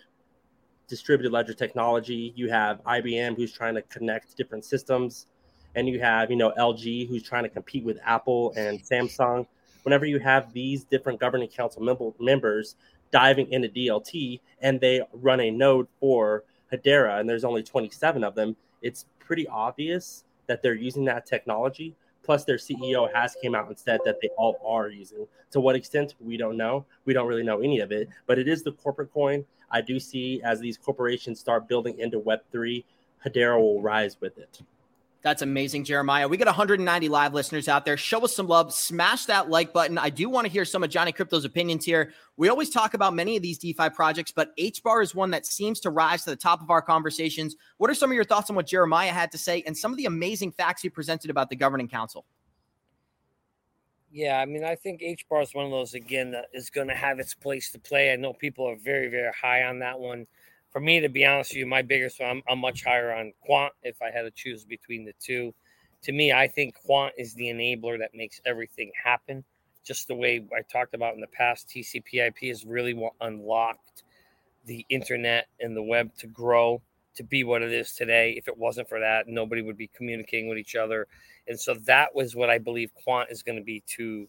distributed 0.88 1.32
ledger 1.32 1.54
technology. 1.54 2.34
You 2.36 2.50
have 2.50 2.84
IBM 2.84 3.36
who's 3.36 3.52
trying 3.52 3.76
to 3.76 3.82
connect 3.84 4.38
different 4.38 4.64
systems, 4.64 5.28
and 5.76 5.88
you 5.88 6.00
have 6.00 6.32
you 6.32 6.38
know 6.38 6.54
LG 6.58 7.10
who's 7.10 7.24
trying 7.24 7.44
to 7.44 7.50
compete 7.50 7.84
with 7.84 8.00
Apple 8.06 8.54
and 8.56 8.82
Samsung. 8.82 9.46
Whenever 9.84 10.06
you 10.06 10.20
have 10.20 10.54
these 10.54 10.84
different 10.84 11.20
governing 11.20 11.50
council 11.50 11.82
mem- 11.82 12.14
members 12.20 12.76
diving 13.12 13.52
into 13.52 13.70
DLT 13.70 14.40
and 14.62 14.80
they 14.80 15.02
run 15.14 15.40
a 15.40 15.52
node 15.52 15.88
for 16.00 16.44
Hedera 16.72 17.20
and 17.20 17.30
there's 17.30 17.44
only 17.44 17.64
27 17.64 18.24
of 18.24 18.36
them, 18.36 18.56
it's 18.82 19.06
pretty 19.20 19.48
obvious 19.48 20.24
that 20.48 20.62
they're 20.62 20.74
using 20.74 21.06
that 21.06 21.26
technology. 21.26 21.96
Plus, 22.24 22.44
their 22.44 22.58
CEO 22.58 23.14
has 23.14 23.36
came 23.42 23.56
out 23.56 23.68
and 23.68 23.80
said 23.80 24.02
that 24.04 24.18
they 24.22 24.28
all 24.38 24.58
are 24.66 24.90
using. 24.90 25.26
To 25.52 25.62
what 25.62 25.76
extent, 25.78 26.16
we 26.20 26.36
don't 26.36 26.58
know. 26.58 26.86
We 27.06 27.14
don't 27.14 27.28
really 27.28 27.44
know 27.44 27.62
any 27.62 27.80
of 27.80 27.92
it, 27.92 28.10
but 28.26 28.38
it 28.38 28.50
is 28.50 28.64
the 28.64 28.74
corporate 28.74 29.14
coin. 29.14 29.46
I 29.72 29.80
do 29.82 30.00
see 30.00 30.42
as 30.44 30.60
these 30.60 30.78
corporations 30.78 31.40
start 31.40 31.70
building 31.70 31.98
into 32.00 32.20
Web3, 32.20 32.84
Hedera 33.26 33.58
will 33.58 33.82
rise 33.82 34.20
with 34.20 34.38
it. 34.38 34.62
That's 35.24 35.42
amazing, 35.42 35.84
Jeremiah. 35.84 36.28
We 36.28 36.38
got 36.38 36.46
190 36.46 37.10
live 37.10 37.34
listeners 37.34 37.68
out 37.68 37.86
there. 37.86 37.98
Show 37.98 38.24
us 38.24 38.36
some 38.36 38.48
love. 38.48 38.74
Smash 38.74 39.26
that 39.26 39.50
like 39.50 39.74
button. 39.74 39.98
I 39.98 40.10
do 40.10 40.30
want 40.30 40.46
to 40.46 40.52
hear 40.52 40.64
some 40.64 40.84
of 40.84 40.90
Johnny 40.90 41.12
Crypto's 41.12 41.44
opinions 41.44 41.84
here. 41.84 42.14
We 42.38 42.50
always 42.50 42.70
talk 42.70 42.94
about 42.94 43.16
many 43.16 43.36
of 43.36 43.42
these 43.42 43.58
DeFi 43.58 43.90
projects, 43.90 44.32
but 44.32 44.56
HBAR 44.58 45.02
is 45.02 45.16
one 45.16 45.32
that 45.32 45.46
seems 45.46 45.80
to 45.82 45.90
rise 45.90 46.24
to 46.26 46.30
the 46.30 46.36
top 46.36 46.62
of 46.62 46.70
our 46.70 46.82
conversations. 46.82 47.56
What 47.78 47.90
are 47.90 47.96
some 47.96 48.12
of 48.12 48.16
your 48.16 48.24
thoughts 48.24 48.50
on 48.50 48.56
what 48.56 48.68
Jeremiah 48.68 49.12
had 49.12 49.32
to 49.32 49.38
say 49.38 49.64
and 49.66 49.76
some 49.76 49.92
of 49.92 49.98
the 49.98 50.06
amazing 50.06 50.52
facts 50.52 50.84
he 50.84 50.90
presented 50.90 51.32
about 51.32 51.50
the 51.50 51.56
governing 51.56 51.88
council? 51.88 52.26
Yeah, 54.12 54.40
I 54.40 54.46
mean, 54.46 54.64
I 54.64 54.76
think 54.76 55.02
HBAR 55.02 55.44
is 55.44 55.54
one 55.54 55.66
of 55.66 55.72
those 55.72 55.94
again 55.94 56.32
that 56.32 56.46
is 56.54 56.70
going 56.70 56.88
to 56.88 56.96
have 56.96 57.20
its 57.20 57.34
place 57.34 57.72
to 57.72 57.80
play. 57.80 58.14
I 58.14 58.16
know 58.16 58.34
people 58.34 58.66
are 58.66 58.78
very, 58.78 59.10
very 59.10 59.32
high 59.34 59.64
on 59.64 59.80
that 59.80 60.00
one 60.00 60.28
for 60.72 60.80
me, 60.80 61.00
to 61.00 61.10
be 61.10 61.26
honest 61.26 61.52
with 61.52 61.60
you, 61.60 61.66
my 61.66 61.82
biggest 61.82 62.20
one, 62.20 62.30
I'm, 62.30 62.44
I'm 62.50 62.60
much 62.60 62.84
higher 62.84 63.14
on 63.14 63.34
Quant 63.42 63.74
if 63.84 64.02
I 64.02 64.12
had 64.12 64.24
to 64.24 64.32
choose 64.32 64.66
between 64.66 65.06
the 65.06 65.14
two. 65.20 65.54
To 66.04 66.12
me, 66.12 66.32
I 66.32 66.48
think 66.48 66.76
Quant 66.76 67.14
is 67.18 67.34
the 67.34 67.46
enabler 67.46 67.98
that 68.00 68.12
makes 68.14 68.42
everything 68.46 68.92
happen. 69.04 69.44
Just 69.84 70.08
the 70.08 70.16
way 70.16 70.46
I 70.56 70.62
talked 70.62 70.94
about 70.94 71.16
in 71.16 71.22
the 71.22 71.28
past, 71.28 71.70
TCP/IP 71.70 72.50
has 72.50 72.66
really 72.66 73.00
unlocked 73.22 74.04
the 74.66 74.86
internet 74.90 75.48
and 75.60 75.76
the 75.76 75.82
web 75.82 76.14
to 76.18 76.28
grow 76.28 76.82
to 77.16 77.24
be 77.24 77.44
what 77.44 77.62
it 77.62 77.72
is 77.72 77.94
today. 77.94 78.36
If 78.38 78.48
it 78.48 78.58
wasn't 78.58 78.90
for 78.90 79.00
that, 79.00 79.28
nobody 79.28 79.62
would 79.62 79.78
be 79.78 79.88
communicating 79.88 80.48
with 80.48 80.58
each 80.58 80.76
other. 80.76 81.08
And 81.48 81.60
so 81.60 81.74
that 81.86 82.14
was 82.14 82.36
what 82.36 82.50
I 82.50 82.60
believe 82.60 82.94
Quant 82.94 83.30
is 83.32 83.42
going 83.42 83.58
to 83.58 83.64
be 83.64 83.84
to 83.96 84.28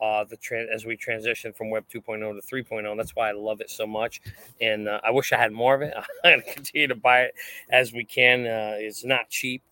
uh, 0.00 0.24
the 0.24 0.36
tra- 0.36 0.66
as 0.72 0.84
we 0.84 0.96
transition 0.96 1.52
from 1.52 1.70
Web 1.70 1.84
2.0 1.92 2.18
to 2.18 2.54
3.0. 2.54 2.96
That's 2.96 3.14
why 3.14 3.28
I 3.28 3.32
love 3.32 3.60
it 3.60 3.70
so 3.70 3.86
much, 3.86 4.20
and 4.60 4.88
uh, 4.88 5.00
I 5.04 5.10
wish 5.10 5.32
I 5.32 5.36
had 5.38 5.52
more 5.52 5.74
of 5.74 5.82
it. 5.82 5.94
I'm 6.24 6.30
going 6.30 6.42
to 6.42 6.52
continue 6.52 6.88
to 6.88 6.94
buy 6.94 7.22
it 7.22 7.34
as 7.70 7.92
we 7.92 8.04
can. 8.04 8.46
Uh, 8.46 8.76
it's 8.76 9.04
not 9.04 9.28
cheap, 9.28 9.62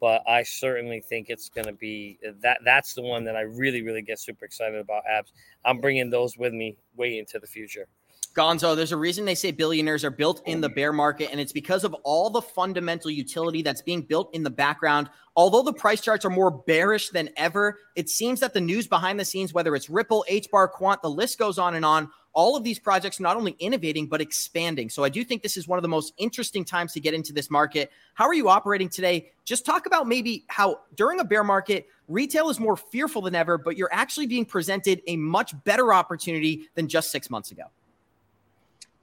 but 0.00 0.22
I 0.28 0.42
certainly 0.42 1.00
think 1.00 1.30
it's 1.30 1.48
going 1.48 1.66
to 1.66 1.72
be 1.72 2.18
that. 2.40 2.58
That's 2.64 2.94
the 2.94 3.02
one 3.02 3.24
that 3.24 3.36
I 3.36 3.42
really, 3.42 3.82
really 3.82 4.02
get 4.02 4.18
super 4.18 4.44
excited 4.44 4.78
about. 4.78 5.02
Abs. 5.08 5.32
I'm 5.64 5.80
bringing 5.80 6.10
those 6.10 6.36
with 6.36 6.52
me 6.52 6.76
way 6.96 7.18
into 7.18 7.38
the 7.38 7.46
future. 7.46 7.88
Gonzo, 8.34 8.74
there's 8.74 8.90
a 8.90 8.96
reason 8.96 9.24
they 9.24 9.36
say 9.36 9.52
billionaires 9.52 10.04
are 10.04 10.10
built 10.10 10.42
in 10.44 10.60
the 10.60 10.68
bear 10.68 10.92
market, 10.92 11.30
and 11.30 11.40
it's 11.40 11.52
because 11.52 11.84
of 11.84 11.94
all 12.02 12.30
the 12.30 12.42
fundamental 12.42 13.08
utility 13.08 13.62
that's 13.62 13.80
being 13.80 14.02
built 14.02 14.34
in 14.34 14.42
the 14.42 14.50
background. 14.50 15.08
Although 15.36 15.62
the 15.62 15.72
price 15.72 16.00
charts 16.00 16.24
are 16.24 16.30
more 16.30 16.50
bearish 16.50 17.10
than 17.10 17.30
ever, 17.36 17.78
it 17.94 18.08
seems 18.08 18.40
that 18.40 18.52
the 18.52 18.60
news 18.60 18.88
behind 18.88 19.20
the 19.20 19.24
scenes, 19.24 19.54
whether 19.54 19.76
it's 19.76 19.88
Ripple, 19.88 20.24
HBAR, 20.28 20.72
Quant, 20.72 21.00
the 21.00 21.10
list 21.10 21.38
goes 21.38 21.58
on 21.58 21.76
and 21.76 21.84
on, 21.84 22.10
all 22.32 22.56
of 22.56 22.64
these 22.64 22.80
projects 22.80 23.20
not 23.20 23.36
only 23.36 23.52
innovating, 23.60 24.08
but 24.08 24.20
expanding. 24.20 24.90
So 24.90 25.04
I 25.04 25.10
do 25.10 25.22
think 25.22 25.42
this 25.42 25.56
is 25.56 25.68
one 25.68 25.78
of 25.78 25.82
the 25.82 25.88
most 25.88 26.12
interesting 26.18 26.64
times 26.64 26.92
to 26.94 27.00
get 27.00 27.14
into 27.14 27.32
this 27.32 27.48
market. 27.48 27.92
How 28.14 28.24
are 28.24 28.34
you 28.34 28.48
operating 28.48 28.88
today? 28.88 29.30
Just 29.44 29.64
talk 29.64 29.86
about 29.86 30.08
maybe 30.08 30.44
how 30.48 30.80
during 30.96 31.20
a 31.20 31.24
bear 31.24 31.44
market, 31.44 31.86
retail 32.08 32.50
is 32.50 32.58
more 32.58 32.76
fearful 32.76 33.22
than 33.22 33.36
ever, 33.36 33.58
but 33.58 33.76
you're 33.76 33.92
actually 33.92 34.26
being 34.26 34.44
presented 34.44 35.02
a 35.06 35.16
much 35.16 35.54
better 35.62 35.94
opportunity 35.94 36.68
than 36.74 36.88
just 36.88 37.12
six 37.12 37.30
months 37.30 37.52
ago. 37.52 37.62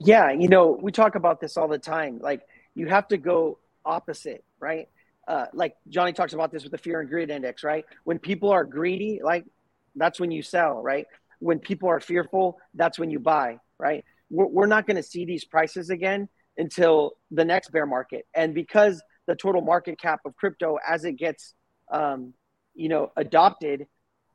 Yeah, 0.04 0.32
you 0.32 0.48
know, 0.48 0.78
we 0.80 0.90
talk 0.90 1.14
about 1.14 1.40
this 1.40 1.56
all 1.56 1.68
the 1.68 1.78
time. 1.78 2.18
Like 2.20 2.42
you 2.74 2.86
have 2.88 3.06
to 3.08 3.16
go 3.16 3.58
opposite, 3.84 4.44
right? 4.58 4.88
Uh, 5.28 5.46
like 5.52 5.76
Johnny 5.88 6.12
talks 6.12 6.32
about 6.32 6.50
this 6.50 6.64
with 6.64 6.72
the 6.72 6.78
fear 6.78 7.00
and 7.00 7.08
greed 7.08 7.30
index, 7.30 7.62
right? 7.62 7.84
When 8.04 8.18
people 8.18 8.50
are 8.50 8.64
greedy, 8.64 9.20
like 9.22 9.44
that's 9.94 10.18
when 10.18 10.32
you 10.32 10.42
sell, 10.42 10.82
right? 10.82 11.06
When 11.38 11.58
people 11.60 11.88
are 11.88 12.00
fearful, 12.00 12.58
that's 12.74 12.98
when 12.98 13.10
you 13.10 13.20
buy, 13.20 13.58
right? 13.78 14.04
We're, 14.30 14.46
we're 14.46 14.66
not 14.66 14.86
going 14.86 14.96
to 14.96 15.02
see 15.02 15.24
these 15.24 15.44
prices 15.44 15.90
again 15.90 16.28
until 16.56 17.12
the 17.30 17.44
next 17.44 17.70
bear 17.70 17.86
market, 17.86 18.26
and 18.34 18.54
because 18.54 19.02
the 19.26 19.34
total 19.34 19.62
market 19.62 19.98
cap 20.00 20.20
of 20.26 20.36
crypto, 20.36 20.78
as 20.86 21.04
it 21.04 21.12
gets, 21.12 21.54
um, 21.90 22.34
you 22.74 22.88
know, 22.88 23.12
adopted, 23.16 23.86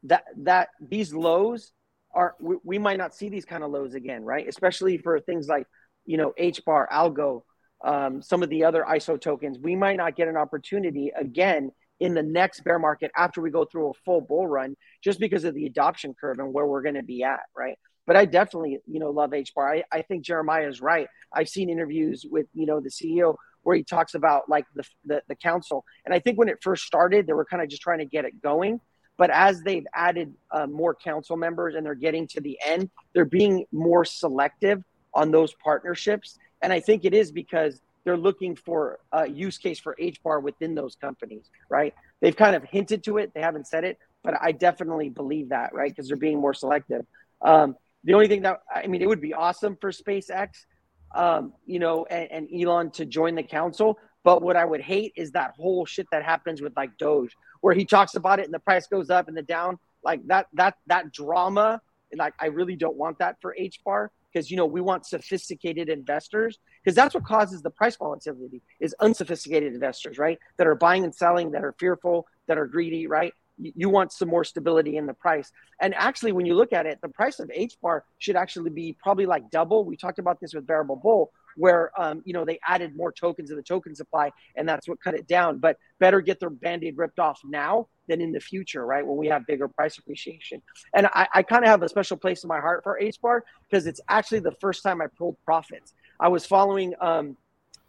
that 0.03 0.23
that 0.38 0.69
these 0.80 1.13
lows 1.13 1.73
are 2.17 2.36
we, 2.39 2.56
we 2.63 2.77
might 2.80 2.97
not 2.97 3.15
see 3.15 3.30
these 3.30 3.45
kind 3.45 3.63
of 3.63 3.71
lows 3.71 3.93
again, 3.93 4.23
right? 4.23 4.47
Especially 4.47 4.97
for 4.97 5.19
things 5.19 5.47
like 5.47 5.67
you 6.06 6.17
know 6.17 6.34
HBAR, 6.39 6.88
Algo, 6.89 7.43
um, 7.86 8.21
some 8.21 8.41
of 8.43 8.49
the 8.49 8.65
other 8.65 8.84
ISO 8.89 9.21
tokens. 9.21 9.60
We 9.60 9.75
might 9.75 9.97
not 9.97 10.15
get 10.15 10.27
an 10.27 10.36
opportunity 10.36 11.12
again 11.15 11.71
in 11.99 12.13
the 12.13 12.23
next 12.23 12.63
bear 12.63 12.80
market 12.80 13.12
after 13.15 13.41
we 13.41 13.49
go 13.49 13.65
through 13.65 13.89
a 13.89 13.93
full 14.06 14.21
bull 14.21 14.47
run, 14.47 14.75
just 15.03 15.19
because 15.19 15.43
of 15.43 15.53
the 15.53 15.65
adoption 15.65 16.15
curve 16.19 16.39
and 16.39 16.53
where 16.53 16.65
we're 16.65 16.82
going 16.82 16.95
to 16.95 17.03
be 17.03 17.23
at, 17.23 17.41
right? 17.56 17.77
But 18.06 18.15
I 18.15 18.25
definitely, 18.25 18.80
you 18.86 18.99
know, 18.99 19.10
love 19.10 19.32
HBAR. 19.32 19.80
I, 19.80 19.84
I 19.91 20.01
think 20.01 20.23
Jeremiah 20.23 20.67
is 20.67 20.82
right. 20.82 21.08
I've 21.34 21.49
seen 21.49 21.69
interviews 21.69 22.25
with, 22.30 22.47
you 22.53 22.65
know, 22.65 22.80
the 22.80 22.89
CEO 22.89 23.36
where 23.63 23.75
he 23.75 23.84
talks 23.84 24.13
about 24.13 24.47
like 24.47 24.65
the, 24.75 24.84
the, 25.06 25.21
the 25.27 25.36
council. 25.36 25.84
And 26.06 26.13
I 26.13 26.19
think 26.19 26.38
when 26.38 26.47
it 26.47 26.60
first 26.62 26.86
started, 26.86 27.27
they 27.27 27.34
were 27.34 27.45
kind 27.45 27.62
of 27.62 27.67
just 27.67 27.82
trying 27.82 27.99
to 27.99 28.06
get 28.06 28.23
it 28.23 28.41
going. 28.41 28.80
But 29.17 29.32
as 29.32 29.62
they've 29.62 29.86
added 29.93 30.34
uh, 30.51 30.67
more 30.67 30.93
council 30.93 31.38
members 31.38 31.75
and 31.75 31.86
they're 31.86 31.95
getting 31.95 32.27
to 32.27 32.41
the 32.41 32.58
end, 32.65 32.89
they're 33.13 33.25
being 33.25 33.65
more 33.71 34.06
selective 34.06 34.84
on 35.13 35.32
those 35.32 35.53
partnerships. 35.56 36.38
And 36.62 36.71
I 36.71 36.80
think 36.80 37.03
it 37.03 37.13
is 37.13 37.32
because 37.32 37.82
they're 38.03 38.17
looking 38.17 38.56
for 38.56 38.99
a 39.12 39.27
use 39.27 39.58
case 39.58 39.80
for 39.80 39.95
HBAR 39.99 40.41
within 40.41 40.75
those 40.75 40.95
companies, 40.95 41.49
right? 41.69 41.93
They've 42.21 42.36
kind 42.36 42.56
of 42.56 42.63
hinted 42.63 43.03
to 43.03 43.17
it, 43.17 43.34
they 43.34 43.41
haven't 43.41 43.67
said 43.67 43.84
it, 43.84 43.97
but 44.23 44.36
I 44.39 44.51
definitely 44.53 45.10
believe 45.10 45.49
that, 45.49 45.73
right? 45.73 45.91
Because 45.91 46.08
they're 46.08 46.17
being 46.17 46.39
more 46.39 46.53
selective. 46.53 47.06
Um, 47.41 47.75
the 48.03 48.13
only 48.13 48.27
thing 48.27 48.43
that 48.43 48.62
I 48.73 48.88
mean, 48.88 49.01
it 49.01 49.08
would 49.08 49.21
be 49.21 49.34
awesome 49.34 49.77
for 49.82 49.91
SpaceX, 49.91 50.65
um, 51.13 51.53
you 51.65 51.80
know, 51.80 52.06
and, 52.06 52.32
and 52.32 52.62
Elon 52.62 52.91
to 52.91 53.06
join 53.06 53.36
the 53.36 53.43
council. 53.43 53.99
But 54.28 54.42
what 54.42 54.58
I 54.58 54.66
would 54.66 54.82
hate 54.82 55.13
is 55.16 55.32
that 55.32 55.54
whole 55.56 55.86
shit 55.86 56.06
that 56.12 56.22
happens 56.22 56.62
with 56.62 56.76
like 56.76 56.98
Doge, 56.98 57.34
where 57.62 57.74
he 57.74 57.86
talks 57.86 58.16
about 58.16 58.40
it 58.42 58.44
and 58.44 58.54
the 58.54 58.60
price 58.60 58.86
goes 58.86 59.10
up 59.10 59.30
and 59.30 59.38
the 59.38 59.42
down. 59.42 59.80
Like 60.04 60.28
that 60.28 60.48
that 60.56 60.76
that 60.88 61.13
drama 61.13 61.82
like 62.16 62.34
i 62.40 62.46
really 62.46 62.76
don't 62.76 62.96
want 62.96 63.20
that 63.20 63.36
for 63.42 63.56
hbar 63.60 64.08
because 64.32 64.50
you 64.50 64.58
know 64.58 64.66
we 64.66 64.82
want 64.82 65.06
sophisticated 65.06 65.90
investors 65.90 66.60
because 66.82 66.96
that's 66.96 67.13
what 67.13 67.26
causes 67.26 67.62
the 67.62 67.70
price 67.70 67.96
volatility 67.98 68.62
is 68.80 68.96
unsophisticated 69.00 69.74
investors 69.74 70.18
right? 70.18 70.40
That 70.58 70.68
are 70.68 70.76
buying 70.76 71.04
and 71.04 71.13
selling 71.13 71.52
that 71.52 71.63
are 71.63 71.76
fearful 71.80 72.28
that 72.48 72.58
are 72.58 72.68
greedy 72.68 73.08
right? 73.08 73.34
You 73.58 73.90
want 73.90 74.12
some 74.12 74.30
more 74.30 74.44
stability 74.44 74.98
in 74.98 75.08
the 75.08 75.13
price. 75.13 75.52
And 75.82 75.96
actually 75.96 76.32
when 76.32 76.46
you 76.46 76.54
look 76.54 76.74
at 76.74 76.86
it 76.86 77.00
the 77.02 77.10
price 77.10 77.40
of 77.40 77.50
hbar 77.50 78.02
should 78.20 78.36
actually 78.36 78.70
be 78.70 78.96
probably 79.02 79.26
like 79.26 79.50
double. 79.50 79.84
We 79.84 79.98
talked 79.98 80.20
about 80.20 80.40
this 80.40 80.54
with 80.54 80.68
bearable 80.68 80.98
bull 80.98 81.32
where 81.58 81.91
um, 82.00 82.22
you 82.26 82.34
know 82.34 82.46
they 82.46 82.60
added 82.67 82.96
more 82.96 83.12
tokens 83.12 83.50
to 83.50 83.56
the 83.56 83.62
token 83.62 83.96
supply 83.96 84.32
and 84.56 84.67
that's 84.70 84.88
what 84.88 85.02
cut 85.02 85.15
it 85.15 85.28
down. 85.28 85.58
But 85.58 85.78
better 86.00 86.22
get 86.22 86.39
their 86.39 86.50
band-aid 86.50 86.98
ripped 86.98 87.20
off 87.20 87.39
now 87.43 87.88
than 88.08 88.22
in 88.22 88.32
the 88.32 88.39
future 88.39 88.86
right 88.86 89.06
when 89.06 89.17
we 89.17 89.28
have 89.28 89.46
bigger 89.46 89.67
price 89.67 89.98
appreciation. 89.98 90.62
And 90.93 91.08
i, 91.08 91.28
I 91.34 91.43
kind 91.43 91.63
of 91.63 91.70
have 91.70 91.82
a 91.84 91.89
special 91.89 92.17
place 92.17 92.43
in 92.43 92.48
my 92.48 92.60
heart 92.60 92.84
for 92.84 93.00
HBAR 93.02 93.41
because 93.70 93.88
it's 93.88 94.00
actually 94.08 94.39
the 94.39 94.54
first 94.62 94.84
time 94.84 95.02
i 95.02 95.08
pulled 95.17 95.38
profits. 95.43 95.93
I 96.20 96.30
was 96.30 96.46
following 96.46 96.93
um, 97.02 97.36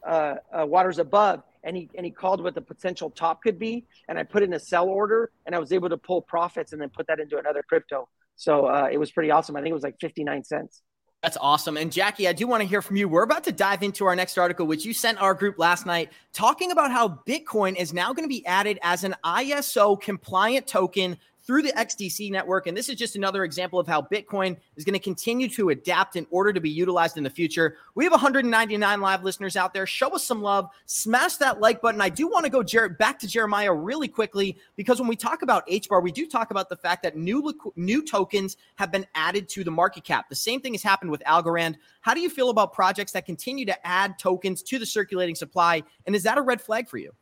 uh, 0.06 0.34
uh, 0.58 0.66
waters 0.66 0.98
above 0.98 1.42
and 1.64 1.76
he 1.76 1.90
and 1.96 2.04
he 2.04 2.12
called 2.12 2.42
what 2.42 2.54
the 2.54 2.60
potential 2.60 3.10
top 3.10 3.42
could 3.42 3.58
be 3.58 3.84
and 4.08 4.16
i 4.16 4.22
put 4.22 4.44
in 4.44 4.52
a 4.52 4.60
sell 4.60 4.88
order 4.88 5.30
and 5.44 5.56
i 5.56 5.58
was 5.58 5.72
able 5.72 5.88
to 5.88 5.96
pull 5.96 6.22
profits 6.22 6.72
and 6.72 6.80
then 6.80 6.88
put 6.88 7.06
that 7.08 7.20
into 7.20 7.38
another 7.38 7.62
crypto. 7.62 8.08
So 8.36 8.66
uh, 8.66 8.88
it 8.90 8.98
was 8.98 9.10
pretty 9.10 9.32
awesome. 9.32 9.56
I 9.56 9.60
think 9.60 9.72
it 9.72 9.74
was 9.74 9.82
like 9.82 9.98
59 10.00 10.44
cents 10.44 10.82
that's 11.22 11.36
awesome. 11.40 11.76
And 11.76 11.90
Jackie, 11.90 12.28
I 12.28 12.32
do 12.32 12.46
want 12.46 12.62
to 12.62 12.68
hear 12.68 12.80
from 12.80 12.96
you. 12.96 13.08
We're 13.08 13.24
about 13.24 13.42
to 13.44 13.52
dive 13.52 13.82
into 13.82 14.04
our 14.04 14.14
next 14.14 14.38
article, 14.38 14.66
which 14.66 14.84
you 14.84 14.94
sent 14.94 15.20
our 15.20 15.34
group 15.34 15.58
last 15.58 15.84
night, 15.84 16.12
talking 16.32 16.70
about 16.70 16.92
how 16.92 17.20
Bitcoin 17.26 17.74
is 17.74 17.92
now 17.92 18.12
going 18.12 18.24
to 18.24 18.32
be 18.32 18.46
added 18.46 18.78
as 18.82 19.02
an 19.02 19.16
ISO 19.24 20.00
compliant 20.00 20.68
token 20.68 21.16
through 21.48 21.62
the 21.62 21.72
XDC 21.72 22.30
network. 22.30 22.66
And 22.66 22.76
this 22.76 22.90
is 22.90 22.96
just 22.96 23.16
another 23.16 23.42
example 23.42 23.80
of 23.80 23.86
how 23.86 24.02
Bitcoin 24.02 24.58
is 24.76 24.84
going 24.84 24.92
to 24.92 24.98
continue 24.98 25.48
to 25.48 25.70
adapt 25.70 26.14
in 26.14 26.26
order 26.30 26.52
to 26.52 26.60
be 26.60 26.68
utilized 26.68 27.16
in 27.16 27.24
the 27.24 27.30
future. 27.30 27.78
We 27.94 28.04
have 28.04 28.10
199 28.10 29.00
live 29.00 29.24
listeners 29.24 29.56
out 29.56 29.72
there. 29.72 29.86
Show 29.86 30.10
us 30.10 30.22
some 30.22 30.42
love. 30.42 30.68
Smash 30.84 31.36
that 31.36 31.58
like 31.58 31.80
button. 31.80 32.02
I 32.02 32.10
do 32.10 32.28
want 32.28 32.44
to 32.44 32.50
go 32.50 32.62
Jer- 32.62 32.90
back 32.90 33.18
to 33.20 33.26
Jeremiah 33.26 33.72
really 33.72 34.08
quickly 34.08 34.58
because 34.76 35.00
when 35.00 35.08
we 35.08 35.16
talk 35.16 35.40
about 35.40 35.66
HBAR, 35.68 36.02
we 36.02 36.12
do 36.12 36.26
talk 36.26 36.50
about 36.50 36.68
the 36.68 36.76
fact 36.76 37.02
that 37.04 37.16
new 37.16 37.54
new 37.76 38.04
tokens 38.04 38.58
have 38.76 38.92
been 38.92 39.06
added 39.14 39.48
to 39.48 39.64
the 39.64 39.70
market 39.70 40.04
cap. 40.04 40.28
The 40.28 40.36
same 40.36 40.60
thing 40.60 40.74
has 40.74 40.82
happened 40.82 41.10
with 41.10 41.22
Algorand. 41.22 41.76
How 42.02 42.12
do 42.12 42.20
you 42.20 42.28
feel 42.28 42.50
about 42.50 42.74
projects 42.74 43.12
that 43.12 43.24
continue 43.24 43.64
to 43.64 43.86
add 43.86 44.18
tokens 44.18 44.62
to 44.64 44.78
the 44.78 44.84
circulating 44.84 45.34
supply? 45.34 45.82
And 46.04 46.14
is 46.14 46.24
that 46.24 46.36
a 46.36 46.42
red 46.42 46.60
flag 46.60 46.90
for 46.90 46.98
you? 46.98 47.12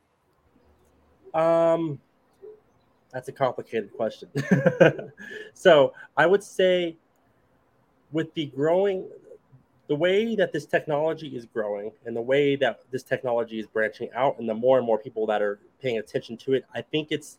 Um, 1.32 2.00
that's 3.16 3.29
a 3.29 3.33
complicated 3.33 3.90
question. 3.94 4.29
so 5.55 5.94
I 6.18 6.26
would 6.26 6.42
say, 6.44 6.96
with 8.12 8.35
the 8.35 8.44
growing, 8.55 9.09
the 9.87 9.96
way 9.96 10.37
that 10.37 10.52
this 10.52 10.66
technology 10.66 11.29
is 11.29 11.46
growing 11.46 11.92
and 12.05 12.14
the 12.14 12.20
way 12.20 12.57
that 12.57 12.81
this 12.90 13.02
technology 13.02 13.59
is 13.59 13.66
branching 13.66 14.11
out, 14.14 14.38
and 14.38 14.46
the 14.46 14.52
more 14.52 14.76
and 14.76 14.87
more 14.87 14.98
people 14.98 15.24
that 15.29 15.40
are 15.40 15.59
paying 15.81 15.96
attention 15.96 16.37
to 16.37 16.52
it, 16.52 16.66
I 16.74 16.83
think 16.83 17.09
it's 17.11 17.38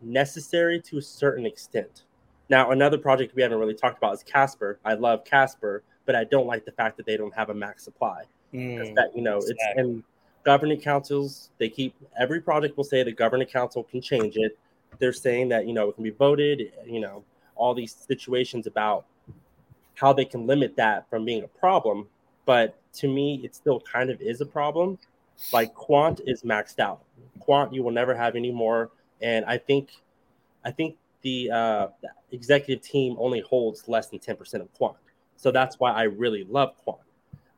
necessary 0.00 0.80
to 0.80 0.96
a 0.96 1.02
certain 1.02 1.44
extent. 1.44 2.04
Now, 2.48 2.70
another 2.70 2.96
project 2.96 3.36
we 3.36 3.42
haven't 3.42 3.58
really 3.58 3.74
talked 3.74 3.98
about 3.98 4.14
is 4.14 4.22
Casper. 4.22 4.78
I 4.82 4.94
love 4.94 5.26
Casper, 5.26 5.82
but 6.06 6.16
I 6.16 6.24
don't 6.24 6.46
like 6.46 6.64
the 6.64 6.72
fact 6.72 6.96
that 6.96 7.04
they 7.04 7.18
don't 7.18 7.34
have 7.34 7.50
a 7.50 7.54
max 7.54 7.84
supply. 7.84 8.24
Mm, 8.54 8.94
that 8.94 9.14
you 9.14 9.20
know, 9.20 9.36
exactly. 9.36 9.56
it's 9.58 9.78
and 9.78 10.02
governing 10.42 10.80
councils. 10.80 11.50
They 11.58 11.68
keep 11.68 11.94
every 12.18 12.40
project 12.40 12.78
will 12.78 12.84
say 12.84 13.02
the 13.02 13.12
governing 13.12 13.48
council 13.48 13.82
can 13.82 14.00
change 14.00 14.38
it 14.38 14.56
they're 14.98 15.12
saying 15.12 15.48
that 15.48 15.66
you 15.66 15.72
know 15.72 15.88
it 15.88 15.94
can 15.94 16.04
be 16.04 16.10
voted 16.10 16.72
you 16.86 17.00
know 17.00 17.24
all 17.54 17.74
these 17.74 17.94
situations 17.94 18.66
about 18.66 19.04
how 19.94 20.12
they 20.12 20.24
can 20.24 20.46
limit 20.46 20.74
that 20.76 21.08
from 21.08 21.24
being 21.24 21.44
a 21.44 21.48
problem. 21.48 22.08
But 22.46 22.76
to 22.94 23.08
me 23.08 23.40
it 23.44 23.54
still 23.54 23.80
kind 23.80 24.10
of 24.10 24.20
is 24.20 24.40
a 24.40 24.46
problem. 24.46 24.98
Like 25.52 25.74
quant 25.74 26.20
is 26.26 26.42
maxed 26.42 26.78
out. 26.78 27.02
Quant 27.40 27.72
you 27.72 27.82
will 27.82 27.92
never 27.92 28.14
have 28.14 28.36
any 28.36 28.50
more. 28.50 28.90
And 29.20 29.44
i 29.44 29.56
think 29.56 29.90
i 30.64 30.70
think 30.70 30.96
the, 31.22 31.50
uh, 31.50 31.86
executive 32.32 32.82
team 32.82 33.14
only 33.18 33.40
holds 33.40 33.86
less 33.86 34.08
than 34.08 34.18
10% 34.18 34.54
of 34.54 34.72
quant. 34.74 34.96
So 35.36 35.50
that's 35.50 35.78
why 35.78 35.92
i 35.92 36.02
really 36.04 36.44
love 36.44 36.76
quant. 36.82 37.00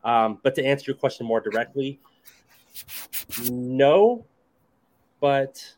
Um, 0.03 0.39
but 0.43 0.53
to 0.55 0.63
answer 0.63 0.91
your 0.91 0.97
question 0.97 1.25
more 1.25 1.41
directly 1.41 1.99
no 3.49 4.25
but 5.19 5.73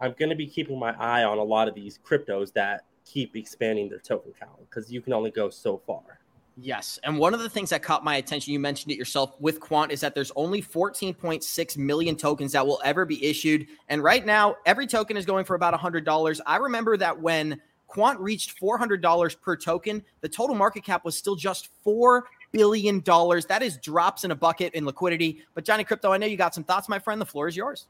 I'm 0.00 0.14
going 0.18 0.30
to 0.30 0.36
be 0.36 0.46
keeping 0.46 0.78
my 0.78 0.94
eye 0.98 1.24
on 1.24 1.38
a 1.38 1.42
lot 1.42 1.68
of 1.68 1.74
these 1.74 1.98
cryptos 2.04 2.52
that 2.54 2.84
keep 3.04 3.36
expanding 3.36 3.88
their 3.88 3.98
token 3.98 4.32
count 4.38 4.58
because 4.68 4.90
you 4.90 5.00
can 5.00 5.12
only 5.12 5.30
go 5.30 5.48
so 5.48 5.80
far. 5.86 6.20
Yes. 6.58 6.98
And 7.04 7.18
one 7.18 7.34
of 7.34 7.40
the 7.40 7.50
things 7.50 7.70
that 7.70 7.82
caught 7.82 8.02
my 8.02 8.16
attention, 8.16 8.52
you 8.52 8.58
mentioned 8.58 8.90
it 8.90 8.96
yourself 8.96 9.34
with 9.40 9.60
Quant, 9.60 9.92
is 9.92 10.00
that 10.00 10.14
there's 10.14 10.32
only 10.36 10.62
14.6 10.62 11.76
million 11.76 12.16
tokens 12.16 12.52
that 12.52 12.66
will 12.66 12.80
ever 12.82 13.04
be 13.04 13.22
issued. 13.24 13.66
And 13.88 14.02
right 14.02 14.24
now, 14.24 14.56
every 14.64 14.86
token 14.86 15.18
is 15.18 15.26
going 15.26 15.44
for 15.44 15.54
about 15.54 15.74
$100. 15.74 16.40
I 16.46 16.56
remember 16.56 16.96
that 16.96 17.20
when 17.20 17.60
Quant 17.86 18.18
reached 18.20 18.60
$400 18.60 19.40
per 19.40 19.56
token. 19.56 20.02
The 20.20 20.28
total 20.28 20.56
market 20.56 20.84
cap 20.84 21.04
was 21.04 21.16
still 21.16 21.36
just 21.36 21.68
$4 21.84 22.22
billion. 22.52 23.00
That 23.00 23.60
is 23.62 23.78
drops 23.78 24.24
in 24.24 24.30
a 24.30 24.34
bucket 24.34 24.74
in 24.74 24.84
liquidity. 24.84 25.42
But 25.54 25.64
Johnny 25.64 25.84
Crypto, 25.84 26.12
I 26.12 26.18
know 26.18 26.26
you 26.26 26.36
got 26.36 26.54
some 26.54 26.64
thoughts, 26.64 26.88
my 26.88 26.98
friend. 26.98 27.20
The 27.20 27.26
floor 27.26 27.48
is 27.48 27.56
yours. 27.56 27.86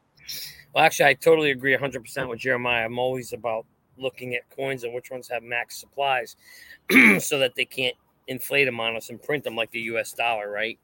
Well, 0.74 0.84
actually, 0.84 1.06
I 1.06 1.14
totally 1.14 1.50
agree 1.50 1.76
100% 1.76 2.28
with 2.28 2.38
Jeremiah. 2.38 2.84
I'm 2.84 2.98
always 2.98 3.32
about 3.32 3.66
looking 3.98 4.34
at 4.34 4.48
coins 4.50 4.84
and 4.84 4.92
which 4.94 5.10
ones 5.10 5.28
have 5.28 5.42
max 5.42 5.80
supplies 5.80 6.36
so 7.18 7.38
that 7.38 7.54
they 7.54 7.64
can't 7.64 7.96
inflate 8.28 8.66
them 8.66 8.80
on 8.80 8.96
us 8.96 9.08
and 9.08 9.22
print 9.22 9.44
them 9.44 9.56
like 9.56 9.70
the 9.70 9.80
US 9.80 10.12
dollar, 10.12 10.50
right? 10.50 10.78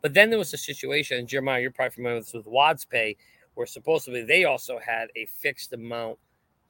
But 0.00 0.14
then 0.14 0.30
there 0.30 0.38
was 0.38 0.54
a 0.54 0.58
situation, 0.58 1.18
and 1.18 1.28
Jeremiah, 1.28 1.60
you're 1.60 1.70
probably 1.70 1.94
familiar 1.94 2.18
with 2.18 2.26
this 2.26 2.34
with 2.34 2.46
WadzPay, 2.46 3.16
where 3.54 3.66
supposedly 3.66 4.22
they 4.22 4.44
also 4.44 4.78
had 4.78 5.08
a 5.16 5.26
fixed 5.26 5.72
amount 5.72 6.18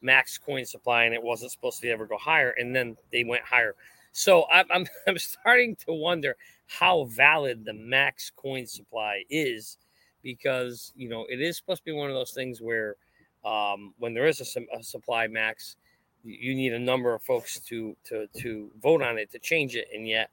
max 0.00 0.38
coin 0.38 0.64
supply 0.64 1.04
and 1.04 1.14
it 1.14 1.22
wasn't 1.22 1.50
supposed 1.50 1.80
to 1.82 1.90
ever 1.90 2.06
go 2.06 2.16
higher. 2.16 2.54
And 2.56 2.74
then 2.74 2.96
they 3.12 3.24
went 3.24 3.42
higher. 3.42 3.74
So 4.12 4.46
I'm, 4.50 4.64
I'm, 4.70 4.86
I'm 5.06 5.18
starting 5.18 5.76
to 5.86 5.92
wonder 5.92 6.36
how 6.66 7.04
valid 7.04 7.64
the 7.64 7.74
max 7.74 8.30
coin 8.34 8.66
supply 8.66 9.24
is 9.28 9.78
because, 10.22 10.92
you 10.96 11.08
know, 11.08 11.26
it 11.28 11.40
is 11.40 11.56
supposed 11.56 11.80
to 11.80 11.84
be 11.84 11.92
one 11.92 12.08
of 12.08 12.14
those 12.14 12.32
things 12.32 12.60
where 12.60 12.96
um, 13.44 13.94
when 13.98 14.14
there 14.14 14.26
is 14.26 14.40
a, 14.40 14.76
a 14.76 14.82
supply 14.82 15.26
max, 15.26 15.76
you 16.24 16.54
need 16.54 16.72
a 16.72 16.78
number 16.78 17.14
of 17.14 17.22
folks 17.22 17.60
to 17.60 17.96
to 18.04 18.26
to 18.38 18.70
vote 18.82 19.02
on 19.02 19.18
it 19.18 19.30
to 19.30 19.38
change 19.38 19.76
it, 19.76 19.86
and 19.94 20.06
yet 20.06 20.30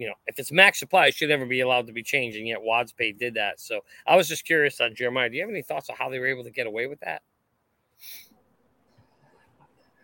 you 0.00 0.06
know, 0.06 0.14
if 0.26 0.38
it's 0.38 0.50
max 0.50 0.78
supply, 0.78 1.08
it 1.08 1.14
should 1.14 1.28
never 1.28 1.44
be 1.44 1.60
allowed 1.60 1.86
to 1.86 1.92
be 1.92 2.02
changed. 2.02 2.38
And 2.38 2.48
yet 2.48 2.60
WadzPay 2.60 3.18
did 3.18 3.34
that. 3.34 3.60
So 3.60 3.80
I 4.06 4.16
was 4.16 4.28
just 4.28 4.46
curious 4.46 4.80
on 4.80 4.94
Jeremiah. 4.94 5.28
Do 5.28 5.36
you 5.36 5.42
have 5.42 5.50
any 5.50 5.60
thoughts 5.60 5.90
on 5.90 5.96
how 5.96 6.08
they 6.08 6.18
were 6.18 6.26
able 6.26 6.44
to 6.44 6.50
get 6.50 6.66
away 6.66 6.86
with 6.86 7.00
that? 7.00 7.20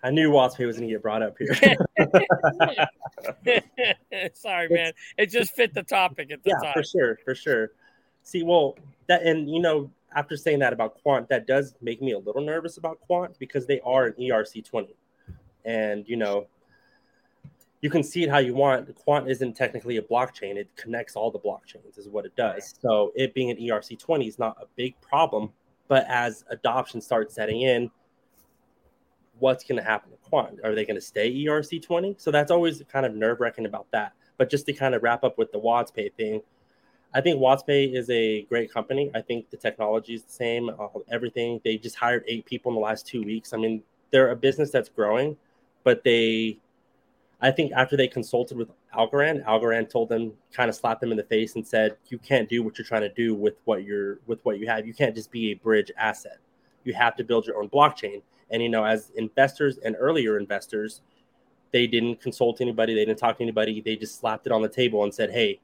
I 0.02 0.10
knew 0.10 0.30
WadzPay 0.30 0.66
was 0.66 0.76
going 0.76 0.88
to 0.88 0.94
get 0.94 1.02
brought 1.02 1.22
up 1.22 1.36
here. 1.38 1.56
Sorry, 4.34 4.68
man. 4.68 4.92
It 5.16 5.30
just 5.30 5.54
fit 5.54 5.72
the 5.72 5.82
topic 5.82 6.30
at 6.30 6.44
the 6.44 6.50
yeah, 6.50 6.58
time. 6.62 6.74
for 6.74 6.84
sure, 6.84 7.18
for 7.24 7.34
sure. 7.34 7.70
See, 8.26 8.42
well, 8.42 8.76
that 9.06 9.22
and 9.22 9.48
you 9.48 9.60
know, 9.60 9.88
after 10.16 10.36
saying 10.36 10.58
that 10.58 10.72
about 10.72 11.00
Quant, 11.00 11.28
that 11.28 11.46
does 11.46 11.76
make 11.80 12.02
me 12.02 12.10
a 12.10 12.18
little 12.18 12.42
nervous 12.42 12.76
about 12.76 12.98
Quant 12.98 13.38
because 13.38 13.66
they 13.66 13.78
are 13.84 14.06
an 14.06 14.14
ERC 14.14 14.64
twenty, 14.64 14.96
and 15.64 16.04
you 16.08 16.16
know, 16.16 16.48
you 17.82 17.88
can 17.88 18.02
see 18.02 18.24
it 18.24 18.28
how 18.28 18.38
you 18.38 18.52
want. 18.52 18.92
Quant 18.96 19.30
isn't 19.30 19.54
technically 19.54 19.98
a 19.98 20.02
blockchain; 20.02 20.56
it 20.56 20.68
connects 20.74 21.14
all 21.14 21.30
the 21.30 21.38
blockchains, 21.38 21.96
is 21.98 22.08
what 22.08 22.26
it 22.26 22.34
does. 22.34 22.74
So 22.82 23.12
it 23.14 23.32
being 23.32 23.52
an 23.52 23.58
ERC 23.58 23.96
twenty 23.96 24.26
is 24.26 24.40
not 24.40 24.56
a 24.60 24.66
big 24.74 25.00
problem. 25.00 25.52
But 25.86 26.04
as 26.08 26.44
adoption 26.50 27.00
starts 27.00 27.32
setting 27.32 27.60
in, 27.60 27.92
what's 29.38 29.62
going 29.62 29.78
to 29.78 29.88
happen 29.88 30.10
to 30.10 30.16
Quant? 30.16 30.58
Are 30.64 30.74
they 30.74 30.84
going 30.84 30.96
to 30.96 31.00
stay 31.00 31.32
ERC 31.32 31.80
twenty? 31.80 32.16
So 32.18 32.32
that's 32.32 32.50
always 32.50 32.82
kind 32.88 33.06
of 33.06 33.14
nerve 33.14 33.38
wracking 33.38 33.66
about 33.66 33.86
that. 33.92 34.14
But 34.36 34.50
just 34.50 34.66
to 34.66 34.72
kind 34.72 34.96
of 34.96 35.04
wrap 35.04 35.22
up 35.22 35.38
with 35.38 35.52
the 35.52 35.60
WadzPay 35.60 36.12
thing, 36.14 36.42
I 37.16 37.22
think 37.22 37.40
WadzPay 37.40 37.94
is 37.94 38.10
a 38.10 38.42
great 38.42 38.70
company. 38.70 39.10
I 39.14 39.22
think 39.22 39.48
the 39.48 39.56
technology 39.56 40.12
is 40.12 40.22
the 40.24 40.32
same, 40.32 40.68
uh, 40.68 40.88
everything. 41.10 41.62
They 41.64 41.78
just 41.78 41.96
hired 41.96 42.22
eight 42.28 42.44
people 42.44 42.70
in 42.70 42.74
the 42.74 42.82
last 42.82 43.06
two 43.06 43.22
weeks. 43.22 43.54
I 43.54 43.56
mean, 43.56 43.82
they're 44.10 44.32
a 44.32 44.36
business 44.36 44.70
that's 44.70 44.90
growing, 44.90 45.34
but 45.82 46.04
they 46.04 46.58
I 47.40 47.50
think 47.50 47.72
after 47.72 47.96
they 47.96 48.08
consulted 48.08 48.58
with 48.58 48.68
Algorand, 48.94 49.44
Algorand 49.44 49.88
told 49.90 50.10
them, 50.10 50.32
kind 50.52 50.68
of 50.68 50.74
slapped 50.74 51.00
them 51.00 51.10
in 51.10 51.16
the 51.16 51.24
face 51.24 51.54
and 51.54 51.66
said, 51.66 51.96
"You 52.08 52.18
can't 52.18 52.48
do 52.50 52.62
what 52.62 52.76
you're 52.76 52.86
trying 52.86 53.02
to 53.02 53.12
do 53.12 53.34
with 53.34 53.54
what 53.64 53.82
you're 53.84 54.20
with 54.26 54.44
what 54.44 54.58
you 54.58 54.66
have. 54.66 54.86
You 54.86 54.92
can't 54.94 55.14
just 55.14 55.30
be 55.30 55.52
a 55.52 55.54
bridge 55.54 55.90
asset. 55.96 56.38
You 56.84 56.92
have 56.94 57.16
to 57.16 57.24
build 57.24 57.46
your 57.46 57.62
own 57.62 57.70
blockchain." 57.70 58.22
And 58.50 58.62
you 58.62 58.68
know, 58.68 58.84
as 58.84 59.10
investors 59.16 59.78
and 59.78 59.96
earlier 59.98 60.38
investors, 60.38 61.00
they 61.72 61.86
didn't 61.86 62.20
consult 62.20 62.60
anybody. 62.60 62.94
They 62.94 63.04
didn't 63.06 63.18
talk 63.18 63.38
to 63.38 63.42
anybody. 63.42 63.80
They 63.80 63.96
just 63.96 64.18
slapped 64.18 64.46
it 64.46 64.52
on 64.52 64.62
the 64.62 64.68
table 64.68 65.04
and 65.04 65.14
said, 65.14 65.30
"Hey, 65.30 65.60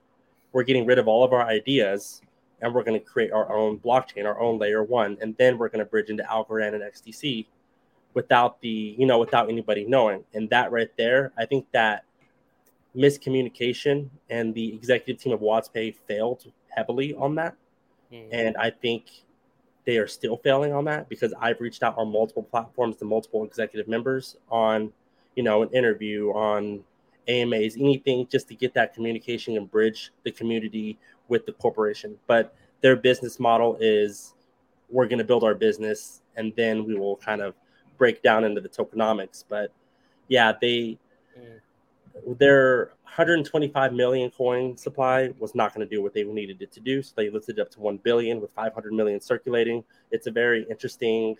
we're 0.53 0.64
getting 0.64 0.86
rid 0.86 0.98
of 0.98 1.09
all 1.09 1.24
of 1.24 1.32
our 1.32 1.46
ideas." 1.46 2.22
And 2.61 2.72
we're 2.72 2.84
going 2.84 2.98
to 2.98 3.05
create 3.05 3.32
our 3.32 3.53
own 3.53 3.80
blockchain, 3.80 4.24
our 4.24 4.38
own 4.38 4.57
layer 4.57 4.84
one, 4.84 5.18
and 5.20 5.36
then 5.36 5.59
we're 5.59 5.68
going 5.68 5.80
to 5.80 5.84
bridge 5.84 6.11
into 6.11 6.22
Algorand 6.22 6.74
and 6.74 6.82
XDC 6.84 7.46
without 8.14 8.61
the 8.61 8.94
you 8.98 9.07
know 9.07 9.18
without 9.18 9.48
anybody 9.48 9.84
knowing 9.84 10.24
and 10.34 10.48
that 10.50 10.70
right 10.70 10.90
there 10.96 11.32
i 11.38 11.44
think 11.44 11.66
that 11.72 12.05
miscommunication 12.96 14.09
and 14.30 14.55
the 14.55 14.74
executive 14.74 15.22
team 15.22 15.32
of 15.32 15.40
WadzPay 15.40 15.94
failed 16.07 16.44
heavily 16.68 17.14
on 17.14 17.34
that 17.34 17.55
mm-hmm. 18.12 18.28
and 18.32 18.57
i 18.57 18.70
think 18.70 19.05
they 19.84 19.96
are 19.96 20.07
still 20.07 20.36
failing 20.36 20.72
on 20.72 20.84
that 20.84 21.09
because 21.09 21.32
i've 21.40 21.61
reached 21.61 21.82
out 21.82 21.96
on 21.96 22.11
multiple 22.11 22.42
platforms 22.42 22.96
to 22.96 23.05
multiple 23.05 23.44
executive 23.44 23.88
members 23.88 24.36
on 24.50 24.92
you 25.36 25.42
know 25.42 25.62
an 25.62 25.70
interview 25.70 26.30
on 26.30 26.82
amas 27.28 27.76
anything 27.76 28.26
just 28.30 28.48
to 28.48 28.54
get 28.54 28.74
that 28.74 28.94
communication 28.94 29.56
and 29.56 29.70
bridge 29.70 30.12
the 30.24 30.30
community 30.30 30.98
with 31.28 31.46
the 31.46 31.52
corporation 31.52 32.16
but 32.26 32.54
their 32.80 32.96
business 32.96 33.38
model 33.40 33.76
is 33.80 34.34
we're 34.90 35.06
going 35.06 35.18
to 35.18 35.24
build 35.24 35.42
our 35.42 35.54
business 35.54 36.20
and 36.36 36.52
then 36.56 36.84
we 36.84 36.94
will 36.94 37.16
kind 37.16 37.40
of 37.40 37.54
break 37.96 38.22
down 38.22 38.44
into 38.44 38.60
the 38.60 38.68
tokenomics. 38.68 39.44
But 39.48 39.72
yeah, 40.28 40.52
they 40.60 40.98
mm. 41.38 42.38
their 42.38 42.92
125 43.04 43.92
million 43.92 44.30
coin 44.30 44.76
supply 44.76 45.30
was 45.38 45.54
not 45.54 45.74
going 45.74 45.86
to 45.86 45.94
do 45.94 46.02
what 46.02 46.14
they 46.14 46.24
needed 46.24 46.60
it 46.62 46.72
to 46.72 46.80
do. 46.80 47.02
So 47.02 47.12
they 47.16 47.30
lifted 47.30 47.58
it 47.58 47.62
up 47.62 47.70
to 47.72 47.80
1 47.80 47.98
billion 47.98 48.40
with 48.40 48.50
500 48.52 48.92
million 48.92 49.20
circulating. 49.20 49.84
It's 50.10 50.26
a 50.26 50.30
very 50.30 50.66
interesting 50.70 51.36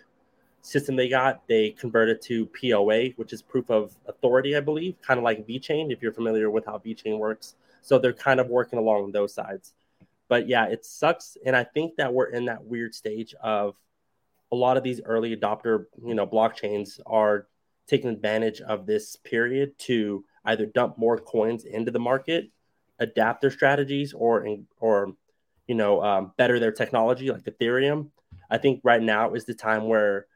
system 0.63 0.95
they 0.95 1.09
got. 1.09 1.47
They 1.47 1.71
converted 1.71 2.21
to 2.23 2.47
POA, 2.47 3.09
which 3.17 3.33
is 3.33 3.41
proof 3.41 3.69
of 3.69 3.95
authority, 4.07 4.57
I 4.57 4.61
believe, 4.61 4.95
kind 5.01 5.19
of 5.19 5.23
like 5.23 5.45
VeChain, 5.45 5.91
if 5.91 6.01
you're 6.01 6.13
familiar 6.13 6.49
with 6.49 6.65
how 6.65 6.79
VeChain 6.79 7.19
works. 7.19 7.55
So 7.81 7.99
they're 7.99 8.13
kind 8.13 8.39
of 8.39 8.47
working 8.47 8.79
along 8.79 9.11
those 9.11 9.33
sides. 9.33 9.73
But 10.29 10.47
yeah, 10.47 10.65
it 10.65 10.85
sucks. 10.85 11.37
And 11.45 11.55
I 11.55 11.65
think 11.65 11.97
that 11.97 12.13
we're 12.13 12.29
in 12.29 12.45
that 12.45 12.63
weird 12.63 12.95
stage 12.95 13.35
of 13.43 13.75
a 14.51 14.55
lot 14.55 14.77
of 14.77 14.83
these 14.83 15.01
early 15.05 15.35
adopter, 15.35 15.85
you 16.03 16.15
know, 16.15 16.25
blockchains 16.25 16.99
are 17.05 17.47
taking 17.87 18.09
advantage 18.09 18.61
of 18.61 18.85
this 18.85 19.17
period 19.17 19.77
to 19.77 20.23
either 20.45 20.65
dump 20.65 20.97
more 20.97 21.17
coins 21.17 21.65
into 21.65 21.91
the 21.91 21.99
market, 21.99 22.49
adapt 22.99 23.41
their 23.41 23.51
strategies, 23.51 24.13
or 24.13 24.47
or 24.79 25.13
you 25.67 25.75
know 25.75 26.01
um, 26.01 26.31
better 26.37 26.59
their 26.59 26.71
technology, 26.71 27.29
like 27.29 27.43
Ethereum. 27.43 28.09
I 28.49 28.57
think 28.57 28.79
right 28.83 29.01
now 29.01 29.33
is 29.33 29.43
the 29.45 29.53
time 29.53 29.87
where 29.87 30.27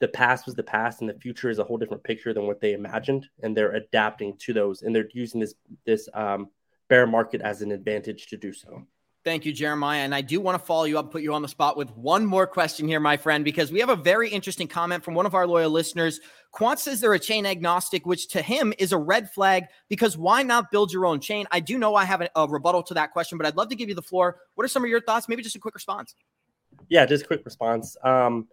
the 0.00 0.08
past 0.08 0.46
was 0.46 0.54
the 0.54 0.62
past, 0.62 1.00
and 1.00 1.08
the 1.08 1.14
future 1.14 1.50
is 1.50 1.58
a 1.58 1.64
whole 1.64 1.76
different 1.76 2.02
picture 2.02 2.32
than 2.34 2.46
what 2.46 2.60
they 2.60 2.72
imagined, 2.72 3.28
and 3.42 3.56
they're 3.56 3.72
adapting 3.72 4.36
to 4.38 4.52
those, 4.52 4.82
and 4.82 4.94
they're 4.94 5.08
using 5.12 5.40
this 5.40 5.54
this 5.84 6.08
um, 6.14 6.48
bear 6.88 7.06
market 7.06 7.40
as 7.42 7.62
an 7.62 7.70
advantage 7.70 8.26
to 8.28 8.36
do 8.36 8.52
so. 8.52 8.84
Thank 9.22 9.44
you, 9.44 9.52
Jeremiah. 9.52 10.00
And 10.00 10.14
I 10.14 10.22
do 10.22 10.40
want 10.40 10.58
to 10.58 10.64
follow 10.64 10.84
you 10.84 10.98
up, 10.98 11.12
put 11.12 11.20
you 11.20 11.34
on 11.34 11.42
the 11.42 11.48
spot 11.48 11.76
with 11.76 11.94
one 11.94 12.24
more 12.24 12.46
question 12.46 12.88
here, 12.88 13.00
my 13.00 13.18
friend, 13.18 13.44
because 13.44 13.70
we 13.70 13.78
have 13.80 13.90
a 13.90 13.96
very 13.96 14.30
interesting 14.30 14.66
comment 14.66 15.04
from 15.04 15.12
one 15.12 15.26
of 15.26 15.34
our 15.34 15.46
loyal 15.46 15.70
listeners. 15.70 16.20
Quant 16.52 16.78
says 16.78 17.00
they're 17.00 17.12
a 17.12 17.18
chain 17.18 17.44
agnostic, 17.44 18.06
which 18.06 18.28
to 18.28 18.40
him 18.40 18.72
is 18.78 18.92
a 18.92 18.96
red 18.96 19.30
flag 19.30 19.64
because 19.90 20.16
why 20.16 20.42
not 20.42 20.70
build 20.70 20.90
your 20.90 21.04
own 21.04 21.20
chain? 21.20 21.46
I 21.50 21.60
do 21.60 21.76
know 21.76 21.94
I 21.94 22.06
have 22.06 22.22
a, 22.22 22.30
a 22.34 22.48
rebuttal 22.48 22.82
to 22.84 22.94
that 22.94 23.12
question, 23.12 23.36
but 23.36 23.46
I'd 23.46 23.56
love 23.56 23.68
to 23.68 23.76
give 23.76 23.90
you 23.90 23.94
the 23.94 24.00
floor. 24.00 24.38
What 24.54 24.64
are 24.64 24.68
some 24.68 24.84
of 24.84 24.88
your 24.88 25.02
thoughts? 25.02 25.28
Maybe 25.28 25.42
just 25.42 25.54
a 25.54 25.60
quick 25.60 25.74
response. 25.74 26.14
Yeah, 26.88 27.04
just 27.04 27.24
a 27.24 27.26
quick 27.26 27.44
response. 27.44 27.98
Um, 28.02 28.48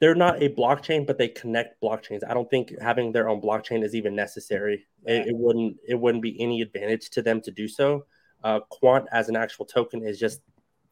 they're 0.00 0.14
not 0.14 0.42
a 0.42 0.48
blockchain, 0.48 1.06
but 1.06 1.18
they 1.18 1.28
connect 1.28 1.80
blockchains. 1.82 2.20
I 2.28 2.34
don't 2.34 2.50
think 2.50 2.74
having 2.80 3.12
their 3.12 3.28
own 3.28 3.40
blockchain 3.40 3.84
is 3.84 3.94
even 3.94 4.14
necessary. 4.14 4.86
It, 5.04 5.28
it 5.28 5.36
wouldn't. 5.36 5.76
It 5.86 5.94
wouldn't 5.94 6.22
be 6.22 6.40
any 6.40 6.62
advantage 6.62 7.10
to 7.10 7.22
them 7.22 7.40
to 7.42 7.50
do 7.50 7.68
so 7.68 8.04
uh, 8.44 8.60
Quant 8.68 9.06
as 9.10 9.28
an 9.28 9.36
actual 9.36 9.64
token 9.64 10.06
is 10.06 10.20
just 10.20 10.40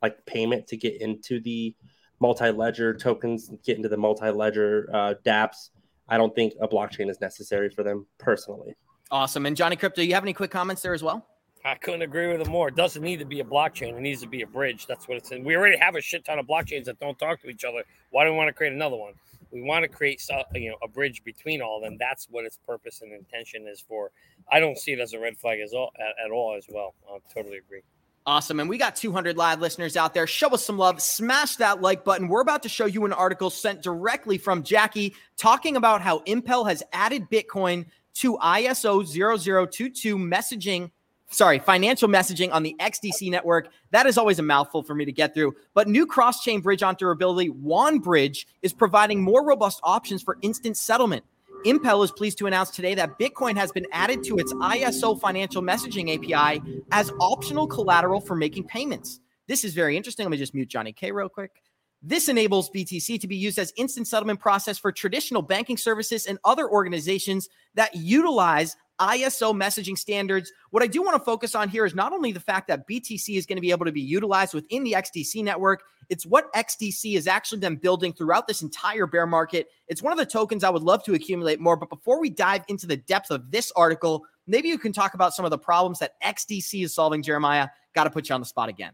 like 0.01 0.25
payment 0.27 0.67
to 0.69 0.77
get 0.77 1.01
into 1.01 1.39
the 1.39 1.77
multi-ledger 2.19 2.95
tokens, 2.95 3.51
get 3.65 3.77
into 3.77 3.89
the 3.89 3.97
multi-ledger 3.97 4.89
uh, 4.93 5.15
DApps. 5.25 5.71
I 6.09 6.17
don't 6.17 6.35
think 6.35 6.55
a 6.61 6.67
blockchain 6.67 7.11
is 7.11 7.21
necessary 7.21 7.69
for 7.69 7.83
them 7.83 8.07
personally. 8.19 8.75
Awesome. 9.11 9.47
And 9.47 9.57
Johnny 9.57 9.77
Crypto, 9.77 10.01
you 10.01 10.15
have 10.15 10.25
any 10.25 10.33
quick 10.33 10.51
comments 10.51 10.83
there 10.83 10.95
as 10.95 11.03
well? 11.03 11.27
I 11.65 11.77
couldn't 11.77 12.03
agree 12.03 12.27
with 12.27 12.41
him 12.41 12.51
more. 12.51 12.69
It 12.69 12.77
doesn't 12.77 13.03
need 13.03 13.21
to 13.21 13.25
be 13.25 13.41
a 13.41 13.45
blockchain. 13.45 13.97
It 13.97 14.01
needs 14.01 14.21
to 14.23 14.29
be 14.29 14.43
a 14.43 14.47
bridge. 14.47 14.87
That's 14.87 15.07
what 15.07 15.17
it's 15.17 15.31
in. 15.31 15.45
We 15.45 15.57
already 15.57 15.77
have 15.77 15.95
a 15.95 16.01
shit 16.01 16.25
ton 16.25 16.39
of 16.39 16.47
blockchains 16.47 16.85
that 16.87 16.99
don't 16.99 17.19
talk 17.19 17.41
to 17.43 17.49
each 17.49 17.65
other. 17.65 17.85
Why 18.11 18.25
do 18.25 18.33
we 18.33 18.37
want 18.37 18.49
to 18.49 18.53
create 18.53 18.73
another 18.73 18.97
one? 18.97 19.15
we 19.53 19.63
want 19.63 19.83
to 19.83 19.89
create 19.89 20.23
you 20.55 20.71
know 20.71 20.77
a 20.83 20.89
bridge 20.89 21.23
between 21.25 21.61
all 21.61 21.77
of 21.77 21.85
them. 21.85 21.97
That's 21.99 22.27
what 22.31 22.45
its 22.45 22.59
purpose 22.67 23.03
and 23.03 23.13
intention 23.13 23.69
is 23.69 23.81
for. 23.81 24.11
I 24.51 24.59
don't 24.59 24.79
see 24.79 24.93
it 24.93 24.99
as 24.99 25.13
a 25.13 25.21
red 25.21 25.37
flag 25.37 25.61
as 25.61 25.73
all 25.73 25.93
at, 26.01 26.25
at 26.25 26.31
all 26.33 26.57
as 26.57 26.67
well. 26.69 26.95
I 27.09 27.19
totally 27.33 27.59
agree. 27.59 27.83
Awesome. 28.25 28.61
And 28.61 28.69
we 28.69 28.79
got 28.79 28.95
200 28.95 29.37
live 29.37 29.61
listeners 29.61 29.97
out 29.97 30.15
there. 30.15 30.29
Show 30.29 30.49
us 30.49 30.65
some 30.65 30.79
love. 30.79 31.03
Smash 31.03 31.57
that 31.57 31.81
like 31.81 32.05
button. 32.05 32.29
We're 32.29 32.41
about 32.41 32.63
to 32.63 32.69
show 32.69 32.87
you 32.87 33.05
an 33.05 33.13
article 33.13 33.51
sent 33.51 33.83
directly 33.83 34.39
from 34.39 34.63
Jackie 34.63 35.15
talking 35.37 35.77
about 35.77 36.01
how 36.01 36.19
Impel 36.21 36.65
has 36.65 36.85
added 36.93 37.29
Bitcoin 37.31 37.85
to 38.15 38.39
ISO 38.39 39.05
0022 39.05 40.17
messaging 40.17 40.91
sorry, 41.33 41.59
financial 41.59 42.09
messaging 42.09 42.53
on 42.53 42.63
the 42.63 42.77
XDC 42.79 43.31
network. 43.31 43.71
That 43.91 44.07
is 44.07 44.19
always 44.19 44.39
a 44.39 44.43
mouthful 44.43 44.83
for 44.83 44.95
me 44.95 45.05
to 45.05 45.13
get 45.13 45.35
through. 45.35 45.55
But 45.75 45.89
new 45.89 46.07
cross 46.07 46.43
chain 46.43 46.61
bridge 46.61 46.81
interoperability, 46.81 47.51
WAN 47.51 47.99
Bridge, 47.99 48.47
is 48.63 48.73
providing 48.73 49.21
more 49.23 49.45
robust 49.45 49.81
options 49.83 50.23
for 50.23 50.39
instant 50.43 50.77
settlement. 50.77 51.25
Impel 51.65 52.03
is 52.03 52.11
pleased 52.11 52.39
to 52.39 52.47
announce 52.47 52.71
today 52.71 52.95
that 52.95 53.19
Bitcoin 53.19 53.57
has 53.57 53.71
been 53.71 53.87
added 53.93 54.25
to 54.25 54.37
its 54.39 54.53
ISO 54.55 55.19
financial 55.19 55.63
messaging 55.63 56.15
API 56.15 56.61
as 56.91 57.13
optional 57.21 57.67
collateral 57.67 58.21
for 58.21 58.35
making 58.35 58.65
payments. 58.65 59.21
This 59.47 59.65
is 59.65 59.73
very 59.73 59.97
interesting. 59.97 60.25
Let 60.25 60.31
me 60.31 60.39
just 60.39 60.55
mute 60.55 60.69
Johnny 60.69 60.93
K 60.93 61.13
real 61.13 61.29
quick. 61.29 61.63
This 62.05 62.29
enables 62.29 62.69
BTC 62.71 63.21
to 63.21 63.29
be 63.29 63.37
used 63.37 63.61
as 63.61 63.73
instant 63.77 64.09
settlement 64.09 64.41
process 64.41 64.77
for 64.77 64.91
traditional 64.91 65.41
banking 65.41 65.77
services 65.77 66.27
and 66.27 66.37
other 66.45 66.69
organizations 66.69 67.49
that 67.75 67.95
utilize 67.95 68.77
ISO 69.01 69.55
messaging 69.55 69.97
standards. 69.97 70.53
What 70.71 70.83
I 70.83 70.87
do 70.87 71.03
want 71.03 71.15
to 71.15 71.25
focus 71.25 71.55
on 71.55 71.69
here 71.69 71.85
is 71.85 71.95
not 71.95 72.13
only 72.13 72.33
the 72.33 72.41
fact 72.41 72.69
that 72.69 72.89
BTC 72.89 73.37
is 73.37 73.47
going 73.47 73.57
to 73.57 73.63
be 73.63 73.71
able 73.71 73.87
to 73.87 73.93
be 73.93 74.01
utilized 74.01 74.55
within 74.55 74.85
the 74.85 74.93
XDC 74.93 75.43
network, 75.43 75.83
it's 76.09 76.27
what 76.27 76.53
XDC 76.53 77.15
has 77.15 77.27
actually 77.27 77.61
been 77.61 77.77
building 77.77 78.13
throughout 78.13 78.47
this 78.47 78.63
entire 78.63 79.07
bear 79.07 79.27
market. 79.27 79.69
It's 79.89 80.03
one 80.03 80.13
of 80.13 80.19
the 80.19 80.27
tokens 80.27 80.65
I 80.65 80.71
would 80.71 80.83
love 80.83 81.03
to 81.05 81.15
accumulate 81.15 81.61
more. 81.61 81.77
But 81.77 81.89
before 81.89 82.21
we 82.21 82.31
dive 82.31 82.65
into 82.69 82.87
the 82.87 82.97
depth 82.97 83.31
of 83.31 83.51
this 83.51 83.73
article, 83.75 84.25
maybe 84.47 84.69
you 84.69 84.79
can 84.79 84.93
talk 84.93 85.15
about 85.15 85.35
some 85.35 85.45
of 85.45 85.51
the 85.51 85.59
problems 85.59 85.99
that 86.01 86.21
XDC 86.23 86.85
is 86.85 86.95
solving, 86.95 87.23
Jeremiah. 87.23 87.69
Got 87.95 88.05
to 88.05 88.11
put 88.11 88.29
you 88.29 88.35
on 88.35 88.41
the 88.41 88.47
spot 88.47 88.69
again. 88.69 88.93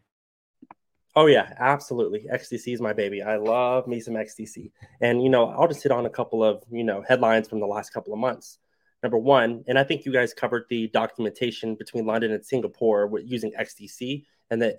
Oh 1.17 1.27
yeah, 1.27 1.53
absolutely. 1.59 2.27
XDC 2.33 2.75
is 2.75 2.81
my 2.81 2.93
baby. 2.93 3.23
I 3.23 3.37
love 3.37 3.89
me 3.89 3.99
some 3.99 4.15
XDC. 4.15 4.71
And 5.01 5.23
you 5.23 5.29
know, 5.29 5.49
I'll 5.49 5.67
just 5.67 5.83
hit 5.83 5.91
on 5.91 6.07
a 6.07 6.11
couple 6.11 6.45
of, 6.45 6.63
you 6.71 6.85
know, 6.85 7.03
headlines 7.07 7.49
from 7.49 7.59
the 7.59 7.67
last 7.67 7.91
couple 7.91 8.13
of 8.13 8.21
months 8.21 8.59
number 9.03 9.19
one. 9.19 9.65
And 9.67 9.79
I 9.79 9.85
think 9.85 10.05
you 10.05 10.13
guys 10.13 10.35
covered 10.35 10.65
the 10.69 10.89
documentation 10.89 11.75
between 11.75 12.07
London 12.07 12.33
and 12.33 12.45
Singapore 12.45 13.07
with 13.07 13.25
using 13.27 13.53
XDC 13.59 14.25
and 14.51 14.61
the 14.61 14.77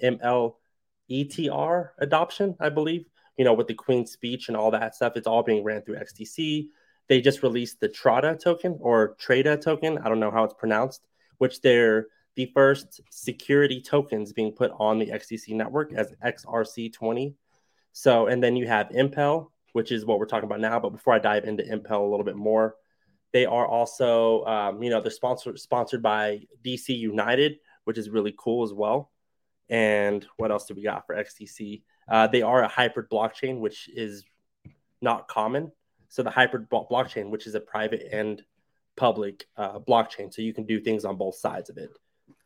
MLETR 1.10 1.90
adoption, 2.00 2.56
I 2.60 2.70
believe, 2.70 3.06
you 3.38 3.46
know, 3.46 3.54
with 3.54 3.68
the 3.68 3.74
Queen's 3.74 4.12
speech 4.12 4.48
and 4.48 4.58
all 4.58 4.72
that 4.72 4.96
stuff. 4.96 5.14
It's 5.16 5.28
all 5.28 5.44
being 5.44 5.64
ran 5.64 5.82
through 5.82 5.98
XDC. 5.98 6.68
They 7.08 7.22
just 7.22 7.44
released 7.44 7.80
the 7.80 7.90
Trada 7.90 8.40
token 8.40 8.78
or 8.82 9.16
Trada 9.16 9.60
token. 9.60 9.98
I 9.98 10.10
don't 10.10 10.20
know 10.20 10.32
how 10.32 10.44
it's 10.44 10.54
pronounced, 10.54 11.08
which 11.38 11.62
they're 11.62 12.08
the 12.36 12.52
first 12.54 13.02
security 13.10 13.82
tokens 13.82 14.32
being 14.32 14.52
put 14.52 14.72
on 14.78 15.00
the 15.00 15.08
XDC 15.08 15.56
network 15.56 15.92
as 15.94 16.14
XRC20. 16.24 17.34
So, 17.92 18.28
and 18.28 18.44
then 18.44 18.56
you 18.56 18.68
have 18.68 18.92
Impel, 18.92 19.52
which 19.74 19.92
is 19.92 20.06
what 20.06 20.20
we're 20.20 20.26
talking 20.26 20.46
about 20.46 20.60
now. 20.60 20.80
But 20.80 20.92
before 20.92 21.14
I 21.14 21.20
dive 21.20 21.46
into 21.46 21.66
Impel 21.66 22.06
a 22.06 22.10
little 22.10 22.24
bit 22.24 22.36
more, 22.36 22.76
they 23.32 23.46
are 23.46 23.68
also, 23.68 24.44
um, 24.46 24.82
you 24.82 24.90
know, 24.90 25.02
they're 25.02 25.12
sponsored 25.12 25.60
sponsored 25.60 26.02
by 26.02 26.42
DC 26.64 26.98
United, 26.98 27.58
which 27.84 27.98
is 27.98 28.10
really 28.10 28.34
cool 28.38 28.64
as 28.64 28.74
well. 28.74 29.12
And 29.70 30.26
what 30.38 30.52
else 30.52 30.66
do 30.66 30.74
we 30.74 30.84
got 30.84 31.06
for 31.06 31.16
XDC? 31.16 31.84
Uh, 32.08 32.28
they 32.28 32.42
are 32.42 32.64
a 32.64 32.68
hybrid 32.68 33.10
blockchain, 33.10 33.60
which 33.60 33.88
is 33.90 34.24
not 35.02 35.28
common. 35.28 35.72
So 36.10 36.24
the 36.24 36.32
hybrid 36.32 36.70
blockchain, 36.70 37.30
which 37.30 37.46
is 37.46 37.54
a 37.54 37.60
private 37.60 38.08
and 38.12 38.44
public 38.96 39.46
uh, 39.58 39.78
blockchain, 39.80 40.34
so 40.34 40.42
you 40.42 40.54
can 40.54 40.66
do 40.66 40.80
things 40.82 41.06
on 41.06 41.18
both 41.18 41.36
sides 41.36 41.70
of 41.70 41.78
it. 41.78 41.92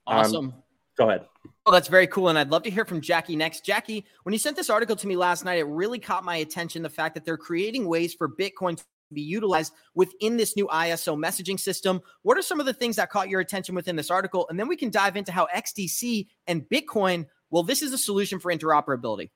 Um, 0.05 0.17
awesome. 0.17 0.45
Um, 0.47 0.53
go 0.97 1.09
ahead. 1.09 1.25
Oh, 1.65 1.71
that's 1.71 1.87
very 1.87 2.07
cool. 2.07 2.27
And 2.27 2.37
I'd 2.37 2.49
love 2.49 2.63
to 2.63 2.69
hear 2.69 2.83
from 2.83 2.99
Jackie 2.99 3.37
next. 3.37 3.65
Jackie, 3.65 4.05
when 4.23 4.33
you 4.33 4.39
sent 4.39 4.57
this 4.57 4.69
article 4.69 4.97
to 4.97 5.07
me 5.07 5.15
last 5.15 5.45
night, 5.45 5.59
it 5.59 5.63
really 5.63 5.97
caught 5.97 6.25
my 6.25 6.37
attention 6.37 6.83
the 6.83 6.89
fact 6.89 7.15
that 7.15 7.23
they're 7.23 7.37
creating 7.37 7.87
ways 7.87 8.13
for 8.13 8.27
Bitcoin 8.27 8.77
be 9.13 9.21
utilized 9.21 9.73
within 9.95 10.37
this 10.37 10.55
new 10.55 10.67
ISO 10.67 11.17
messaging 11.17 11.59
system. 11.59 12.01
What 12.23 12.37
are 12.37 12.41
some 12.41 12.59
of 12.59 12.65
the 12.65 12.73
things 12.73 12.95
that 12.97 13.09
caught 13.09 13.29
your 13.29 13.41
attention 13.41 13.75
within 13.75 13.95
this 13.95 14.11
article? 14.11 14.47
And 14.49 14.59
then 14.59 14.67
we 14.67 14.75
can 14.75 14.89
dive 14.89 15.15
into 15.15 15.31
how 15.31 15.47
XDC 15.55 16.27
and 16.47 16.67
Bitcoin, 16.69 17.25
well, 17.49 17.63
this 17.63 17.81
is 17.81 17.93
a 17.93 17.97
solution 17.97 18.39
for 18.39 18.51
interoperability. 18.51 19.29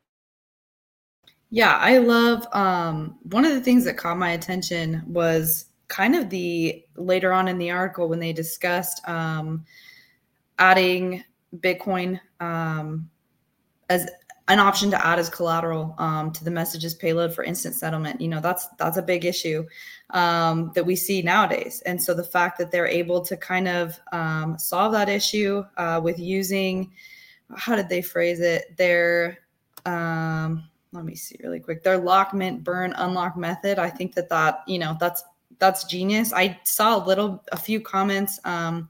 Yeah, 1.50 1.78
I 1.78 2.00
love 2.00 2.46
um, 2.52 3.18
one 3.24 3.46
of 3.46 3.54
the 3.54 3.62
things 3.62 3.86
that 3.86 3.96
caught 3.96 4.18
my 4.18 4.32
attention 4.32 5.02
was 5.08 5.68
kind 5.88 6.16
of 6.16 6.30
the 6.30 6.84
later 6.98 7.32
on 7.32 7.48
in 7.48 7.58
the 7.58 7.72
article 7.72 8.10
when 8.10 8.20
they 8.20 8.34
discussed 8.34 9.08
um, 9.08 9.66
adding 10.60 11.24
Bitcoin 11.56 12.20
um, 12.40 13.10
as 13.90 14.10
an 14.50 14.60
option 14.60 14.90
to 14.92 15.06
add 15.06 15.20
as 15.20 15.30
collateral 15.30 15.94
um, 15.98 16.32
to 16.32 16.44
the 16.44 16.52
messages 16.52 16.94
payload 16.94 17.34
for 17.34 17.44
instant 17.44 17.76
settlement. 17.76 18.22
You 18.22 18.30
know, 18.30 18.40
that's 18.40 18.68
that's 18.78 18.98
a 18.98 19.02
big 19.02 19.26
issue 19.26 19.66
um, 20.12 20.72
that 20.74 20.86
we 20.86 20.96
see 20.96 21.22
nowadays. 21.22 21.82
And 21.86 22.02
so 22.02 22.14
the 22.14 22.24
fact 22.24 22.58
that 22.60 22.72
they're 22.72 22.88
able 22.88 23.22
to 23.22 23.36
kind 23.36 23.68
of 23.68 24.00
um, 24.14 24.58
solve 24.58 24.94
that 24.94 25.10
issue 25.10 25.64
uh, 25.76 26.00
with 26.04 26.18
using, 26.18 26.92
how 27.56 27.76
did 27.76 27.90
they 27.90 28.02
phrase 28.02 28.40
it? 28.40 28.78
Their 28.78 29.40
um, 29.86 30.64
let 30.94 31.04
me 31.04 31.16
see 31.16 31.36
really 31.44 31.60
quick. 31.60 31.84
Their 31.84 31.98
lock, 31.98 32.34
mint, 32.34 32.64
burn, 32.64 32.94
unlock 32.94 33.36
method. 33.36 33.80
I 33.80 33.90
think 33.90 34.16
that 34.16 34.30
that 34.30 34.64
you 34.68 34.80
know 34.80 34.96
that's 35.00 35.24
that's 35.60 35.84
genius. 35.86 36.34
I 36.34 36.60
saw 36.64 37.04
a 37.04 37.06
little, 37.06 37.44
a 37.52 37.58
few 37.58 37.82
comments 37.82 38.40
um, 38.46 38.90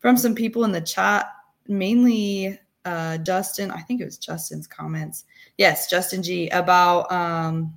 from 0.00 0.16
some 0.16 0.34
people 0.34 0.64
in 0.64 0.72
the 0.72 0.80
chat, 0.80 1.26
mainly 1.68 2.58
uh, 2.84 3.18
Justin, 3.18 3.70
I 3.70 3.80
think 3.80 4.00
it 4.00 4.04
was 4.04 4.18
Justin's 4.18 4.66
comments. 4.66 5.24
Yes, 5.58 5.88
Justin 5.90 6.22
G 6.22 6.48
about 6.48 7.10
um, 7.12 7.72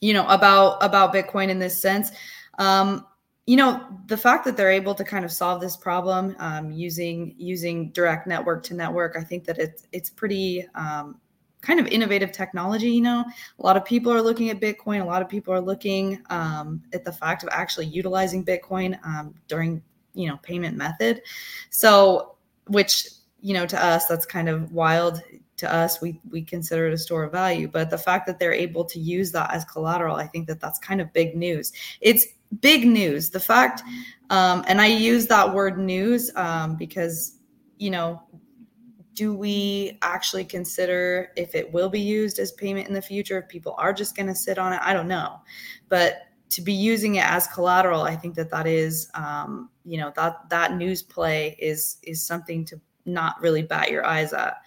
you 0.00 0.12
know 0.12 0.26
about 0.28 0.78
about 0.82 1.14
Bitcoin 1.14 1.48
in 1.48 1.58
this 1.58 1.80
sense. 1.80 2.10
Um, 2.58 3.06
you 3.46 3.56
know 3.56 3.86
the 4.06 4.16
fact 4.16 4.44
that 4.46 4.56
they're 4.56 4.70
able 4.70 4.94
to 4.94 5.04
kind 5.04 5.24
of 5.24 5.32
solve 5.32 5.60
this 5.60 5.76
problem 5.76 6.34
um, 6.38 6.70
using 6.72 7.34
using 7.38 7.90
direct 7.90 8.26
network 8.26 8.62
to 8.64 8.74
network. 8.74 9.16
I 9.16 9.22
think 9.22 9.44
that 9.44 9.58
it's 9.58 9.86
it's 9.92 10.10
pretty 10.10 10.66
um, 10.74 11.20
kind 11.60 11.78
of 11.78 11.86
innovative 11.86 12.32
technology. 12.32 12.90
You 12.90 13.02
know, 13.02 13.24
a 13.58 13.62
lot 13.62 13.76
of 13.76 13.84
people 13.84 14.12
are 14.12 14.22
looking 14.22 14.50
at 14.50 14.60
Bitcoin. 14.60 15.02
A 15.02 15.04
lot 15.04 15.22
of 15.22 15.28
people 15.28 15.54
are 15.54 15.60
looking 15.60 16.22
um, 16.30 16.82
at 16.92 17.04
the 17.04 17.12
fact 17.12 17.42
of 17.42 17.48
actually 17.52 17.86
utilizing 17.86 18.44
Bitcoin 18.44 18.98
um, 19.04 19.34
during 19.46 19.82
you 20.14 20.28
know 20.28 20.38
payment 20.42 20.76
method. 20.76 21.22
So 21.70 22.36
which 22.68 23.08
you 23.44 23.52
know, 23.52 23.66
to 23.66 23.84
us, 23.84 24.06
that's 24.06 24.24
kind 24.24 24.48
of 24.48 24.72
wild. 24.72 25.20
To 25.58 25.72
us, 25.72 26.00
we 26.00 26.18
we 26.30 26.40
consider 26.40 26.88
it 26.88 26.94
a 26.94 26.98
store 26.98 27.24
of 27.24 27.32
value. 27.32 27.68
But 27.68 27.90
the 27.90 27.98
fact 27.98 28.26
that 28.26 28.38
they're 28.38 28.54
able 28.54 28.86
to 28.86 28.98
use 28.98 29.32
that 29.32 29.52
as 29.52 29.66
collateral, 29.66 30.16
I 30.16 30.26
think 30.26 30.46
that 30.46 30.60
that's 30.60 30.78
kind 30.78 30.98
of 30.98 31.12
big 31.12 31.36
news. 31.36 31.70
It's 32.00 32.24
big 32.62 32.86
news. 32.86 33.28
The 33.28 33.38
fact, 33.38 33.82
um, 34.30 34.64
and 34.66 34.80
I 34.80 34.86
use 34.86 35.26
that 35.26 35.52
word 35.52 35.78
news 35.78 36.30
um, 36.36 36.76
because, 36.76 37.36
you 37.76 37.90
know, 37.90 38.22
do 39.12 39.34
we 39.34 39.98
actually 40.00 40.46
consider 40.46 41.30
if 41.36 41.54
it 41.54 41.70
will 41.70 41.90
be 41.90 42.00
used 42.00 42.38
as 42.38 42.50
payment 42.50 42.88
in 42.88 42.94
the 42.94 43.02
future? 43.02 43.38
If 43.38 43.48
people 43.48 43.74
are 43.76 43.92
just 43.92 44.16
going 44.16 44.28
to 44.28 44.34
sit 44.34 44.56
on 44.56 44.72
it, 44.72 44.80
I 44.82 44.94
don't 44.94 45.06
know. 45.06 45.40
But 45.90 46.22
to 46.48 46.62
be 46.62 46.72
using 46.72 47.16
it 47.16 47.26
as 47.26 47.46
collateral, 47.46 48.04
I 48.04 48.16
think 48.16 48.36
that 48.36 48.48
that 48.50 48.66
is, 48.66 49.10
um, 49.12 49.68
you 49.84 49.98
know, 49.98 50.14
that 50.16 50.48
that 50.48 50.76
news 50.76 51.02
play 51.02 51.56
is 51.58 51.98
is 52.02 52.22
something 52.22 52.64
to 52.64 52.80
not 53.06 53.40
really 53.40 53.62
bat 53.62 53.90
your 53.90 54.04
eyes 54.04 54.32
at. 54.32 54.62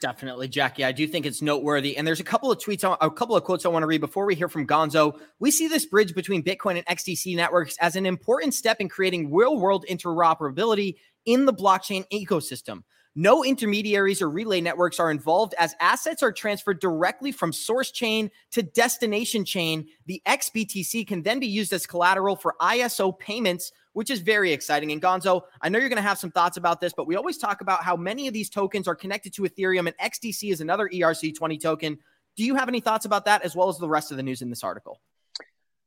Definitely, 0.00 0.46
Jackie. 0.46 0.84
I 0.84 0.92
do 0.92 1.08
think 1.08 1.26
it's 1.26 1.42
noteworthy. 1.42 1.96
And 1.96 2.06
there's 2.06 2.20
a 2.20 2.24
couple 2.24 2.52
of 2.52 2.58
tweets, 2.58 2.84
a 3.00 3.10
couple 3.10 3.34
of 3.34 3.42
quotes 3.42 3.66
I 3.66 3.68
want 3.68 3.82
to 3.82 3.88
read 3.88 4.00
before 4.00 4.26
we 4.26 4.36
hear 4.36 4.48
from 4.48 4.66
Gonzo. 4.66 5.18
We 5.40 5.50
see 5.50 5.66
this 5.66 5.86
bridge 5.86 6.14
between 6.14 6.44
Bitcoin 6.44 6.76
and 6.76 6.86
XDC 6.86 7.34
networks 7.34 7.76
as 7.80 7.96
an 7.96 8.06
important 8.06 8.54
step 8.54 8.80
in 8.80 8.88
creating 8.88 9.34
real 9.34 9.58
world 9.58 9.84
interoperability 9.90 10.96
in 11.26 11.46
the 11.46 11.52
blockchain 11.52 12.04
ecosystem. 12.12 12.84
No 13.20 13.42
intermediaries 13.44 14.22
or 14.22 14.30
relay 14.30 14.60
networks 14.60 15.00
are 15.00 15.10
involved 15.10 15.52
as 15.58 15.74
assets 15.80 16.22
are 16.22 16.30
transferred 16.30 16.78
directly 16.78 17.32
from 17.32 17.52
source 17.52 17.90
chain 17.90 18.30
to 18.52 18.62
destination 18.62 19.44
chain. 19.44 19.88
The 20.06 20.22
XBTC 20.24 21.04
can 21.04 21.22
then 21.24 21.40
be 21.40 21.48
used 21.48 21.72
as 21.72 21.84
collateral 21.84 22.36
for 22.36 22.54
ISO 22.60 23.18
payments 23.18 23.72
which 23.94 24.10
is 24.10 24.20
very 24.20 24.52
exciting. 24.52 24.92
And 24.92 25.02
Gonzo, 25.02 25.42
I 25.60 25.68
know 25.68 25.80
you're 25.80 25.88
going 25.88 25.96
to 25.96 26.02
have 26.02 26.20
some 26.20 26.30
thoughts 26.30 26.56
about 26.56 26.80
this, 26.80 26.92
but 26.92 27.08
we 27.08 27.16
always 27.16 27.36
talk 27.36 27.62
about 27.62 27.82
how 27.82 27.96
many 27.96 28.28
of 28.28 28.32
these 28.32 28.48
tokens 28.48 28.86
are 28.86 28.94
connected 28.94 29.34
to 29.34 29.42
Ethereum, 29.42 29.88
and 29.88 29.96
XDC 29.98 30.52
is 30.52 30.60
another 30.60 30.88
ERC20 30.88 31.60
token. 31.60 31.98
Do 32.36 32.44
you 32.44 32.54
have 32.54 32.68
any 32.68 32.78
thoughts 32.78 33.06
about 33.06 33.24
that 33.24 33.42
as 33.42 33.56
well 33.56 33.68
as 33.68 33.76
the 33.76 33.88
rest 33.88 34.12
of 34.12 34.16
the 34.16 34.22
news 34.22 34.40
in 34.40 34.50
this 34.50 34.62
article? 34.62 35.00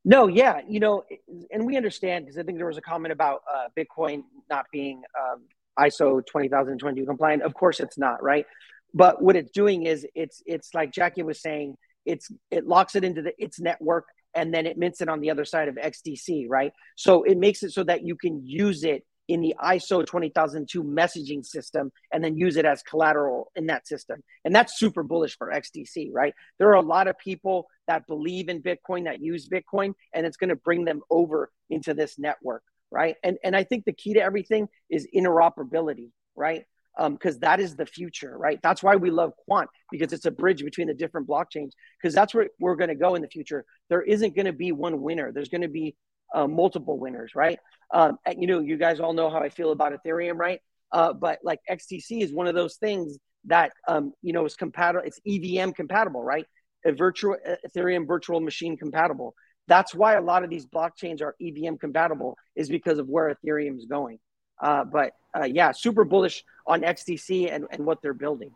No, 0.03 0.27
yeah, 0.27 0.59
you 0.67 0.81
know, 0.81 1.05
and 1.51 1.65
we 1.65 1.77
understand 1.77 2.25
because 2.25 2.37
I 2.37 2.43
think 2.43 2.57
there 2.57 2.67
was 2.67 2.77
a 2.77 2.81
comment 2.81 3.13
about 3.13 3.43
uh, 3.49 3.67
Bitcoin 3.77 4.23
not 4.49 4.65
being 4.73 5.03
um, 5.17 5.43
ISO 5.79 6.21
20022 6.25 7.05
compliant. 7.05 7.43
Of 7.43 7.53
course, 7.53 7.79
it's 7.79 7.97
not, 7.97 8.21
right? 8.21 8.45
But 8.93 9.21
what 9.21 9.35
it's 9.35 9.51
doing 9.51 9.85
is 9.85 10.05
it's 10.15 10.41
it's 10.45 10.73
like 10.73 10.91
Jackie 10.91 11.23
was 11.23 11.41
saying, 11.41 11.75
it's 12.05 12.29
it 12.49 12.67
locks 12.67 12.95
it 12.95 13.03
into 13.03 13.21
the 13.21 13.33
its 13.37 13.59
network 13.59 14.05
and 14.33 14.53
then 14.53 14.65
it 14.65 14.77
mints 14.77 15.01
it 15.01 15.09
on 15.09 15.19
the 15.19 15.31
other 15.31 15.45
side 15.45 15.67
of 15.67 15.75
XDC, 15.75 16.45
right? 16.49 16.71
So 16.95 17.23
it 17.23 17.37
makes 17.37 17.63
it 17.63 17.71
so 17.71 17.83
that 17.83 18.05
you 18.05 18.15
can 18.15 18.45
use 18.45 18.83
it 18.83 19.03
in 19.27 19.41
the 19.41 19.55
ISO 19.63 20.05
20002 20.05 20.83
messaging 20.83 21.45
system 21.45 21.91
and 22.11 22.23
then 22.23 22.37
use 22.37 22.57
it 22.57 22.65
as 22.65 22.83
collateral 22.83 23.51
in 23.55 23.67
that 23.67 23.87
system. 23.87 24.21
And 24.43 24.53
that's 24.53 24.77
super 24.77 25.03
bullish 25.03 25.37
for 25.37 25.51
XDC, 25.53 26.09
right? 26.11 26.33
There 26.59 26.69
are 26.69 26.75
a 26.75 26.81
lot 26.81 27.07
of 27.07 27.17
people 27.17 27.67
that 27.87 28.07
believe 28.07 28.49
in 28.49 28.61
Bitcoin, 28.61 29.05
that 29.05 29.21
use 29.21 29.47
Bitcoin, 29.47 29.93
and 30.13 30.25
it's 30.25 30.37
going 30.37 30.49
to 30.49 30.55
bring 30.55 30.85
them 30.85 31.01
over 31.09 31.49
into 31.69 31.93
this 31.93 32.19
network, 32.19 32.63
right? 32.91 33.15
And, 33.23 33.37
and 33.43 33.55
I 33.55 33.63
think 33.63 33.85
the 33.85 33.93
key 33.93 34.13
to 34.15 34.21
everything 34.21 34.67
is 34.89 35.07
interoperability, 35.15 36.11
right? 36.35 36.65
because 37.09 37.35
um, 37.35 37.39
that 37.41 37.59
is 37.59 37.75
the 37.75 37.85
future, 37.85 38.37
right? 38.37 38.59
That's 38.61 38.83
why 38.83 38.95
we 38.95 39.11
love 39.11 39.31
quant 39.47 39.69
because 39.91 40.11
it's 40.13 40.25
a 40.25 40.31
bridge 40.31 40.63
between 40.63 40.87
the 40.87 40.93
different 40.93 41.27
blockchains 41.27 41.71
because 42.01 42.13
that's 42.13 42.33
where 42.33 42.49
we're 42.59 42.75
going 42.75 42.89
to 42.89 42.95
go 42.95 43.15
in 43.15 43.21
the 43.21 43.27
future. 43.27 43.65
There 43.89 44.01
isn't 44.01 44.35
going 44.35 44.45
to 44.45 44.53
be 44.53 44.71
one 44.71 45.01
winner. 45.01 45.31
There's 45.31 45.49
going 45.49 45.61
to 45.61 45.69
be 45.69 45.95
uh, 46.33 46.47
multiple 46.47 46.99
winners, 46.99 47.31
right? 47.35 47.59
Um, 47.93 48.17
you 48.37 48.47
know, 48.47 48.59
you 48.59 48.77
guys 48.77 48.99
all 48.99 49.13
know 49.13 49.29
how 49.29 49.39
I 49.39 49.49
feel 49.49 49.71
about 49.71 49.93
Ethereum, 49.93 50.37
right? 50.37 50.59
Uh, 50.91 51.13
but 51.13 51.39
like 51.43 51.59
XDC 51.69 52.21
is 52.21 52.33
one 52.33 52.47
of 52.47 52.55
those 52.55 52.75
things 52.75 53.17
that 53.45 53.71
um, 53.87 54.13
you 54.21 54.33
know 54.33 54.45
is 54.45 54.55
compatible. 54.55 55.05
It's 55.05 55.19
EVM 55.25 55.71
compatible, 55.71 56.23
right? 56.23 56.45
A 56.85 56.91
virtual 56.91 57.37
Ethereum 57.65 58.07
virtual 58.07 58.41
machine 58.41 58.77
compatible. 58.77 59.33
That's 59.71 59.95
why 59.95 60.15
a 60.15 60.21
lot 60.21 60.43
of 60.43 60.49
these 60.49 60.65
blockchains 60.65 61.21
are 61.21 61.33
EVM 61.41 61.75
compatible, 61.75 62.37
is 62.57 62.67
because 62.67 62.99
of 62.99 63.07
where 63.07 63.33
Ethereum 63.33 63.77
is 63.77 63.85
going. 63.85 64.19
Uh, 64.59 64.83
but 64.83 65.13
uh, 65.33 65.45
yeah, 65.45 65.71
super 65.71 66.03
bullish 66.03 66.43
on 66.67 66.81
XDC 66.81 67.49
and, 67.49 67.67
and 67.71 67.85
what 67.85 68.01
they're 68.01 68.13
building. 68.13 68.51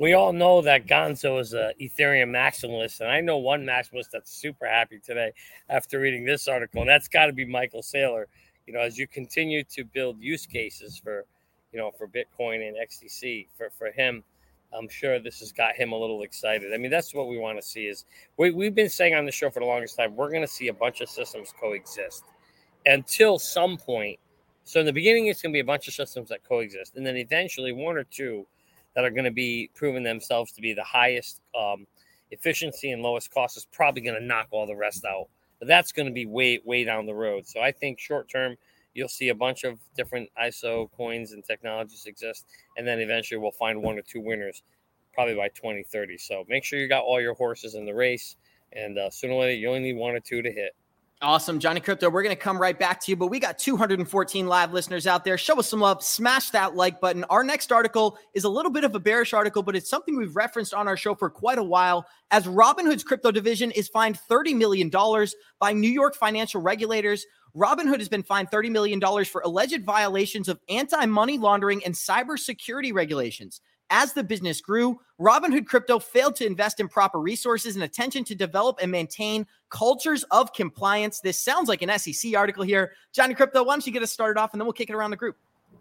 We 0.00 0.14
all 0.14 0.32
know 0.32 0.60
that 0.62 0.88
Gonzo 0.88 1.40
is 1.40 1.54
a 1.54 1.72
Ethereum 1.80 2.30
maximalist, 2.30 2.98
and 2.98 3.08
I 3.08 3.20
know 3.20 3.36
one 3.36 3.62
maximalist 3.62 4.10
that's 4.12 4.32
super 4.32 4.66
happy 4.66 4.98
today 4.98 5.30
after 5.68 6.00
reading 6.00 6.24
this 6.24 6.48
article, 6.48 6.80
and 6.80 6.90
that's 6.90 7.06
got 7.06 7.26
to 7.26 7.32
be 7.32 7.44
Michael 7.44 7.82
Saylor. 7.82 8.24
You 8.66 8.72
know, 8.72 8.80
as 8.80 8.98
you 8.98 9.06
continue 9.06 9.62
to 9.62 9.84
build 9.84 10.20
use 10.20 10.46
cases 10.46 10.98
for, 10.98 11.26
you 11.72 11.78
know, 11.78 11.92
for 11.96 12.08
Bitcoin 12.08 12.66
and 12.66 12.76
XDC 12.76 13.46
for 13.56 13.70
for 13.78 13.92
him, 13.92 14.24
I'm 14.76 14.88
sure 14.88 15.18
this 15.18 15.40
has 15.40 15.52
got 15.52 15.74
him 15.74 15.92
a 15.92 15.96
little 15.96 16.22
excited. 16.22 16.74
I 16.74 16.76
mean, 16.76 16.90
that's 16.90 17.14
what 17.14 17.28
we 17.28 17.38
want 17.38 17.58
to 17.58 17.66
see. 17.66 17.86
Is 17.86 18.04
we, 18.36 18.50
we've 18.50 18.74
been 18.74 18.88
saying 18.88 19.14
on 19.14 19.24
the 19.24 19.32
show 19.32 19.50
for 19.50 19.60
the 19.60 19.66
longest 19.66 19.96
time, 19.96 20.14
we're 20.14 20.30
going 20.30 20.42
to 20.42 20.48
see 20.48 20.68
a 20.68 20.74
bunch 20.74 21.00
of 21.00 21.08
systems 21.08 21.52
coexist 21.58 22.24
until 22.86 23.38
some 23.38 23.76
point. 23.76 24.18
So 24.64 24.80
in 24.80 24.86
the 24.86 24.92
beginning, 24.92 25.28
it's 25.28 25.40
going 25.40 25.52
to 25.52 25.56
be 25.56 25.60
a 25.60 25.64
bunch 25.64 25.88
of 25.88 25.94
systems 25.94 26.28
that 26.28 26.44
coexist, 26.44 26.96
and 26.96 27.06
then 27.06 27.16
eventually 27.16 27.72
one 27.72 27.96
or 27.96 28.04
two 28.04 28.46
that 28.94 29.04
are 29.04 29.10
going 29.10 29.24
to 29.24 29.30
be 29.30 29.70
proving 29.74 30.02
themselves 30.02 30.52
to 30.52 30.60
be 30.60 30.74
the 30.74 30.84
highest 30.84 31.40
um, 31.58 31.86
efficiency 32.30 32.90
and 32.90 33.02
lowest 33.02 33.32
cost 33.32 33.56
is 33.56 33.66
probably 33.72 34.02
going 34.02 34.18
to 34.18 34.24
knock 34.24 34.48
all 34.50 34.66
the 34.66 34.76
rest 34.76 35.04
out. 35.04 35.28
But 35.58 35.68
that's 35.68 35.92
going 35.92 36.06
to 36.06 36.12
be 36.12 36.26
way 36.26 36.60
way 36.64 36.84
down 36.84 37.06
the 37.06 37.14
road. 37.14 37.46
So 37.46 37.60
I 37.60 37.72
think 37.72 37.98
short 37.98 38.28
term 38.28 38.56
you'll 38.98 39.08
see 39.08 39.28
a 39.28 39.34
bunch 39.34 39.62
of 39.62 39.78
different 39.96 40.28
ISO 40.42 40.90
coins 40.90 41.32
and 41.32 41.44
technologies 41.44 42.04
exist, 42.06 42.46
and 42.76 42.86
then 42.86 42.98
eventually 42.98 43.38
we'll 43.38 43.52
find 43.52 43.80
one 43.80 43.96
or 43.96 44.02
two 44.02 44.20
winners, 44.20 44.62
probably 45.14 45.36
by 45.36 45.48
2030. 45.48 46.18
So 46.18 46.44
make 46.48 46.64
sure 46.64 46.80
you 46.80 46.88
got 46.88 47.04
all 47.04 47.20
your 47.20 47.34
horses 47.34 47.76
in 47.76 47.86
the 47.86 47.94
race, 47.94 48.36
and 48.72 48.98
uh, 48.98 49.08
sooner 49.10 49.34
or 49.34 49.42
later 49.42 49.54
you 49.54 49.68
only 49.68 49.80
need 49.80 49.96
one 49.96 50.16
or 50.16 50.20
two 50.20 50.42
to 50.42 50.50
hit. 50.50 50.74
Awesome, 51.20 51.58
Johnny 51.58 51.80
Crypto. 51.80 52.08
We're 52.08 52.22
going 52.22 52.36
to 52.36 52.40
come 52.40 52.60
right 52.60 52.78
back 52.78 53.00
to 53.00 53.10
you, 53.10 53.16
but 53.16 53.26
we 53.26 53.40
got 53.40 53.58
214 53.58 54.46
live 54.46 54.72
listeners 54.72 55.04
out 55.04 55.24
there. 55.24 55.36
Show 55.36 55.58
us 55.58 55.68
some 55.68 55.80
love, 55.80 56.00
smash 56.00 56.50
that 56.50 56.76
like 56.76 57.00
button. 57.00 57.24
Our 57.24 57.42
next 57.42 57.72
article 57.72 58.16
is 58.34 58.44
a 58.44 58.48
little 58.48 58.70
bit 58.70 58.84
of 58.84 58.94
a 58.94 59.00
bearish 59.00 59.32
article, 59.32 59.64
but 59.64 59.74
it's 59.74 59.90
something 59.90 60.16
we've 60.16 60.36
referenced 60.36 60.74
on 60.74 60.86
our 60.86 60.96
show 60.96 61.16
for 61.16 61.28
quite 61.28 61.58
a 61.58 61.62
while. 61.62 62.06
As 62.30 62.46
Robinhood's 62.46 63.02
crypto 63.02 63.32
division 63.32 63.72
is 63.72 63.88
fined 63.88 64.16
$30 64.30 64.56
million 64.56 64.92
by 65.58 65.72
New 65.72 65.90
York 65.90 66.14
financial 66.14 66.60
regulators. 66.60 67.26
Robinhood 67.56 67.98
has 67.98 68.08
been 68.08 68.22
fined 68.22 68.52
$30 68.52 68.70
million 68.70 69.00
for 69.24 69.40
alleged 69.40 69.84
violations 69.84 70.48
of 70.48 70.60
anti 70.68 71.04
money 71.06 71.36
laundering 71.36 71.84
and 71.84 71.94
cybersecurity 71.94 72.94
regulations. 72.94 73.60
As 73.90 74.12
the 74.12 74.22
business 74.22 74.60
grew, 74.60 75.00
Robinhood 75.18 75.66
Crypto 75.66 75.98
failed 75.98 76.36
to 76.36 76.46
invest 76.46 76.78
in 76.78 76.88
proper 76.88 77.18
resources 77.18 77.74
and 77.74 77.84
attention 77.84 78.22
to 78.24 78.34
develop 78.34 78.78
and 78.82 78.92
maintain 78.92 79.46
cultures 79.70 80.24
of 80.30 80.52
compliance. 80.52 81.20
This 81.20 81.40
sounds 81.40 81.68
like 81.68 81.82
an 81.82 81.98
SEC 81.98 82.36
article 82.36 82.62
here. 82.62 82.92
Johnny 83.12 83.34
Crypto, 83.34 83.62
why 83.62 83.74
don't 83.74 83.86
you 83.86 83.92
get 83.92 84.02
us 84.02 84.12
started 84.12 84.38
off 84.38 84.52
and 84.52 84.60
then 84.60 84.66
we'll 84.66 84.74
kick 84.74 84.90
it 84.90 84.94
around 84.94 85.10
the 85.10 85.16
group? 85.16 85.36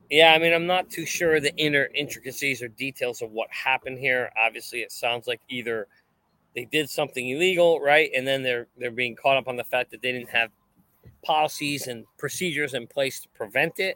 Yeah, 0.09 0.33
I 0.33 0.39
mean, 0.39 0.53
I'm 0.53 0.65
not 0.65 0.89
too 0.89 1.05
sure 1.05 1.39
the 1.39 1.55
inner 1.57 1.89
intricacies 1.93 2.61
or 2.61 2.69
details 2.69 3.21
of 3.21 3.31
what 3.31 3.49
happened 3.51 3.99
here. 3.99 4.31
Obviously, 4.37 4.79
it 4.79 4.91
sounds 4.91 5.27
like 5.27 5.41
either 5.49 5.87
they 6.55 6.65
did 6.65 6.89
something 6.89 7.27
illegal, 7.27 7.81
right, 7.81 8.09
and 8.15 8.25
then 8.25 8.41
they're 8.41 8.67
they're 8.77 8.89
being 8.89 9.15
caught 9.15 9.37
up 9.37 9.49
on 9.49 9.57
the 9.57 9.65
fact 9.65 9.91
that 9.91 10.01
they 10.01 10.13
didn't 10.13 10.29
have 10.29 10.49
policies 11.23 11.87
and 11.87 12.05
procedures 12.17 12.73
in 12.73 12.87
place 12.87 13.19
to 13.19 13.29
prevent 13.29 13.79
it. 13.79 13.95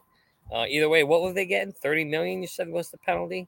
Uh, 0.54 0.66
either 0.68 0.90
way, 0.90 1.04
what 1.06 1.22
were 1.22 1.32
they 1.32 1.46
getting? 1.46 1.72
Thirty 1.72 2.04
million, 2.04 2.42
you 2.42 2.48
said 2.48 2.68
was 2.68 2.90
the 2.90 2.98
penalty. 2.98 3.48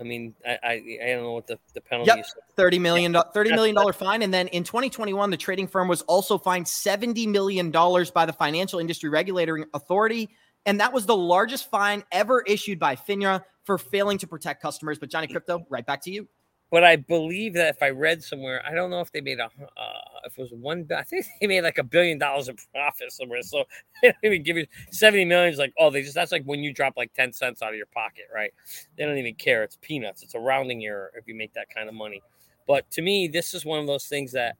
I 0.00 0.04
mean, 0.04 0.34
I 0.46 0.58
I, 0.62 0.70
I 1.02 1.06
don't 1.08 1.22
know 1.24 1.32
what 1.32 1.46
the, 1.46 1.58
the 1.74 1.80
penalty 1.80 2.08
yep. 2.08 2.20
is. 2.20 2.34
Thirty 2.56 2.78
million 2.78 3.16
thirty 3.34 3.50
million 3.50 3.74
dollar 3.74 3.92
fine, 4.06 4.22
and 4.22 4.32
then 4.32 4.48
in 4.48 4.64
2021, 4.64 5.30
the 5.30 5.36
trading 5.36 5.68
firm 5.68 5.88
was 5.88 6.02
also 6.02 6.38
fined 6.38 6.66
seventy 6.66 7.26
million 7.26 7.70
dollars 7.70 8.10
by 8.10 8.26
the 8.26 8.32
Financial 8.32 8.78
Industry 8.78 9.10
Regulatory 9.10 9.64
Authority, 9.74 10.30
and 10.66 10.80
that 10.80 10.92
was 10.92 11.06
the 11.06 11.16
largest 11.16 11.70
fine 11.70 12.02
ever 12.12 12.42
issued 12.42 12.78
by 12.78 12.96
FINRA 12.96 13.42
for 13.64 13.78
failing 13.78 14.18
to 14.18 14.26
protect 14.26 14.62
customers. 14.62 14.98
But 14.98 15.10
Johnny 15.10 15.26
Crypto, 15.26 15.66
right 15.68 15.84
back 15.84 16.02
to 16.04 16.10
you. 16.10 16.28
But 16.70 16.84
I 16.84 16.96
believe 16.96 17.54
that 17.54 17.74
if 17.74 17.82
I 17.82 17.90
read 17.90 18.22
somewhere, 18.22 18.62
I 18.64 18.72
don't 18.74 18.90
know 18.90 19.00
if 19.00 19.10
they 19.10 19.20
made 19.20 19.40
a, 19.40 19.46
uh, 19.46 20.00
if 20.24 20.38
it 20.38 20.40
was 20.40 20.52
one, 20.52 20.86
I 20.96 21.02
think 21.02 21.26
they 21.40 21.48
made 21.48 21.62
like 21.62 21.78
a 21.78 21.82
billion 21.82 22.18
dollars 22.18 22.48
in 22.48 22.56
profit 22.72 23.10
somewhere. 23.10 23.42
So 23.42 23.64
they 24.02 24.08
don't 24.08 24.24
even 24.24 24.42
give 24.44 24.56
you 24.56 24.66
70 24.92 25.24
million. 25.24 25.52
Is 25.52 25.58
like, 25.58 25.74
oh, 25.78 25.90
they 25.90 26.02
just, 26.02 26.14
that's 26.14 26.30
like 26.30 26.44
when 26.44 26.62
you 26.62 26.72
drop 26.72 26.94
like 26.96 27.12
10 27.14 27.32
cents 27.32 27.60
out 27.60 27.70
of 27.70 27.76
your 27.76 27.86
pocket, 27.86 28.26
right? 28.32 28.52
They 28.96 29.04
don't 29.04 29.18
even 29.18 29.34
care. 29.34 29.64
It's 29.64 29.78
peanuts. 29.80 30.22
It's 30.22 30.34
a 30.34 30.40
rounding 30.40 30.84
error 30.84 31.10
if 31.16 31.26
you 31.26 31.34
make 31.34 31.52
that 31.54 31.74
kind 31.74 31.88
of 31.88 31.94
money. 31.94 32.22
But 32.68 32.88
to 32.92 33.02
me, 33.02 33.26
this 33.26 33.52
is 33.52 33.64
one 33.64 33.80
of 33.80 33.88
those 33.88 34.06
things 34.06 34.30
that 34.32 34.56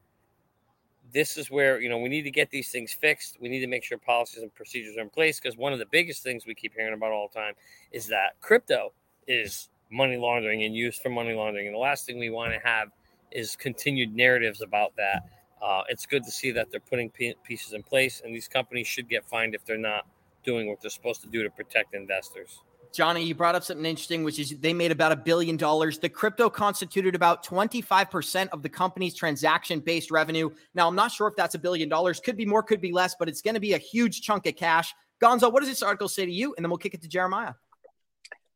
this 1.12 1.36
is 1.36 1.50
where, 1.50 1.80
you 1.80 1.88
know, 1.88 1.98
we 1.98 2.08
need 2.08 2.22
to 2.22 2.30
get 2.30 2.50
these 2.50 2.70
things 2.70 2.92
fixed. 2.92 3.36
We 3.40 3.48
need 3.48 3.60
to 3.60 3.66
make 3.66 3.84
sure 3.84 3.98
policies 3.98 4.42
and 4.42 4.52
procedures 4.54 4.96
are 4.96 5.00
in 5.00 5.10
place 5.10 5.38
because 5.40 5.56
one 5.56 5.72
of 5.72 5.78
the 5.78 5.86
biggest 5.90 6.22
things 6.22 6.46
we 6.46 6.54
keep 6.54 6.74
hearing 6.74 6.94
about 6.94 7.12
all 7.12 7.28
the 7.32 7.38
time 7.38 7.54
is 7.92 8.06
that 8.08 8.40
crypto 8.40 8.92
is 9.26 9.68
money 9.90 10.16
laundering 10.16 10.64
and 10.64 10.74
used 10.74 11.02
for 11.02 11.10
money 11.10 11.34
laundering. 11.34 11.66
And 11.66 11.74
the 11.74 11.80
last 11.80 12.06
thing 12.06 12.18
we 12.18 12.30
want 12.30 12.52
to 12.52 12.60
have 12.60 12.88
is 13.30 13.56
continued 13.56 14.14
narratives 14.14 14.62
about 14.62 14.94
that. 14.96 15.22
Uh, 15.62 15.82
it's 15.88 16.06
good 16.06 16.24
to 16.24 16.30
see 16.30 16.50
that 16.52 16.70
they're 16.70 16.80
putting 16.80 17.10
pieces 17.10 17.74
in 17.74 17.82
place, 17.82 18.22
and 18.24 18.34
these 18.34 18.48
companies 18.48 18.86
should 18.86 19.08
get 19.08 19.24
fined 19.28 19.54
if 19.54 19.64
they're 19.64 19.76
not 19.76 20.06
doing 20.42 20.68
what 20.68 20.80
they're 20.80 20.90
supposed 20.90 21.20
to 21.20 21.28
do 21.28 21.42
to 21.42 21.50
protect 21.50 21.94
investors. 21.94 22.62
Johnny, 22.92 23.22
you 23.22 23.36
brought 23.36 23.54
up 23.54 23.62
something 23.62 23.86
interesting, 23.86 24.24
which 24.24 24.38
is 24.40 24.50
they 24.58 24.72
made 24.72 24.90
about 24.90 25.12
a 25.12 25.16
billion 25.16 25.56
dollars. 25.56 25.98
The 25.98 26.08
crypto 26.08 26.50
constituted 26.50 27.14
about 27.14 27.44
25% 27.44 28.48
of 28.48 28.62
the 28.62 28.68
company's 28.68 29.14
transaction 29.14 29.78
based 29.78 30.10
revenue. 30.10 30.50
Now, 30.74 30.88
I'm 30.88 30.96
not 30.96 31.12
sure 31.12 31.28
if 31.28 31.36
that's 31.36 31.54
a 31.54 31.58
billion 31.58 31.88
dollars. 31.88 32.18
Could 32.18 32.36
be 32.36 32.46
more, 32.46 32.64
could 32.64 32.80
be 32.80 32.90
less, 32.90 33.14
but 33.16 33.28
it's 33.28 33.42
going 33.42 33.54
to 33.54 33.60
be 33.60 33.74
a 33.74 33.78
huge 33.78 34.22
chunk 34.22 34.46
of 34.46 34.56
cash. 34.56 34.92
Gonzo, 35.22 35.52
what 35.52 35.60
does 35.60 35.68
this 35.68 35.82
article 35.82 36.08
say 36.08 36.26
to 36.26 36.32
you? 36.32 36.54
And 36.56 36.64
then 36.64 36.70
we'll 36.70 36.78
kick 36.78 36.94
it 36.94 37.02
to 37.02 37.08
Jeremiah. 37.08 37.52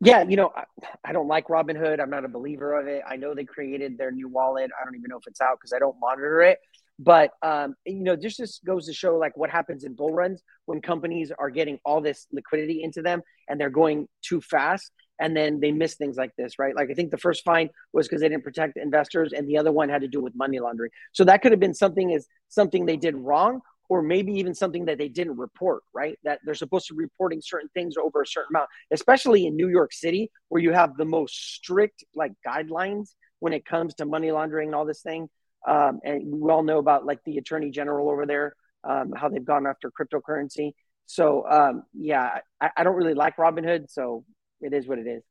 Yeah, 0.05 0.23
you 0.29 0.37
know, 0.37 0.53
I, 0.55 0.65
I 1.05 1.13
don't 1.13 1.29
like 1.29 1.49
Robinhood. 1.49 2.01
I'm 2.01 2.11
not 2.11 2.25
a 2.25 2.29
believer 2.29 2.79
of 2.79 2.87
it. 2.87 3.03
I 3.09 3.17
know 3.17 3.35
they 3.35 3.45
created 3.45 3.97
their 3.97 4.13
new 4.13 4.29
wallet. 4.29 4.71
I 4.81 4.85
don't 4.85 4.95
even 4.97 5.09
know 5.09 5.17
if 5.17 5.27
it's 5.27 5.41
out 5.41 5.59
because 5.59 5.73
I 5.73 5.79
don't 5.79 5.99
monitor 5.99 6.43
it. 6.43 6.59
But 6.99 7.31
um, 7.43 7.75
you 7.85 8.05
know, 8.05 8.15
this 8.15 8.37
just 8.37 8.65
goes 8.65 8.87
to 8.87 8.93
show 8.93 9.17
like 9.17 9.37
what 9.37 9.51
happens 9.51 9.83
in 9.83 9.95
bull 9.95 10.13
runs 10.13 10.43
when 10.67 10.81
companies 10.81 11.33
are 11.37 11.51
getting 11.51 11.79
all 11.85 12.01
this 12.01 12.27
liquidity 12.33 12.83
into 12.83 13.03
them 13.03 13.23
and 13.49 13.61
they're 13.61 13.71
going 13.71 14.07
too 14.23 14.41
fast, 14.41 14.93
and 15.19 15.37
then 15.37 15.59
they 15.59 15.73
miss 15.73 15.95
things 15.95 16.17
like 16.17 16.31
this, 16.37 16.59
right? 16.59 16.77
Like 16.77 16.91
I 16.91 16.95
think 16.95 17.11
the 17.11 17.19
first 17.19 17.43
fine 17.43 17.71
was 17.93 18.07
because 18.07 18.21
they 18.21 18.29
didn't 18.29 18.45
protect 18.45 18.77
investors, 18.77 19.33
and 19.33 19.49
the 19.49 19.59
other 19.59 19.73
one 19.73 19.89
had 19.89 20.03
to 20.03 20.09
do 20.09 20.21
with 20.21 20.35
money 20.37 20.61
laundering. 20.61 20.91
So 21.13 21.25
that 21.25 21.43
could 21.43 21.51
have 21.53 21.61
been 21.61 21.75
something 21.75 22.11
is 22.11 22.29
something 22.49 22.87
they 22.87 22.97
did 22.97 23.17
wrong, 23.17 23.61
or 23.89 24.03
maybe 24.03 24.33
even 24.33 24.55
something 24.55 24.87
that 24.87 24.99
they 24.99 25.09
didn't 25.09 25.37
report, 25.37 25.83
right? 25.95 26.19
That 26.25 26.41
they're 26.45 26.55
supposed 26.55 26.87
to 26.89 26.95
be 26.95 27.05
reporting 27.05 27.41
certain 27.43 27.69
things 27.75 27.97
over 27.97 28.23
a 28.23 28.27
certain 28.27 28.55
amount, 28.55 28.69
especially 28.91 29.47
in 29.47 29.57
New 29.57 29.69
York 29.69 29.93
City, 29.93 30.31
where 30.49 30.63
you 30.63 30.73
have 30.73 30.97
the 30.97 31.05
most 31.05 31.55
strict 31.55 32.05
like 32.15 32.33
guidelines 32.47 33.11
when 33.41 33.53
it 33.53 33.65
comes 33.65 33.95
to 33.95 34.07
money 34.07 34.33
laundering 34.33 34.69
and 34.69 34.75
all 34.75 34.87
this 34.87 35.03
thing. 35.03 35.29
Um, 35.67 36.01
and 36.05 36.41
we 36.41 36.51
all 36.51 36.63
know 36.63 36.79
about 36.79 37.07
like 37.07 37.21
the 37.25 37.39
attorney 37.39 37.71
general 37.71 38.11
over 38.11 38.27
there, 38.27 38.55
um, 38.85 39.13
how 39.17 39.29
they've 39.29 39.45
gone 39.45 39.67
after 39.67 39.91
cryptocurrency. 39.91 40.73
So 41.07 41.47
um, 41.49 41.83
yeah, 41.93 42.39
I, 42.61 42.71
I 42.77 42.85
don't 42.85 42.97
really 42.97 43.15
like 43.15 43.37
Robinhood, 43.37 43.91
so 43.91 44.25
it 44.61 44.73
is 44.73 44.87
what 44.87 44.99
it 44.99 45.07
is. 45.07 45.23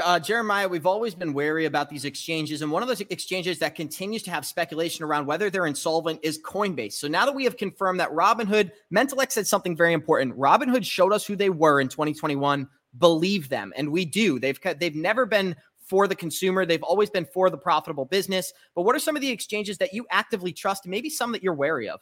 Uh, 0.00 0.18
Jeremiah, 0.18 0.68
we've 0.68 0.86
always 0.86 1.14
been 1.14 1.34
wary 1.34 1.66
about 1.66 1.90
these 1.90 2.06
exchanges. 2.06 2.62
And 2.62 2.70
one 2.70 2.82
of 2.82 2.88
those 2.88 3.02
exchanges 3.02 3.58
that 3.58 3.74
continues 3.74 4.22
to 4.22 4.30
have 4.30 4.46
speculation 4.46 5.04
around 5.04 5.26
whether 5.26 5.50
they're 5.50 5.66
insolvent 5.66 6.20
is 6.22 6.40
Coinbase. 6.42 6.94
So 6.94 7.08
now 7.08 7.26
that 7.26 7.34
we 7.34 7.44
have 7.44 7.58
confirmed 7.58 8.00
that 8.00 8.10
Robinhood, 8.10 8.70
Mentelex 8.94 9.32
said 9.32 9.46
something 9.46 9.76
very 9.76 9.92
important. 9.92 10.38
Robinhood 10.38 10.84
showed 10.84 11.12
us 11.12 11.26
who 11.26 11.36
they 11.36 11.50
were 11.50 11.78
in 11.80 11.88
2021. 11.88 12.66
Believe 12.98 13.50
them. 13.50 13.72
And 13.76 13.92
we 13.92 14.06
do. 14.06 14.38
They've, 14.38 14.58
they've 14.78 14.96
never 14.96 15.26
been 15.26 15.56
for 15.86 16.08
the 16.08 16.14
consumer. 16.14 16.64
They've 16.64 16.82
always 16.82 17.10
been 17.10 17.26
for 17.26 17.50
the 17.50 17.58
profitable 17.58 18.06
business. 18.06 18.54
But 18.74 18.82
what 18.82 18.96
are 18.96 19.00
some 19.00 19.14
of 19.14 19.20
the 19.20 19.30
exchanges 19.30 19.76
that 19.78 19.92
you 19.92 20.06
actively 20.10 20.54
trust? 20.54 20.86
Maybe 20.86 21.10
some 21.10 21.32
that 21.32 21.42
you're 21.42 21.52
wary 21.52 21.90
of? 21.90 22.00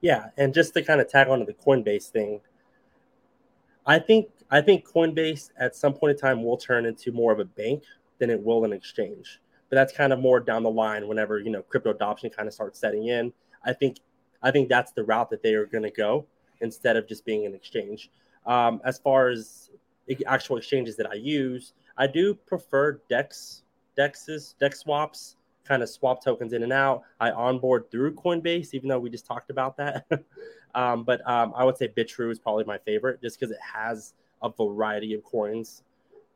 Yeah. 0.00 0.30
And 0.36 0.52
just 0.52 0.74
to 0.74 0.82
kind 0.82 1.00
of 1.00 1.08
tag 1.08 1.28
on 1.28 1.38
to 1.38 1.44
the 1.44 1.54
Coinbase 1.54 2.08
thing, 2.08 2.40
I 3.86 4.00
think 4.00 4.28
I 4.50 4.60
think 4.60 4.86
Coinbase 4.86 5.50
at 5.58 5.74
some 5.74 5.92
point 5.92 6.12
in 6.12 6.18
time 6.18 6.42
will 6.42 6.56
turn 6.56 6.86
into 6.86 7.12
more 7.12 7.32
of 7.32 7.40
a 7.40 7.44
bank 7.44 7.82
than 8.18 8.30
it 8.30 8.40
will 8.40 8.64
an 8.64 8.72
exchange. 8.72 9.40
But 9.68 9.76
that's 9.76 9.92
kind 9.92 10.12
of 10.12 10.20
more 10.20 10.38
down 10.40 10.62
the 10.62 10.70
line 10.70 11.08
whenever 11.08 11.40
you 11.40 11.50
know 11.50 11.62
crypto 11.62 11.90
adoption 11.90 12.30
kind 12.30 12.46
of 12.46 12.54
starts 12.54 12.78
setting 12.78 13.08
in. 13.08 13.32
I 13.64 13.72
think 13.72 13.98
I 14.42 14.50
think 14.50 14.68
that's 14.68 14.92
the 14.92 15.04
route 15.04 15.30
that 15.30 15.42
they 15.42 15.54
are 15.54 15.66
going 15.66 15.82
to 15.82 15.90
go 15.90 16.26
instead 16.60 16.96
of 16.96 17.08
just 17.08 17.24
being 17.24 17.46
an 17.46 17.54
exchange. 17.54 18.10
Um, 18.46 18.80
as 18.84 18.98
far 18.98 19.28
as 19.28 19.70
actual 20.26 20.56
exchanges 20.56 20.96
that 20.96 21.10
I 21.10 21.14
use, 21.14 21.72
I 21.98 22.06
do 22.06 22.34
prefer 22.34 23.00
Dex, 23.10 23.64
Dexes, 23.98 24.54
Dex 24.58 24.80
swaps 24.80 25.36
kind 25.66 25.82
of 25.82 25.88
swap 25.88 26.22
tokens 26.22 26.52
in 26.52 26.62
and 26.62 26.72
out. 26.72 27.02
I 27.20 27.30
onboard 27.30 27.90
through 27.90 28.14
Coinbase, 28.14 28.72
even 28.72 28.88
though 28.88 28.98
we 28.98 29.10
just 29.10 29.26
talked 29.26 29.50
about 29.50 29.76
that. 29.78 30.06
um, 30.74 31.04
but 31.04 31.28
um, 31.28 31.52
I 31.56 31.64
would 31.64 31.76
say 31.76 31.88
Bitrue 31.88 32.30
is 32.30 32.38
probably 32.38 32.64
my 32.64 32.78
favorite 32.78 33.20
just 33.20 33.38
because 33.38 33.50
it 33.50 33.60
has 33.60 34.14
a 34.42 34.50
variety 34.50 35.14
of 35.14 35.24
coins. 35.24 35.82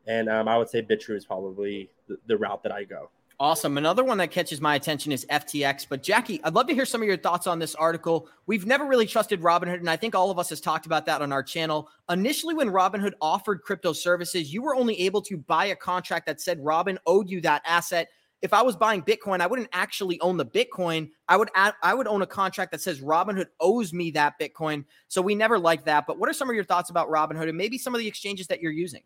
And 0.07 0.29
um, 0.29 0.47
I 0.47 0.57
would 0.57 0.69
say 0.69 0.81
Bitrue 0.81 1.15
is 1.15 1.25
probably 1.25 1.89
the, 2.07 2.17
the 2.27 2.37
route 2.37 2.63
that 2.63 2.71
I 2.71 2.83
go. 2.83 3.09
Awesome. 3.41 3.79
Another 3.79 4.03
one 4.03 4.19
that 4.19 4.29
catches 4.29 4.61
my 4.61 4.75
attention 4.75 5.11
is 5.11 5.25
FTX. 5.25 5.87
But 5.89 6.03
Jackie, 6.03 6.39
I'd 6.43 6.53
love 6.53 6.67
to 6.67 6.75
hear 6.75 6.85
some 6.85 7.01
of 7.01 7.07
your 7.07 7.17
thoughts 7.17 7.47
on 7.47 7.57
this 7.57 7.73
article. 7.73 8.29
We've 8.45 8.67
never 8.67 8.85
really 8.85 9.07
trusted 9.07 9.41
Robinhood, 9.41 9.79
and 9.79 9.89
I 9.89 9.95
think 9.95 10.13
all 10.13 10.29
of 10.29 10.37
us 10.37 10.49
has 10.49 10.61
talked 10.61 10.85
about 10.85 11.07
that 11.07 11.23
on 11.23 11.31
our 11.31 11.41
channel. 11.41 11.89
Initially, 12.07 12.53
when 12.53 12.69
Robinhood 12.69 13.13
offered 13.19 13.63
crypto 13.63 13.93
services, 13.93 14.53
you 14.53 14.61
were 14.61 14.75
only 14.75 14.99
able 15.01 15.23
to 15.23 15.37
buy 15.37 15.65
a 15.65 15.75
contract 15.75 16.27
that 16.27 16.39
said 16.39 16.63
Robin 16.63 16.99
owed 17.07 17.31
you 17.31 17.41
that 17.41 17.63
asset. 17.65 18.09
If 18.41 18.53
I 18.53 18.61
was 18.61 18.75
buying 18.75 19.03
Bitcoin, 19.03 19.39
I 19.39 19.47
wouldn't 19.47 19.69
actually 19.71 20.19
own 20.19 20.37
the 20.37 20.45
Bitcoin. 20.45 21.11
I 21.27 21.37
would 21.37 21.49
add, 21.53 21.73
I 21.83 21.93
would 21.93 22.07
own 22.07 22.21
a 22.21 22.27
contract 22.27 22.71
that 22.71 22.81
says 22.81 22.99
Robinhood 23.01 23.47
owes 23.59 23.93
me 23.93 24.11
that 24.11 24.39
Bitcoin. 24.39 24.85
So 25.07 25.21
we 25.21 25.35
never 25.35 25.59
liked 25.59 25.85
that. 25.85 26.07
But 26.07 26.17
what 26.17 26.29
are 26.29 26.33
some 26.33 26.49
of 26.49 26.55
your 26.55 26.63
thoughts 26.63 26.89
about 26.89 27.09
Robinhood 27.09 27.49
and 27.49 27.57
maybe 27.57 27.77
some 27.77 27.93
of 27.93 27.99
the 27.99 28.07
exchanges 28.07 28.47
that 28.47 28.59
you're 28.59 28.71
using? 28.71 29.03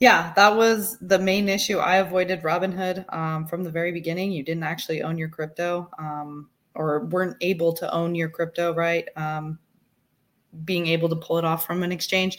Yeah, 0.00 0.32
that 0.34 0.56
was 0.56 0.98
the 1.00 1.18
main 1.18 1.48
issue. 1.48 1.78
I 1.78 1.96
avoided 1.96 2.42
Robinhood 2.42 3.12
um, 3.14 3.46
from 3.46 3.62
the 3.62 3.70
very 3.70 3.92
beginning. 3.92 4.32
You 4.32 4.42
didn't 4.42 4.64
actually 4.64 5.02
own 5.02 5.16
your 5.16 5.28
crypto 5.28 5.88
um, 5.98 6.48
or 6.74 7.04
weren't 7.06 7.36
able 7.40 7.72
to 7.74 7.92
own 7.92 8.14
your 8.14 8.28
crypto, 8.28 8.74
right? 8.74 9.06
Um, 9.16 9.58
being 10.64 10.86
able 10.88 11.08
to 11.08 11.16
pull 11.16 11.38
it 11.38 11.44
off 11.44 11.64
from 11.66 11.82
an 11.82 11.92
exchange. 11.92 12.38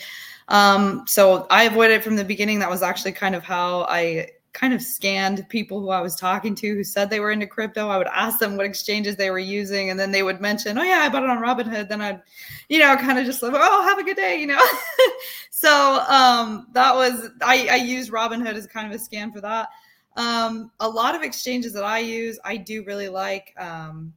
Um, 0.50 1.06
so 1.08 1.48
I 1.50 1.64
avoided 1.64 1.96
it 1.96 2.04
from 2.04 2.16
the 2.16 2.26
beginning. 2.26 2.60
That 2.60 2.70
was 2.70 2.84
actually 2.84 3.14
kind 3.14 3.34
of 3.34 3.44
how 3.44 3.84
I 3.84 4.28
kind 4.54 4.74
of 4.74 4.82
scanned 4.82 5.48
people 5.50 5.82
who 5.82 5.90
I 5.90 6.00
was 6.00 6.16
talking 6.16 6.54
to 6.56 6.76
who 6.76 6.84
said 6.84 7.10
they 7.10 7.20
were 7.20 7.32
into 7.32 7.48
crypto. 7.48 7.90
I 7.90 7.98
would 7.98 8.08
ask 8.08 8.40
them 8.40 8.56
what 8.56 8.68
exchanges 8.68 9.16
they 9.16 9.32
were 9.32 9.40
using, 9.40 9.90
and 9.90 10.00
then 10.00 10.12
they 10.12 10.24
would 10.24 10.40
mention, 10.40 10.78
"Oh 10.78 10.84
yeah, 10.84 11.00
I 11.00 11.10
bought 11.10 11.24
it 11.24 11.30
on 11.30 11.40
Robinhood." 11.40 11.90
Then 11.90 12.02
I'd, 12.02 12.22
you 12.70 12.80
know, 12.80 12.96
kind 12.96 13.18
of 13.18 13.26
just 13.26 13.42
like, 13.42 13.54
"Oh, 13.56 13.84
have 13.84 13.98
a 13.98 14.04
good 14.04 14.16
day," 14.16 14.40
you 14.40 14.48
know. 14.48 14.62
so 15.52 16.04
um, 16.08 16.68
that 16.74 16.94
was 16.96 17.30
I, 17.42 17.68
I 17.72 17.76
used 17.78 18.12
Robinhood 18.12 18.54
as 18.54 18.68
kind 18.68 18.88
of 18.88 18.94
a 18.94 19.04
scan 19.04 19.32
for 19.32 19.42
that. 19.42 19.70
Um, 20.16 20.72
a 20.80 20.88
lot 20.88 21.16
of 21.16 21.24
exchanges 21.24 21.74
that 21.74 21.84
I 21.84 22.00
use, 22.00 22.40
I 22.46 22.58
do 22.58 22.84
really 22.86 23.10
like. 23.10 23.54
Um, 23.58 24.14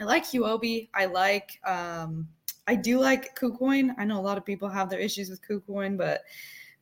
I 0.00 0.04
like 0.04 0.24
Huobi. 0.24 0.88
I 0.92 1.06
like. 1.06 1.60
Um, 1.64 2.28
I 2.66 2.74
do 2.74 3.00
like 3.00 3.34
KuCoin. 3.38 3.94
I 3.96 4.04
know 4.04 4.18
a 4.18 4.20
lot 4.20 4.36
of 4.36 4.44
people 4.44 4.68
have 4.68 4.90
their 4.90 4.98
issues 4.98 5.30
with 5.30 5.40
KuCoin, 5.48 5.96
but 5.96 6.22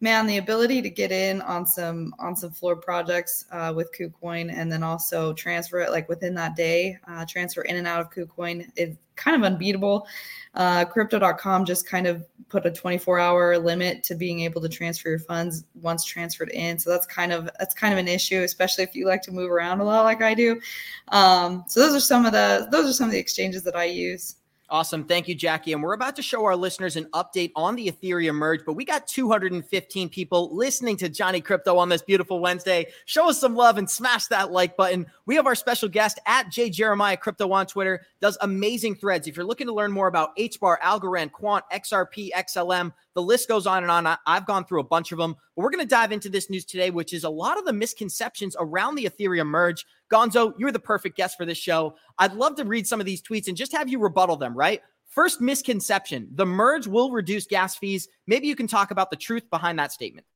man, 0.01 0.27
the 0.27 0.37
ability 0.39 0.83
to 0.83 0.91
get 0.91 1.11
in 1.11 1.41
on 1.43 1.67
some 1.67 2.15
on 2.19 2.37
some 2.37 2.51
floor 2.51 2.77
projects 2.77 3.47
uh, 3.51 3.73
with 3.75 3.91
KuCoin 3.99 4.53
and 4.55 4.71
then 4.71 4.83
also 4.83 5.33
transfer 5.33 5.81
it 5.81 5.91
like 5.91 6.09
within 6.09 6.35
that 6.35 6.57
day, 6.57 6.99
uh, 7.09 7.25
transfer 7.27 7.63
in 7.63 7.77
and 7.77 7.87
out 7.87 8.01
of 8.01 8.11
KuCoin 8.11 8.69
is 8.77 8.97
kind 9.17 9.37
of 9.37 9.51
unbeatable. 9.51 10.07
Uh, 10.55 10.85
crypto.com 10.85 11.65
just 11.65 11.89
kind 11.89 12.07
of 12.07 12.25
put 12.49 12.67
a 12.67 12.71
24 12.71 13.19
hour 13.19 13.59
limit 13.59 14.03
to 14.05 14.15
being 14.15 14.41
able 14.41 14.61
to 14.61 14.69
transfer 14.69 15.09
your 15.11 15.19
funds 15.19 15.65
once 15.75 16.05
transferred 16.05 16.51
in. 16.51 16.79
So 16.79 16.91
that's 16.91 17.07
kind 17.07 17.33
of 17.33 17.49
that's 17.59 17.75
kind 17.75 17.93
of 17.93 17.99
an 17.99 18.09
issue, 18.09 18.43
especially 18.43 18.85
if 18.85 18.95
you 18.95 19.07
like 19.07 19.23
to 19.23 19.33
move 19.33 19.51
around 19.51 19.81
a 19.81 19.85
lot 19.85 20.05
like 20.05 20.23
I 20.23 20.35
do. 20.35 20.61
Um, 21.09 21.65
so 21.69 21.81
those 21.81 21.95
are 21.95 22.01
some 22.01 22.27
of 22.27 22.33
the 22.33 22.69
those 22.71 22.89
are 22.89 22.93
some 22.93 23.07
of 23.07 23.13
the 23.13 23.19
exchanges 23.19 23.63
that 23.65 23.77
I 23.77 23.85
use. 23.85 24.37
Awesome. 24.69 25.05
Thank 25.05 25.29
you, 25.29 25.37
Jackie. 25.37 25.73
And 25.73 25.83
we're 25.83 25.93
about 25.93 26.17
to 26.17 26.23
show 26.23 26.45
our 26.45 26.57
listeners 26.57 26.97
an 26.97 27.05
update 27.15 27.53
on 27.55 27.77
the 27.77 27.89
Ethereum 27.89 28.35
merge, 28.35 28.65
but 28.67 28.73
we 28.73 28.85
got 28.85 29.07
215 29.07 30.09
people 30.09 30.55
listening 30.57 30.97
to 30.97 31.09
Johnny 31.09 31.41
Crypto 31.41 31.79
on 31.79 31.89
this 31.89 32.03
beautiful 32.03 32.41
Wednesday. 32.41 32.87
Show 33.05 33.29
us 33.29 33.39
some 33.39 33.55
love 33.55 33.79
and 33.79 33.89
smash 33.89 34.27
that 34.27 34.51
like 34.51 34.77
button. 34.77 35.07
We 35.25 35.37
have 35.37 35.47
our 35.47 35.55
special 35.55 35.89
guest 35.89 36.19
at 36.27 36.51
J 36.51 36.69
Jeremiah 36.69 37.17
Crypto 37.17 37.53
on 37.53 37.67
Twitter, 37.67 38.05
does 38.21 38.37
amazing 38.41 38.97
threads. 38.97 39.29
If 39.29 39.37
you're 39.37 39.47
looking 39.47 39.69
to 39.69 39.73
learn 39.73 39.93
more 39.93 40.09
about 40.09 40.37
HBAR, 40.37 40.81
Algorand, 40.81 41.31
Quant, 41.31 41.65
XRP, 41.73 42.31
XLM, 42.33 42.93
the 43.15 43.23
list 43.23 43.49
goes 43.49 43.69
on 43.69 43.85
and 43.85 43.91
on. 43.91 44.07
I, 44.07 44.19
have 44.27 44.47
gone 44.47 44.65
through 44.65 44.81
a 44.81 44.85
bunch 44.85 45.13
of 45.13 45.19
them. 45.19 45.37
But 45.55 45.63
we're 45.63 45.71
going 45.71 45.85
to 45.85 45.89
dive 45.89 46.13
into 46.13 46.29
this 46.29 46.51
news 46.51 46.65
today, 46.65 46.91
which 46.91 47.15
is 47.15 47.25
a 47.25 47.31
lot 47.31 47.57
of 47.57 47.65
the 47.65 47.73
misconceptions 47.73 48.57
around 48.59 48.97
the 48.97 49.05
Ethereum 49.05 49.47
merge. 49.47 49.87
Gonzo, 50.13 50.53
you're 50.59 50.73
the 50.73 50.79
perfect 50.79 51.17
guest 51.17 51.37
for 51.37 51.45
this 51.45 51.59
show. 51.59 51.97
I'd 52.19 52.35
love 52.35 52.57
to 52.57 52.65
read 52.65 52.87
some 52.87 53.01
of 53.01 53.07
these 53.07 53.23
tweets 53.23 53.49
and 53.49 53.57
just 53.57 53.73
have 53.73 53.89
you 53.89 53.99
rebuttal 53.99 54.37
them, 54.37 54.57
right? 54.57 54.81
First 55.09 55.41
misconception 55.41 56.29
the 56.33 56.47
merge 56.47 56.87
will 56.87 57.11
reduce 57.11 57.47
gas 57.47 57.77
fees. 57.77 58.09
Maybe 58.27 58.47
you 58.47 58.57
can 58.57 58.67
talk 58.67 58.91
about 58.91 59.11
the 59.11 59.17
truth 59.17 59.49
behind 59.51 59.79
that 59.79 59.93
statement. 59.93 60.27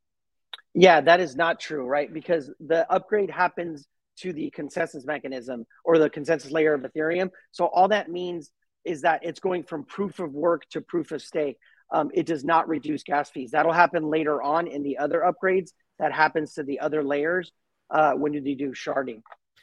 Yeah, 0.75 1.01
that 1.01 1.21
is 1.21 1.37
not 1.37 1.61
true, 1.61 1.85
right? 1.85 2.13
Because 2.13 2.51
the 2.61 2.91
upgrade 2.91 3.31
happens 3.31 3.87
to 4.19 4.33
the 4.33 4.51
consensus 4.51 5.05
mechanism 5.05 5.67
or 5.85 5.99
the 5.99 6.11
consensus 6.11 6.51
layer 6.51 6.75
of 6.75 6.83
Ethereum. 6.83 7.31
So 7.53 7.67
all 7.67 7.89
that 7.89 8.11
means 8.11 8.51
is 8.85 9.03
that 9.03 9.25
it's 9.25 9.41
going 9.41 9.65
from 9.65 9.85
proof 9.85 10.21
of 10.21 10.33
work 10.33 10.69
to 10.71 10.81
proof 10.81 11.13
of 11.13 11.23
stake 11.23 11.57
um, 11.93 12.11
it 12.15 12.27
does 12.27 12.45
not 12.45 12.69
reduce 12.69 13.03
gas 13.03 13.31
fees. 13.31 13.51
That'll 13.51 13.73
happen 13.73 14.05
later 14.05 14.41
on 14.43 14.67
in 14.67 14.83
the 14.83 14.99
other 14.99 15.21
upgrades. 15.21 15.71
That 15.99 16.13
happens 16.13 16.55
to 16.55 16.63
the 16.63 16.81
other 16.81 17.03
layers 17.03 17.53
uh, 17.91 18.13
when 18.13 18.33
you 18.33 18.41
do 18.41 18.71
sharding. 18.71 19.23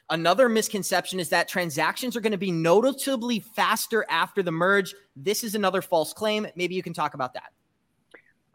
Another 0.09 0.47
misconception 0.47 1.19
is 1.19 1.29
that 1.29 1.49
transactions 1.49 2.15
are 2.15 2.21
going 2.21 2.31
to 2.31 2.37
be 2.37 2.51
noticeably 2.51 3.39
faster 3.39 4.05
after 4.09 4.41
the 4.41 4.51
merge. 4.51 4.95
This 5.17 5.43
is 5.43 5.53
another 5.53 5.81
false 5.81 6.13
claim. 6.13 6.47
Maybe 6.55 6.75
you 6.75 6.83
can 6.83 6.93
talk 6.93 7.13
about 7.13 7.33
that. 7.33 7.51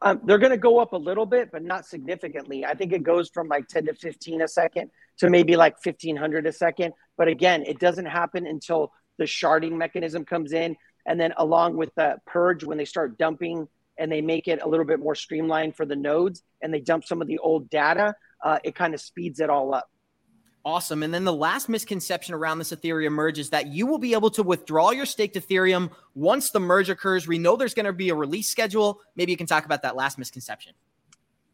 Um, 0.01 0.21
they're 0.25 0.39
going 0.39 0.53
to 0.53 0.59
go 0.59 0.81
up 0.81 0.95
a 0.95 0.97
little 0.97 1.27
bit, 1.27 1.53
but 1.53 1.63
not 1.63 1.87
significantly. 1.87 2.65
I 2.65 2.75
think 2.75 2.93
it 2.93 3.03
goes 3.03 3.29
from 3.29 3.49
like 3.49 3.69
10 3.69 3.87
to 3.87 3.95
15 3.95 4.43
a 4.43 4.49
second 4.49 4.91
to 5.19 5.29
maybe 5.29 5.55
like 5.55 5.75
1500 5.85 6.47
a 6.47 6.53
second. 6.53 6.95
But 7.17 7.29
again, 7.29 7.63
it 7.67 7.79
doesn't 7.79 8.07
happen 8.07 8.47
until 8.47 8.91
the 9.19 9.25
sharding 9.25 9.73
mechanism 9.73 10.25
comes 10.25 10.53
in. 10.53 10.75
And 11.07 11.21
then 11.21 11.35
along 11.37 11.77
with 11.77 11.95
the 11.95 12.17
purge, 12.27 12.65
when 12.65 12.79
they 12.79 12.85
start 12.85 13.19
dumping 13.19 13.69
and 13.99 14.11
they 14.11 14.23
make 14.23 14.49
it 14.49 14.61
a 14.63 14.69
little 14.69 14.87
bit 14.87 15.01
more 15.01 15.15
streamlined 15.15 15.77
for 15.77 15.85
the 15.85 15.97
nodes 15.97 16.43
and 16.63 16.73
they 16.73 16.81
dump 16.81 17.05
some 17.05 17.21
of 17.21 17.29
the 17.29 17.39
old 17.39 17.69
data, 17.69 18.15
uh, 18.43 18.59
it 18.65 18.75
kind 18.75 18.95
of 18.95 19.01
speeds 19.01 19.39
it 19.39 19.51
all 19.51 19.75
up. 19.75 19.89
Awesome. 20.65 21.03
And 21.03 21.13
then 21.13 21.25
the 21.25 21.33
last 21.33 21.69
misconception 21.69 22.35
around 22.35 22.59
this 22.59 22.71
Ethereum 22.71 23.13
merge 23.13 23.41
is 23.41 23.51
that 23.51 23.67
you 23.67 23.87
will 23.87 23.99
be 23.99 24.13
able 24.15 24.31
to 24.31 24.45
withdraw 24.45 24.91
your 24.93 25.07
staked 25.07 25.35
Ethereum 25.35 25.91
once 26.15 26.51
the 26.51 26.61
merge 26.61 26.89
occurs. 26.89 27.27
We 27.27 27.39
know 27.39 27.57
there's 27.57 27.75
going 27.75 27.87
to 27.87 27.93
be 27.93 28.11
a 28.11 28.15
release 28.15 28.49
schedule. 28.49 29.01
Maybe 29.17 29.33
you 29.33 29.37
can 29.37 29.49
talk 29.49 29.65
about 29.65 29.83
that 29.83 29.97
last 29.97 30.19
misconception. 30.19 30.75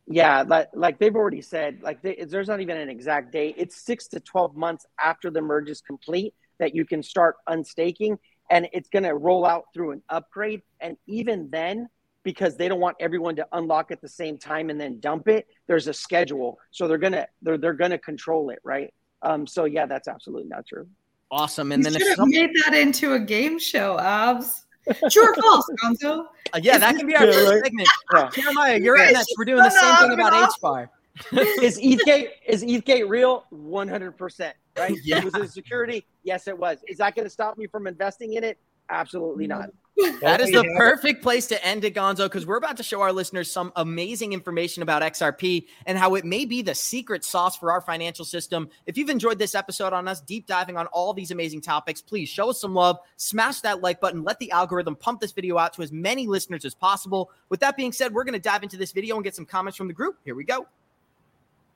Yeah, 0.07 0.43
like, 0.43 0.69
like 0.75 0.99
they've 0.99 1.15
already 1.15 1.41
said, 1.41 1.83
like 1.83 2.03
they, 2.03 2.27
there's 2.29 2.49
not 2.49 2.61
even 2.61 2.77
an 2.77 2.91
exact 2.91 3.33
date. 3.33 3.55
It's 3.57 3.77
six 3.77 4.09
to 4.09 4.21
12 4.21 4.57
months 4.57 4.85
after 5.01 5.31
the 5.31 5.41
merge 5.41 5.71
is 5.71 5.81
complete 5.81 6.35
that 6.59 6.75
you 6.75 6.85
can 6.85 7.03
start 7.03 7.37
unstaking 7.47 8.19
and 8.51 8.69
it's 8.73 8.91
going 8.91 9.05
to 9.05 9.15
roll 9.15 9.47
out 9.47 9.67
through 9.73 9.93
an 9.93 10.03
upgrade. 10.11 10.63
And 10.81 10.99
even 11.07 11.49
then, 11.51 11.89
because 12.25 12.57
they 12.57 12.69
don't 12.69 12.81
want 12.81 12.97
everyone 13.01 13.37
to 13.37 13.47
unlock 13.53 13.91
at 13.91 14.03
the 14.03 14.09
same 14.09 14.37
time 14.37 14.69
and 14.69 14.79
then 14.79 15.01
dump 15.01 15.29
it, 15.29 15.47
there's 15.67 15.89
a 15.89 15.95
schedule. 15.95 16.59
So 16.71 16.87
they're 16.87 16.99
gonna 16.99 17.27
they're 17.41 17.57
they're 17.57 17.73
gonna 17.73 17.97
control 17.97 18.51
it, 18.51 18.59
right? 18.63 18.93
Um, 19.23 19.47
so 19.47 19.65
yeah, 19.65 19.87
that's 19.87 20.09
absolutely 20.09 20.49
not 20.49 20.67
true. 20.67 20.87
Awesome. 21.31 21.73
And 21.73 21.85
you 21.85 21.91
then 21.91 22.01
should 22.01 22.09
have 22.09 22.17
some... 22.17 22.31
made 22.31 22.51
that 22.65 22.75
into 22.75 23.15
a 23.15 23.21
game 23.21 23.59
show, 23.59 23.99
Abs. 23.99 24.67
True 25.11 25.29
or 25.29 25.35
false, 25.35 25.69
Gonzo? 25.85 26.27
Uh, 26.55 26.61
yeah, 26.63 26.79
that 26.79 26.97
can 26.97 27.07
be 27.07 27.15
our 27.15 27.27
yeah, 27.27 27.33
first 27.33 27.53
right? 27.53 27.65
segment. 27.65 27.89
Yeah. 28.15 28.31
Jeremiah, 28.31 28.79
you're 28.79 28.97
in 28.97 29.13
next. 29.13 29.35
We're 29.37 29.45
doing 29.45 29.63
the 29.63 29.71
same 29.71 29.97
thing 29.97 30.13
about 30.13 30.33
HBAR. 30.33 30.89
is 31.63 31.79
ETH 31.83 32.31
is 32.47 32.63
ETH 32.63 33.09
real? 33.09 33.45
One 33.51 33.89
hundred 33.89 34.17
percent 34.17 34.55
right? 34.79 34.99
Yeah. 35.03 35.25
Was 35.25 35.35
it 35.35 35.51
security? 35.51 36.07
Yes, 36.23 36.49
it 36.49 36.59
was. 36.59 36.79
Is 36.87 36.99
that 36.99 37.15
going 37.15 37.27
to 37.27 37.31
stop 37.31 37.59
me 37.59 37.67
from 37.67 37.87
investing 37.87 38.35
in 38.35 38.45
it? 38.45 38.59
Absolutely 38.91 39.47
not. 39.47 39.71
That 40.21 40.41
is 40.41 40.51
the 40.51 40.65
perfect 40.77 41.23
place 41.23 41.47
to 41.49 41.65
end 41.67 41.85
it, 41.85 41.95
Gonzo, 41.95 42.27
because 42.27 42.47
we're 42.47 42.57
about 42.57 42.77
to 42.77 42.83
show 42.83 43.01
our 43.01 43.13
listeners 43.13 43.51
some 43.51 43.73
amazing 43.77 44.33
information 44.33 44.83
about 44.83 45.03
XRP 45.03 45.67
and 45.87 45.99
how 45.99 46.15
it 46.15 46.25
may 46.25 46.45
be 46.45 46.63
the 46.63 46.75
secret 46.75 47.25
sauce 47.25 47.57
for 47.57 47.73
our 47.73 47.81
financial 47.81 48.25
system. 48.25 48.69
If 48.87 48.97
you've 48.97 49.11
enjoyed 49.11 49.39
this 49.39 49.55
episode 49.55 49.93
on 49.93 50.07
us 50.07 50.21
deep 50.21 50.47
diving 50.47 50.77
on 50.77 50.87
all 50.89 51.13
these 51.13 51.33
amazing 51.33 51.63
topics, 51.63 52.01
please 52.01 52.29
show 52.29 52.51
us 52.51 52.61
some 52.61 52.75
love, 52.75 52.99
smash 53.17 53.61
that 53.63 53.83
like 53.83 54.01
button, 54.01 54.23
let 54.23 54.39
the 54.39 54.51
algorithm 54.53 54.95
pump 54.95 55.21
this 55.21 55.33
video 55.33 55.59
out 55.59 55.73
to 55.75 55.83
as 55.83 55.91
many 55.91 56.27
listeners 56.27 56.65
as 56.65 56.75
possible. 56.75 57.31
With 57.49 57.61
that 57.61 57.77
being 57.77 57.93
said, 57.93 58.15
we're 58.15 58.25
going 58.25 58.35
to 58.35 58.39
dive 58.39 58.63
into 58.63 58.77
this 58.77 58.93
video 58.93 59.17
and 59.17 59.25
get 59.25 59.35
some 59.35 59.47
comments 59.47 59.77
from 59.77 59.89
the 59.89 59.95
group. 59.95 60.19
Here 60.25 60.35
we 60.35 60.45
go. 60.45 60.67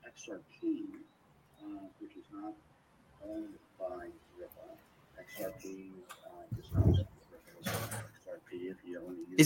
XRP 0.07 0.83
which 1.99 2.17
Is 7.65 8.12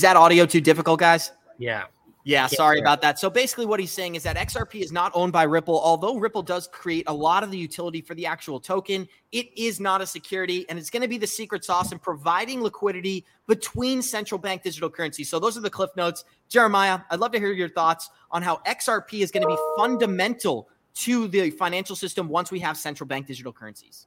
that 0.03 0.17
audio 0.17 0.47
too 0.47 0.61
difficult, 0.61 1.01
guys? 1.01 1.33
Yeah. 1.59 1.85
Yeah, 2.25 2.49
sorry 2.49 2.81
about 2.81 3.03
that. 3.03 3.21
So 3.21 3.31
basically, 3.31 3.67
what 3.67 3.79
he's 3.79 3.93
saying 3.93 4.17
is 4.17 4.25
that 4.25 4.35
XRP 4.37 4.83
is 4.83 4.91
not 4.91 5.13
owned 5.15 5.33
by 5.33 5.45
Ripple. 5.45 5.81
Although 5.81 6.17
Ripple 6.17 6.43
does 6.43 6.67
create 6.67 7.05
a 7.07 7.15
lot 7.15 7.45
of 7.45 7.53
the 7.53 7.57
utility 7.57 8.01
for 8.01 8.17
the 8.17 8.27
actual 8.27 8.59
token, 8.59 9.07
it 9.31 9.47
is 9.57 9.79
not 9.79 10.01
a 10.01 10.07
security, 10.07 10.69
and 10.69 10.77
it's 10.77 10.91
going 10.91 11.03
to 11.03 11.09
be 11.09 11.19
the 11.19 11.27
secret 11.27 11.65
sauce 11.65 11.93
in 11.93 12.01
providing 12.01 12.63
liquidity 12.63 13.25
between 13.47 14.03
central 14.03 14.41
bank 14.41 14.65
digital 14.65 14.91
currencies. 14.91 15.29
So 15.31 15.39
those 15.39 15.57
are 15.57 15.61
the 15.61 15.71
cliff 15.71 15.91
notes. 15.97 16.25
Jeremiah, 16.49 16.99
I'd 17.13 17.21
love 17.21 17.31
to 17.31 17.39
hear 17.39 17.53
your 17.53 17.69
thoughts 17.69 18.11
on 18.33 18.43
how 18.43 18.61
XRP 18.67 19.21
is 19.21 19.31
going 19.31 19.43
to 19.43 19.49
be 19.49 19.59
fundamental 19.77 20.69
to 20.97 21.29
the 21.29 21.51
financial 21.51 21.95
system 21.95 22.29
once 22.29 22.51
we 22.51 22.59
have 22.61 22.77
central 22.77 23.07
bank 23.07 23.27
digital 23.27 23.53
currencies? 23.53 24.07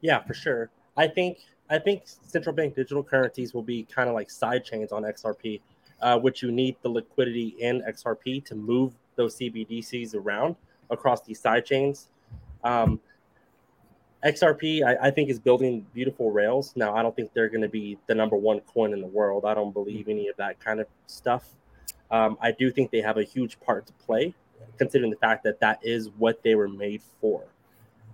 Yeah, 0.00 0.22
for 0.24 0.34
sure. 0.34 0.70
I 0.96 1.06
think 1.06 1.38
I 1.72 1.78
think 1.78 2.02
central 2.04 2.54
bank 2.54 2.76
digital 2.76 3.02
currencies 3.02 3.54
will 3.54 3.62
be 3.62 3.84
kind 3.84 4.08
of 4.08 4.14
like 4.14 4.30
side 4.30 4.62
chains 4.62 4.92
on 4.92 5.04
XRP, 5.04 5.60
uh, 6.02 6.18
which 6.18 6.42
you 6.42 6.52
need 6.52 6.76
the 6.82 6.90
liquidity 6.90 7.56
in 7.58 7.82
XRP 7.82 8.44
to 8.44 8.54
move 8.54 8.94
those 9.16 9.36
CBDCs 9.36 10.14
around 10.14 10.56
across 10.90 11.22
these 11.22 11.40
side 11.40 11.64
chains. 11.64 12.08
Um, 12.62 13.00
XRP, 14.22 14.84
I, 14.84 15.08
I, 15.08 15.10
think, 15.10 15.30
is 15.30 15.38
building 15.38 15.86
beautiful 15.94 16.30
rails. 16.30 16.74
Now, 16.76 16.94
I 16.94 17.02
don't 17.02 17.16
think 17.16 17.32
they're 17.32 17.48
going 17.48 17.62
to 17.62 17.68
be 17.68 17.98
the 18.06 18.14
number 18.14 18.36
one 18.36 18.60
coin 18.60 18.92
in 18.92 19.00
the 19.00 19.06
world. 19.06 19.44
I 19.46 19.54
don't 19.54 19.72
believe 19.72 20.08
any 20.08 20.28
of 20.28 20.36
that 20.36 20.60
kind 20.60 20.78
of 20.78 20.86
stuff. 21.06 21.48
Um, 22.10 22.36
I 22.40 22.52
do 22.52 22.70
think 22.70 22.90
they 22.90 23.00
have 23.00 23.16
a 23.16 23.24
huge 23.24 23.58
part 23.60 23.86
to 23.86 23.92
play, 23.94 24.34
considering 24.76 25.10
the 25.10 25.16
fact 25.16 25.42
that 25.44 25.58
that 25.60 25.80
is 25.82 26.10
what 26.18 26.42
they 26.42 26.54
were 26.54 26.68
made 26.68 27.00
for. 27.20 27.46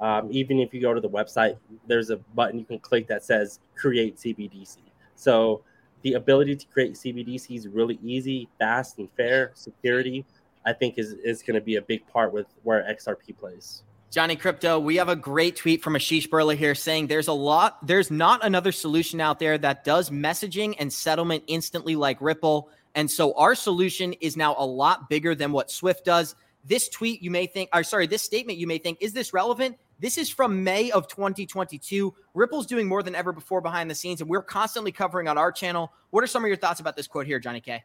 Um, 0.01 0.29
even 0.31 0.61
if 0.61 0.73
you 0.73 0.81
go 0.81 0.95
to 0.95 1.01
the 1.01 1.09
website, 1.09 1.57
there's 1.87 2.11
a 2.11 2.17
button 2.17 2.59
you 2.59 2.65
can 2.65 2.79
click 2.79 3.09
that 3.09 3.25
says 3.25 3.61
create 3.77 4.17
CBDC. 4.17 4.77
So 5.17 5.63
the 6.03 6.15
ability 6.15 6.57
to 6.57 6.67
create 6.67 6.95
CBDC 6.95 7.57
is 7.57 7.69
really 7.69 7.99
easy, 8.03 8.49
fast, 8.59 8.99
and 8.99 9.09
fair. 9.17 9.51
Security, 9.55 10.25
I 10.65 10.73
think, 10.73 10.99
is, 10.99 11.13
is 11.25 11.43
going 11.43 11.55
to 11.57 11.61
be 11.61 11.77
a 11.77 11.83
big 11.83 12.07
part 12.07 12.33
with 12.33 12.47
where 12.63 12.83
XRP 12.85 13.37
plays. 13.37 13.83
Johnny 14.11 14.37
Crypto, 14.37 14.79
we 14.79 14.97
have 14.97 15.11
a 15.11 15.17
great 15.17 15.57
tweet 15.57 15.83
from 15.83 15.93
Asheesh 15.93 16.29
Birla 16.29 16.57
here 16.57 16.75
saying 16.75 17.09
there's 17.09 17.29
a 17.29 17.33
lot, 17.33 17.87
there's 17.87 18.11
not 18.11 18.43
another 18.45 18.73
solution 18.73 19.21
out 19.21 19.39
there 19.39 19.59
that 19.59 19.85
does 19.85 20.09
messaging 20.09 20.75
and 20.79 20.91
settlement 20.91 21.45
instantly 21.47 21.95
like 21.95 22.19
Ripple. 22.21 22.71
And 22.95 23.11
so 23.11 23.35
our 23.35 23.55
solution 23.55 24.15
is 24.15 24.35
now 24.35 24.55
a 24.57 24.65
lot 24.65 25.11
bigger 25.11 25.35
than 25.35 25.53
what 25.53 25.71
Swift 25.71 26.07
does. 26.07 26.37
This 26.65 26.89
tweet, 26.89 27.23
you 27.23 27.31
may 27.31 27.47
think, 27.47 27.69
or 27.75 27.83
sorry, 27.83 28.07
this 28.07 28.23
statement, 28.23 28.59
you 28.59 28.67
may 28.67 28.79
think, 28.79 28.99
is 29.03 29.13
this 29.13 29.35
relevant? 29.35 29.77
This 30.01 30.17
is 30.17 30.31
from 30.31 30.63
May 30.63 30.93
of 30.93 31.09
2022. 31.09 32.15
Ripple's 32.35 32.67
doing 32.67 32.87
more 32.87 33.03
than 33.03 33.17
ever 33.17 33.33
before 33.33 33.61
behind 33.61 33.91
the 33.91 33.97
scenes, 33.97 34.21
and 34.21 34.31
we're 34.31 34.43
constantly 34.43 34.93
covering 34.93 35.27
on 35.27 35.37
our 35.37 35.51
channel. 35.51 35.93
What 36.11 36.23
are 36.23 36.29
some 36.29 36.45
of 36.45 36.49
your 36.49 36.57
thoughts 36.57 36.79
about 36.79 36.95
this 36.95 37.09
quote 37.09 37.27
here, 37.27 37.41
Johnny 37.41 37.61
K? 37.61 37.83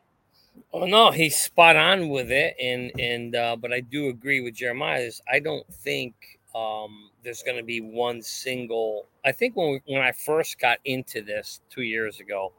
Oh 0.72 0.86
no, 0.86 1.10
he's 1.10 1.36
spot 1.36 1.76
on 1.76 2.10
with 2.10 2.32
it, 2.32 2.56
and 2.62 2.92
and 3.00 3.36
uh, 3.36 3.56
but 3.56 3.74
I 3.74 3.80
do 3.80 4.10
agree 4.10 4.42
with 4.42 4.54
Jeremiah. 4.54 5.10
I 5.32 5.40
don't 5.40 5.66
think 5.74 6.14
um, 6.54 7.10
there's 7.24 7.42
going 7.42 7.58
to 7.58 7.64
be 7.64 7.82
one 7.82 8.22
single. 8.22 9.08
I 9.26 9.32
think 9.32 9.56
when 9.56 9.72
we, 9.72 9.82
when 9.88 10.04
I 10.04 10.12
first 10.12 10.60
got 10.60 10.78
into 10.86 11.24
this 11.24 11.62
two 11.72 11.82
years 11.82 12.20
ago, 12.20 12.54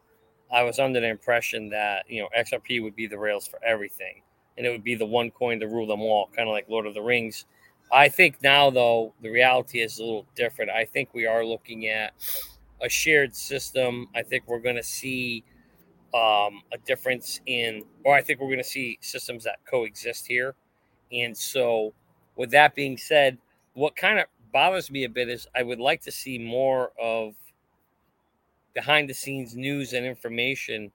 I 0.53 0.65
was 0.65 0.81
under 0.81 1.01
the 1.01 1.09
impression 1.09 1.69
that 1.71 2.07
you 2.09 2.23
know 2.23 2.29
XRP 2.37 2.83
would 2.83 2.97
be 2.97 3.07
the 3.07 3.19
rails 3.19 3.47
for 3.47 3.61
everything, 3.65 4.23
and 4.59 4.67
it 4.67 4.71
would 4.71 4.85
be 4.85 4.97
the 4.97 5.07
one 5.07 5.31
coin 5.31 5.61
to 5.61 5.69
rule 5.69 5.87
them 5.87 6.01
all, 6.01 6.29
kind 6.35 6.49
of 6.49 6.53
like 6.53 6.69
Lord 6.69 6.87
of 6.87 6.95
the 6.95 7.03
Rings. 7.03 7.45
I 7.95 8.09
think 8.09 8.43
now 8.43 8.71
though 8.71 9.15
the 9.23 9.31
reality 9.31 9.81
is 9.81 10.01
a 10.01 10.05
little 10.05 10.27
different. 10.35 10.71
I 10.73 10.85
think 10.85 11.15
we 11.15 11.27
are 11.27 11.45
looking 11.45 11.87
at 11.87 12.13
a 12.83 12.89
shared 12.89 13.37
system. 13.37 14.09
I 14.17 14.23
think 14.23 14.45
we're 14.49 14.59
going 14.59 14.77
to 14.77 14.83
see 14.83 15.45
um, 16.13 16.63
a 16.73 16.79
difference 16.85 17.41
in, 17.47 17.85
or 18.05 18.17
I 18.17 18.21
think 18.23 18.41
we're 18.41 18.49
going 18.49 18.59
to 18.59 18.65
see 18.65 18.99
systems 19.01 19.45
that 19.45 19.59
coexist 19.65 20.27
here. 20.27 20.57
And 21.13 21.37
so, 21.37 21.95
with 22.35 22.51
that 22.51 22.75
being 22.75 22.97
said, 22.97 23.39
what 23.75 23.95
kind 23.95 24.19
of 24.19 24.27
bothers 24.53 24.91
me 24.91 25.05
a 25.05 25.09
bit 25.09 25.29
is 25.29 25.47
I 25.55 25.63
would 25.63 25.79
like 25.81 26.01
to 26.03 26.13
see 26.13 26.37
more 26.37 26.91
of 27.01 27.35
behind 28.75 29.09
the 29.09 29.15
scenes 29.15 29.55
news 29.55 29.93
and 29.93 30.05
information 30.05 30.91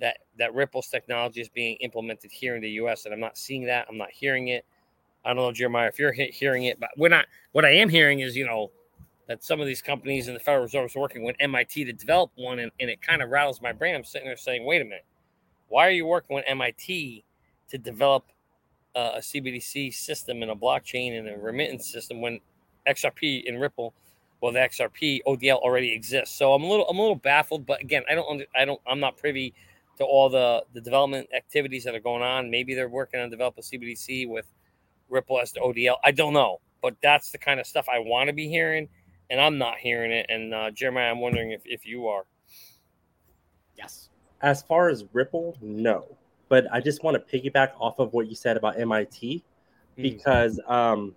that 0.00 0.18
that 0.38 0.54
Ripple's 0.54 0.88
technology 0.88 1.40
is 1.40 1.48
being 1.48 1.76
implemented 1.80 2.30
here 2.30 2.54
in 2.54 2.62
the 2.62 2.70
U.S. 2.70 3.06
And 3.06 3.14
I'm 3.14 3.20
not 3.20 3.36
seeing 3.36 3.64
that. 3.66 3.86
I'm 3.88 3.98
not 3.98 4.12
hearing 4.12 4.48
it. 4.48 4.64
I 5.24 5.30
don't 5.30 5.36
know, 5.36 5.52
Jeremiah, 5.52 5.88
if 5.88 5.98
you're 5.98 6.12
hearing 6.12 6.64
it, 6.64 6.78
but 6.78 6.90
we're 6.96 7.08
not. 7.08 7.26
What 7.52 7.64
I 7.64 7.70
am 7.70 7.88
hearing 7.88 8.20
is, 8.20 8.36
you 8.36 8.46
know, 8.46 8.70
that 9.26 9.42
some 9.42 9.60
of 9.60 9.66
these 9.66 9.80
companies 9.80 10.28
and 10.28 10.36
the 10.36 10.40
Federal 10.40 10.64
Reserve 10.64 10.90
is 10.90 10.94
working 10.94 11.22
with 11.24 11.36
MIT 11.40 11.84
to 11.84 11.92
develop 11.92 12.30
one, 12.34 12.58
and, 12.58 12.70
and 12.78 12.90
it 12.90 13.00
kind 13.00 13.22
of 13.22 13.30
rattles 13.30 13.62
my 13.62 13.72
brain. 13.72 13.94
I'm 13.94 14.04
sitting 14.04 14.26
there 14.28 14.36
saying, 14.36 14.64
wait 14.64 14.82
a 14.82 14.84
minute, 14.84 15.06
why 15.68 15.86
are 15.86 15.92
you 15.92 16.06
working 16.06 16.36
with 16.36 16.44
MIT 16.46 17.24
to 17.70 17.78
develop 17.78 18.24
uh, 18.94 19.12
a 19.14 19.18
CBDC 19.18 19.94
system 19.94 20.42
and 20.42 20.50
a 20.50 20.54
blockchain 20.54 21.18
and 21.18 21.28
a 21.28 21.38
remittance 21.38 21.90
system 21.90 22.20
when 22.20 22.38
XRP 22.86 23.48
and 23.48 23.60
Ripple, 23.60 23.94
well, 24.40 24.52
the 24.52 24.58
XRP 24.58 25.20
ODL 25.26 25.56
already 25.56 25.92
exists? 25.92 26.36
So 26.36 26.52
I'm 26.52 26.62
a 26.62 26.68
little, 26.68 26.86
I'm 26.88 26.98
a 26.98 27.00
little 27.00 27.16
baffled. 27.16 27.64
But 27.64 27.80
again, 27.80 28.02
I 28.10 28.14
don't, 28.14 28.42
I 28.54 28.66
don't, 28.66 28.80
I'm 28.86 29.00
not 29.00 29.16
privy 29.16 29.54
to 29.96 30.04
all 30.04 30.28
the 30.28 30.64
the 30.74 30.80
development 30.80 31.28
activities 31.34 31.84
that 31.84 31.94
are 31.94 32.00
going 32.00 32.22
on. 32.22 32.50
Maybe 32.50 32.74
they're 32.74 32.88
working 32.88 33.20
on 33.20 33.30
develop 33.30 33.56
a 33.58 33.62
CBDC 33.62 34.28
with 34.28 34.46
Ripple 35.08 35.40
as 35.40 35.52
the 35.52 35.60
ODL. 35.60 35.96
I 36.04 36.10
don't 36.10 36.32
know, 36.32 36.60
but 36.82 36.96
that's 37.02 37.30
the 37.30 37.38
kind 37.38 37.60
of 37.60 37.66
stuff 37.66 37.86
I 37.88 37.98
want 37.98 38.28
to 38.28 38.32
be 38.32 38.48
hearing 38.48 38.88
and 39.30 39.40
I'm 39.40 39.58
not 39.58 39.78
hearing 39.78 40.12
it. 40.12 40.26
And 40.28 40.54
uh, 40.54 40.70
Jeremiah, 40.70 41.10
I'm 41.10 41.20
wondering 41.20 41.52
if, 41.52 41.62
if 41.64 41.86
you 41.86 42.06
are. 42.06 42.24
Yes. 43.76 44.10
As 44.42 44.62
far 44.62 44.88
as 44.88 45.04
Ripple, 45.12 45.56
no. 45.60 46.16
But 46.48 46.66
I 46.72 46.80
just 46.80 47.02
want 47.02 47.16
to 47.16 47.40
piggyback 47.40 47.70
off 47.80 47.98
of 47.98 48.12
what 48.12 48.28
you 48.28 48.34
said 48.34 48.56
about 48.56 48.78
MIT 48.78 49.42
hmm. 49.96 50.02
because 50.02 50.60
mm. 50.68 50.70
um, 50.70 51.14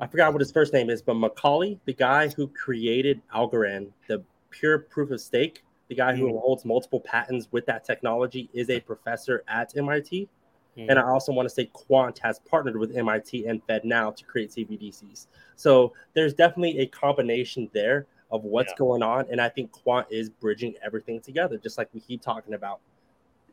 I 0.00 0.06
forgot 0.06 0.32
what 0.32 0.40
his 0.40 0.50
first 0.50 0.72
name 0.72 0.90
is, 0.90 1.02
but 1.02 1.14
Micali, 1.14 1.78
the 1.84 1.92
guy 1.92 2.28
who 2.28 2.48
created 2.48 3.20
Algorand, 3.34 3.92
the 4.08 4.24
pure 4.50 4.78
proof 4.78 5.10
of 5.10 5.20
stake, 5.20 5.62
the 5.88 5.94
guy 5.94 6.12
mm. 6.12 6.18
who 6.18 6.30
hmm. 6.30 6.38
holds 6.38 6.64
multiple 6.64 7.00
patents 7.00 7.48
with 7.52 7.66
that 7.66 7.84
technology, 7.84 8.48
is 8.52 8.70
a 8.70 8.80
professor 8.80 9.44
at 9.46 9.76
MIT. 9.76 10.28
Mm-hmm. 10.76 10.90
And 10.90 10.98
I 10.98 11.04
also 11.04 11.32
want 11.32 11.48
to 11.48 11.54
say 11.54 11.66
Quant 11.72 12.18
has 12.18 12.38
partnered 12.40 12.76
with 12.76 12.96
MIT 12.96 13.46
and 13.46 13.66
FedNow 13.66 14.14
to 14.16 14.24
create 14.24 14.50
CBDCs. 14.50 15.26
So 15.56 15.92
there's 16.14 16.34
definitely 16.34 16.80
a 16.80 16.86
combination 16.86 17.70
there 17.72 18.06
of 18.30 18.44
what's 18.44 18.72
yeah. 18.72 18.78
going 18.78 19.02
on. 19.02 19.26
And 19.30 19.40
I 19.40 19.48
think 19.48 19.72
Quant 19.72 20.06
is 20.10 20.28
bridging 20.28 20.74
everything 20.84 21.20
together, 21.20 21.56
just 21.56 21.78
like 21.78 21.88
we 21.94 22.00
keep 22.00 22.20
talking 22.20 22.54
about. 22.54 22.80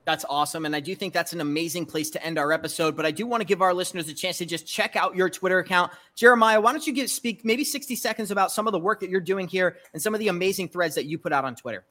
That's 0.06 0.26
awesome. 0.30 0.66
And 0.66 0.76
I 0.76 0.82
do 0.82 0.96
think 0.96 1.14
that's 1.14 1.32
an 1.32 1.40
amazing 1.40 1.86
place 1.86 2.10
to 2.10 2.26
end 2.26 2.38
our 2.38 2.52
episode. 2.52 2.98
But 2.98 3.06
I 3.06 3.12
do 3.12 3.26
want 3.26 3.40
to 3.40 3.46
give 3.46 3.62
our 3.62 3.74
listeners 3.74 4.10
a 4.10 4.14
chance 4.14 4.38
to 4.40 4.46
just 4.46 4.68
check 4.68 4.98
out 4.98 5.16
your 5.16 5.30
Twitter 5.30 5.60
account. 5.60 5.94
Jeremiah, 6.16 6.60
why 6.60 6.74
don't 6.74 6.86
you 6.86 6.92
give 6.92 7.10
speak 7.10 7.46
maybe 7.46 7.64
60 7.64 7.96
seconds 7.96 8.30
about 8.30 8.52
some 8.52 8.68
of 8.68 8.74
the 8.74 8.80
work 8.80 9.00
that 9.00 9.10
you're 9.10 9.22
doing 9.22 9.48
here 9.48 9.78
and 9.94 10.02
some 10.02 10.14
of 10.14 10.20
the 10.20 10.28
amazing 10.28 10.68
threads 10.68 10.96
that 10.96 11.06
you 11.06 11.18
put 11.18 11.32
out 11.32 11.46
on 11.46 11.56
Twitter? 11.56 11.86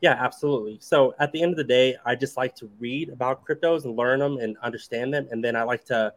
Yeah, 0.00 0.16
absolutely. 0.18 0.78
So 0.80 1.14
at 1.18 1.30
the 1.32 1.42
end 1.42 1.52
of 1.52 1.58
the 1.58 1.64
day, 1.64 1.96
I 2.06 2.14
just 2.14 2.36
like 2.36 2.54
to 2.56 2.70
read 2.78 3.10
about 3.10 3.44
cryptos 3.44 3.84
and 3.84 3.96
learn 3.96 4.20
them 4.20 4.38
and 4.38 4.56
understand 4.62 5.12
them. 5.12 5.28
And 5.30 5.44
then 5.44 5.56
I 5.56 5.62
like 5.62 5.84
to 5.86 6.14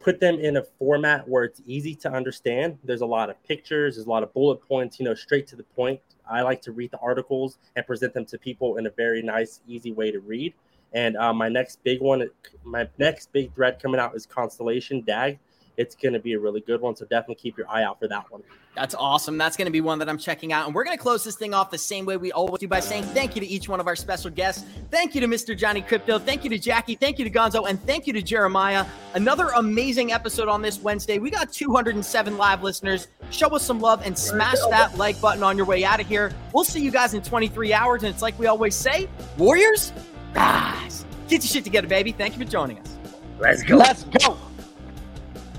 put 0.00 0.20
them 0.20 0.38
in 0.38 0.56
a 0.56 0.64
format 0.78 1.28
where 1.28 1.44
it's 1.44 1.62
easy 1.66 1.94
to 1.96 2.10
understand. 2.12 2.78
There's 2.84 3.02
a 3.02 3.06
lot 3.06 3.30
of 3.30 3.42
pictures, 3.44 3.96
there's 3.96 4.06
a 4.06 4.10
lot 4.10 4.22
of 4.22 4.32
bullet 4.34 4.56
points, 4.56 4.98
you 4.98 5.04
know, 5.04 5.14
straight 5.14 5.46
to 5.48 5.56
the 5.56 5.62
point. 5.62 6.00
I 6.28 6.42
like 6.42 6.60
to 6.62 6.72
read 6.72 6.90
the 6.90 6.98
articles 6.98 7.58
and 7.76 7.86
present 7.86 8.12
them 8.12 8.24
to 8.26 8.38
people 8.38 8.76
in 8.76 8.86
a 8.86 8.90
very 8.90 9.22
nice, 9.22 9.60
easy 9.68 9.92
way 9.92 10.10
to 10.10 10.18
read. 10.20 10.54
And 10.92 11.16
uh, 11.16 11.32
my 11.32 11.48
next 11.48 11.82
big 11.84 12.00
one, 12.00 12.28
my 12.64 12.88
next 12.98 13.32
big 13.32 13.54
thread 13.54 13.80
coming 13.80 14.00
out 14.00 14.16
is 14.16 14.26
Constellation 14.26 15.02
DAG 15.02 15.38
it's 15.76 15.94
going 15.94 16.12
to 16.14 16.18
be 16.18 16.32
a 16.32 16.38
really 16.38 16.60
good 16.60 16.80
one. 16.80 16.96
So 16.96 17.04
definitely 17.04 17.36
keep 17.36 17.56
your 17.56 17.68
eye 17.68 17.82
out 17.82 17.98
for 18.00 18.08
that 18.08 18.30
one. 18.30 18.42
That's 18.74 18.94
awesome. 18.94 19.38
That's 19.38 19.56
going 19.56 19.66
to 19.66 19.72
be 19.72 19.80
one 19.80 19.98
that 20.00 20.08
I'm 20.08 20.18
checking 20.18 20.52
out. 20.52 20.66
And 20.66 20.74
we're 20.74 20.84
going 20.84 20.96
to 20.96 21.02
close 21.02 21.24
this 21.24 21.36
thing 21.36 21.54
off 21.54 21.70
the 21.70 21.78
same 21.78 22.04
way 22.04 22.18
we 22.18 22.30
always 22.32 22.60
do 22.60 22.68
by 22.68 22.80
saying 22.80 23.04
thank 23.04 23.34
you 23.34 23.40
to 23.40 23.46
each 23.46 23.68
one 23.68 23.80
of 23.80 23.86
our 23.86 23.96
special 23.96 24.30
guests. 24.30 24.66
Thank 24.90 25.14
you 25.14 25.20
to 25.22 25.26
Mr. 25.26 25.56
Johnny 25.56 25.80
Crypto. 25.80 26.18
Thank 26.18 26.44
you 26.44 26.50
to 26.50 26.58
Jackie. 26.58 26.94
Thank 26.94 27.18
you 27.18 27.24
to 27.24 27.30
Gonzo. 27.30 27.68
And 27.68 27.82
thank 27.84 28.06
you 28.06 28.12
to 28.12 28.20
Jeremiah. 28.20 28.84
Another 29.14 29.48
amazing 29.56 30.12
episode 30.12 30.48
on 30.48 30.60
this 30.60 30.78
Wednesday. 30.80 31.18
We 31.18 31.30
got 31.30 31.52
207 31.52 32.36
live 32.36 32.62
listeners. 32.62 33.08
Show 33.30 33.48
us 33.48 33.62
some 33.62 33.80
love 33.80 34.02
and 34.04 34.16
smash 34.16 34.58
that 34.70 34.96
like 34.98 35.18
button 35.22 35.42
on 35.42 35.56
your 35.56 35.66
way 35.66 35.84
out 35.84 36.00
of 36.00 36.06
here. 36.06 36.32
We'll 36.52 36.64
see 36.64 36.80
you 36.82 36.90
guys 36.90 37.14
in 37.14 37.22
23 37.22 37.72
hours. 37.72 38.02
And 38.02 38.12
it's 38.12 38.22
like 38.22 38.38
we 38.38 38.46
always 38.46 38.74
say 38.74 39.08
Warriors, 39.38 39.92
rise. 40.34 41.06
Get 41.28 41.42
your 41.42 41.48
shit 41.48 41.64
together, 41.64 41.88
baby. 41.88 42.12
Thank 42.12 42.36
you 42.36 42.44
for 42.44 42.50
joining 42.50 42.78
us. 42.78 42.96
Let's 43.38 43.62
go. 43.62 43.76
Let's 43.76 44.04
go. 44.04 44.36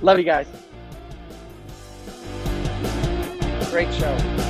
Love 0.02 0.20
you 0.20 0.24
guys. 0.24 0.48
Great 3.72 3.94
show. 3.94 4.47